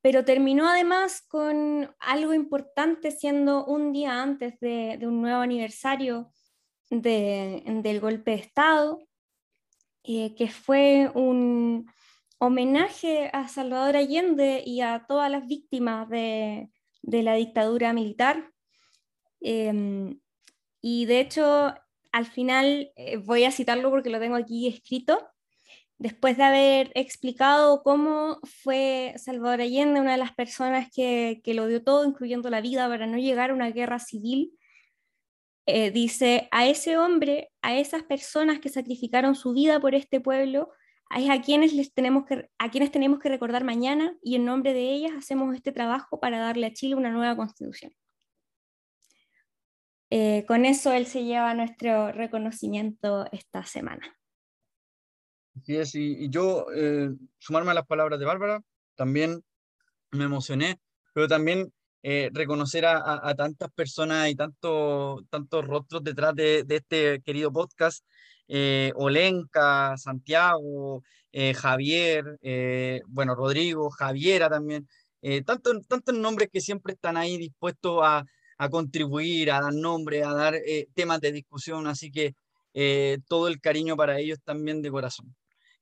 pero 0.00 0.24
terminó 0.24 0.68
además 0.68 1.22
con 1.28 1.94
algo 2.00 2.34
importante 2.34 3.10
siendo 3.10 3.64
un 3.64 3.92
día 3.92 4.20
antes 4.20 4.58
de, 4.60 4.98
un 5.02 5.22
nuevo 5.22 5.40
aniversario 5.40 6.32
del 6.90 8.00
golpe 8.00 8.32
de 8.32 8.36
Estado, 8.36 9.00
eh, 10.04 10.34
que 10.34 10.48
fue 10.48 11.10
un 11.14 11.86
homenaje 12.38 13.30
a 13.32 13.46
Salvador 13.46 13.96
Allende 13.96 14.62
y 14.66 14.80
a 14.80 15.04
todas 15.06 15.30
las 15.30 15.46
víctimas 15.46 16.08
de, 16.08 16.68
la 17.02 17.34
dictadura 17.34 17.92
militar. 17.92 18.50
Em, 19.40 20.18
y 20.82 21.06
de 21.06 21.20
hecho, 21.20 21.74
al 22.12 22.26
final 22.26 22.92
eh, 22.96 23.16
voy 23.16 23.44
a 23.44 23.52
citarlo 23.52 23.90
porque 23.90 24.10
lo 24.10 24.20
tengo 24.20 24.36
aquí 24.36 24.68
escrito. 24.68 25.28
Después 25.98 26.36
de 26.36 26.42
haber 26.42 26.92
explicado 26.94 27.82
cómo 27.84 28.40
fue 28.42 29.14
Salvador 29.16 29.60
Allende 29.60 30.00
una 30.00 30.12
de 30.12 30.18
las 30.18 30.32
personas 30.34 30.88
que, 30.94 31.40
que 31.44 31.54
lo 31.54 31.68
dio 31.68 31.84
todo, 31.84 32.04
incluyendo 32.04 32.50
la 32.50 32.60
vida, 32.60 32.88
para 32.88 33.06
no 33.06 33.18
llegar 33.18 33.50
a 33.50 33.54
una 33.54 33.70
guerra 33.70 34.00
civil, 34.00 34.52
eh, 35.66 35.92
dice, 35.92 36.48
a 36.50 36.66
ese 36.66 36.98
hombre, 36.98 37.50
a 37.62 37.76
esas 37.76 38.02
personas 38.02 38.58
que 38.58 38.68
sacrificaron 38.68 39.36
su 39.36 39.52
vida 39.52 39.80
por 39.80 39.94
este 39.94 40.20
pueblo, 40.20 40.70
es 41.16 41.30
a 41.30 41.40
quienes, 41.40 41.72
les 41.72 41.92
tenemos 41.92 42.24
que, 42.26 42.48
a 42.58 42.70
quienes 42.70 42.90
tenemos 42.90 43.20
que 43.20 43.28
recordar 43.28 43.64
mañana 43.64 44.16
y 44.22 44.34
en 44.36 44.44
nombre 44.44 44.72
de 44.72 44.92
ellas 44.92 45.12
hacemos 45.16 45.54
este 45.54 45.72
trabajo 45.72 46.18
para 46.18 46.38
darle 46.38 46.66
a 46.66 46.72
Chile 46.72 46.96
una 46.96 47.10
nueva 47.10 47.36
constitución. 47.36 47.92
Eh, 50.14 50.44
con 50.46 50.66
eso 50.66 50.92
él 50.92 51.06
se 51.06 51.24
lleva 51.24 51.54
nuestro 51.54 52.12
reconocimiento 52.12 53.24
esta 53.32 53.64
semana. 53.64 54.14
Así 55.56 55.74
es, 55.74 55.94
y, 55.94 56.28
yo 56.28 56.66
eh, 56.76 57.08
sumarme 57.38 57.70
a 57.70 57.74
las 57.74 57.86
palabras 57.86 58.18
de 58.18 58.26
Bárbara, 58.26 58.60
también 58.94 59.42
me 60.10 60.24
emocioné, 60.24 60.78
pero 61.14 61.28
también 61.28 61.72
eh, 62.02 62.28
reconocer 62.34 62.84
a, 62.84 63.34
tantas 63.38 63.72
personas 63.72 64.28
y 64.28 64.34
tantos 64.34 65.24
rostros 65.66 66.04
detrás 66.04 66.34
de, 66.34 66.66
este 66.68 67.22
querido 67.22 67.50
podcast, 67.50 68.04
Olenka, 68.96 69.96
Santiago, 69.96 71.02
Javier, 71.56 72.38
bueno, 73.06 73.34
Rodrigo, 73.34 73.88
Javiera 73.88 74.50
también, 74.50 74.86
tantos, 75.46 75.88
tantos 75.88 76.14
nombres 76.14 76.50
que 76.52 76.60
siempre 76.60 76.92
están 76.92 77.16
ahí 77.16 77.38
dispuestos 77.38 78.00
a, 78.02 78.26
a 78.62 78.68
contribuir, 78.70 79.50
a 79.50 79.60
dar 79.60 79.74
nombre, 79.74 80.22
a 80.22 80.32
dar 80.32 80.54
eh, 80.54 80.86
temas 80.94 81.20
de 81.20 81.32
discusión, 81.32 81.88
así 81.88 82.12
que 82.12 82.36
eh, 82.74 83.18
todo 83.26 83.48
el 83.48 83.60
cariño 83.60 83.96
para 83.96 84.20
ellos 84.20 84.38
también 84.44 84.82
de 84.82 84.90
corazón. 84.92 85.34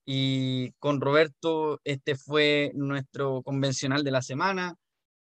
Y 0.06 0.72
con 0.78 0.98
Roberto, 1.02 1.80
este 1.84 2.16
fue 2.16 2.72
nuestro 2.74 3.42
convencional 3.42 4.02
de 4.02 4.12
la 4.12 4.22
semana. 4.22 4.76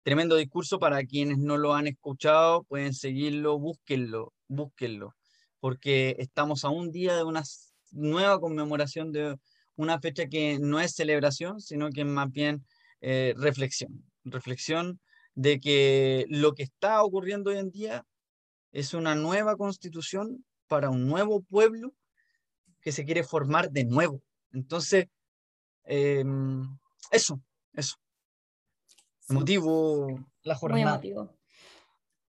Tremendo 0.03 0.35
discurso 0.35 0.79
para 0.79 1.05
quienes 1.05 1.37
no 1.37 1.57
lo 1.57 1.73
han 1.73 1.87
escuchado, 1.87 2.63
pueden 2.65 2.93
seguirlo, 2.93 3.57
búsquenlo, 3.57 4.33
búsquenlo, 4.49 5.15
porque 5.61 6.17
estamos 6.19 6.65
a 6.65 6.69
un 6.69 6.91
día 6.91 7.15
de 7.15 7.23
una 7.23 7.43
nueva 7.91 8.37
conmemoración 8.41 9.13
de 9.13 9.37
una 9.77 10.01
fecha 10.01 10.27
que 10.27 10.59
no 10.59 10.81
es 10.81 10.93
celebración, 10.93 11.61
sino 11.61 11.89
que 11.89 12.03
más 12.03 12.29
bien 12.33 12.65
eh, 12.99 13.33
reflexión. 13.37 14.03
Reflexión 14.25 14.99
de 15.35 15.59
que 15.59 16.25
lo 16.29 16.53
que 16.53 16.63
está 16.63 17.03
ocurriendo 17.03 17.51
hoy 17.51 17.57
en 17.57 17.69
día 17.69 18.05
es 18.71 18.93
una 18.93 19.15
nueva 19.15 19.55
constitución 19.55 20.45
para 20.67 20.89
un 20.89 21.07
nuevo 21.07 21.41
pueblo 21.41 21.93
que 22.81 22.91
se 22.91 23.05
quiere 23.05 23.23
formar 23.23 23.71
de 23.71 23.85
nuevo. 23.85 24.21
Entonces, 24.51 25.07
em, 25.83 26.77
eso, 27.11 27.41
eso. 27.73 27.95
Emotivo 29.29 30.07
la 30.43 30.55
jornada. 30.55 31.01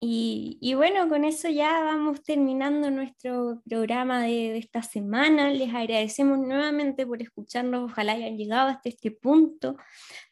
Y, 0.02 0.72
bueno, 0.76 1.10
con 1.10 1.24
eso 1.24 1.50
ya 1.50 1.80
vamos 1.84 2.22
terminando 2.22 2.90
nuestro 2.90 3.62
programa 3.68 4.22
de, 4.22 4.56
esta 4.56 4.82
semana. 4.82 5.50
Les 5.50 5.74
agradecemos 5.74 6.38
nuevamente 6.38 7.06
por 7.06 7.20
escucharnos. 7.20 7.90
Ojalá 7.92 8.12
hayan 8.12 8.38
llegado 8.38 8.68
hasta 8.68 8.88
este 8.88 9.10
punto. 9.10 9.76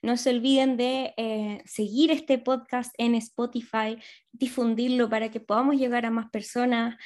No 0.01 0.17
se 0.17 0.31
olviden 0.31 0.79
de 0.79 1.13
eh, 1.19 1.63
seguir 1.67 2.11
este 2.11 2.39
podcast 2.39 2.95
en 2.97 3.15
Spotify, 3.17 3.99
difundirlo 4.33 5.11
para 5.11 5.31
que 5.31 5.41
podamos 5.41 5.77
llegar 5.77 6.07
a 6.07 6.11
más 6.11 6.31
personas, 6.31 6.97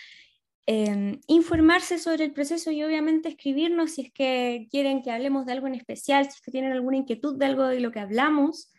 em, 0.67 1.21
informarse 1.27 1.99
sobre 1.99 2.25
el 2.27 2.33
proceso 2.33 2.71
y 2.71 2.85
obviamente 2.85 3.29
escribirnos 3.29 3.93
si 3.93 4.03
es 4.03 4.13
que 4.13 4.69
quieren 4.71 5.03
que 5.03 5.11
hablemos 5.11 5.47
de 5.47 5.53
algo 5.53 5.67
en 5.67 5.75
especial, 5.75 6.25
si 6.27 6.31
es 6.37 6.41
que 6.41 6.53
tienen 6.53 6.73
alguna 6.73 6.99
inquietud 6.99 7.37
de 7.37 7.47
algo 7.47 7.67
de 7.67 7.81
lo 7.81 7.91
que 7.91 8.01
hablamos. 8.01 8.73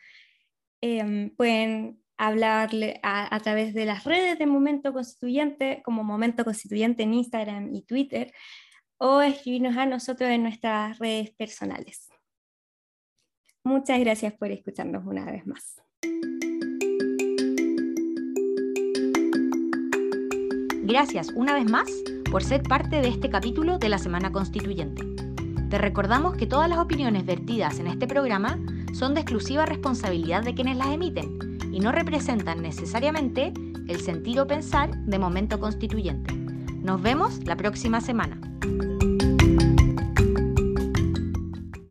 Em, 0.82 1.30
pueden 1.36 2.03
hablarle 2.18 3.00
a, 3.04 3.40
través 3.40 3.74
de 3.74 3.86
las 3.86 4.04
redes 4.04 4.40
de 4.40 4.46
Momento 4.46 4.94
Constituyente, 4.94 5.82
como 5.84 6.04
Momento 6.04 6.44
Constituyente 6.44 7.04
en 7.04 7.14
Instagram 7.14 7.74
y 7.74 7.84
Twitter, 7.84 8.34
o 8.98 9.22
escribirnos 9.22 9.78
a 9.78 9.86
nosotros 9.86 10.30
en 10.30 10.44
nuestras 10.44 11.00
redes 11.00 11.32
personales. 11.32 12.10
Muchas 13.64 14.00
gracias 14.00 14.34
por 14.34 14.52
escucharnos 14.52 15.06
una 15.06 15.26
vez 15.26 15.46
más. 15.48 15.82
Gracias 20.86 21.30
una 21.36 21.54
vez 21.54 21.70
más 21.70 21.90
por 22.30 22.44
ser 22.44 22.62
parte 22.64 23.02
de 23.02 23.08
este 23.08 23.30
capítulo 23.30 23.78
de 23.78 23.90
la 23.90 23.98
Semana 23.98 24.32
Constituyente. 24.32 25.04
Te 25.70 25.78
recordamos 25.78 26.36
que 26.36 26.46
todas 26.46 26.70
las 26.70 26.78
opiniones 26.78 27.26
vertidas 27.26 27.80
en 27.80 27.88
este 27.88 28.06
programa 28.06 28.60
son 28.94 29.14
de 29.14 29.22
exclusiva 29.22 29.66
responsabilidad 29.66 30.44
de 30.44 30.54
quienes 30.54 30.78
las 30.78 30.90
emiten 30.90 31.53
y 31.74 31.80
no 31.80 31.92
representan 31.92 32.62
necesariamente 32.62 33.52
el 33.88 34.00
sentir 34.00 34.40
o 34.40 34.48
pensar 34.48 34.96
de 35.06 35.18
momento 35.18 35.60
constituyente. 35.60 36.34
Nos 36.84 37.02
vemos 37.02 37.44
la 37.46 37.58
próxima 37.58 38.00
semana. 38.00 38.40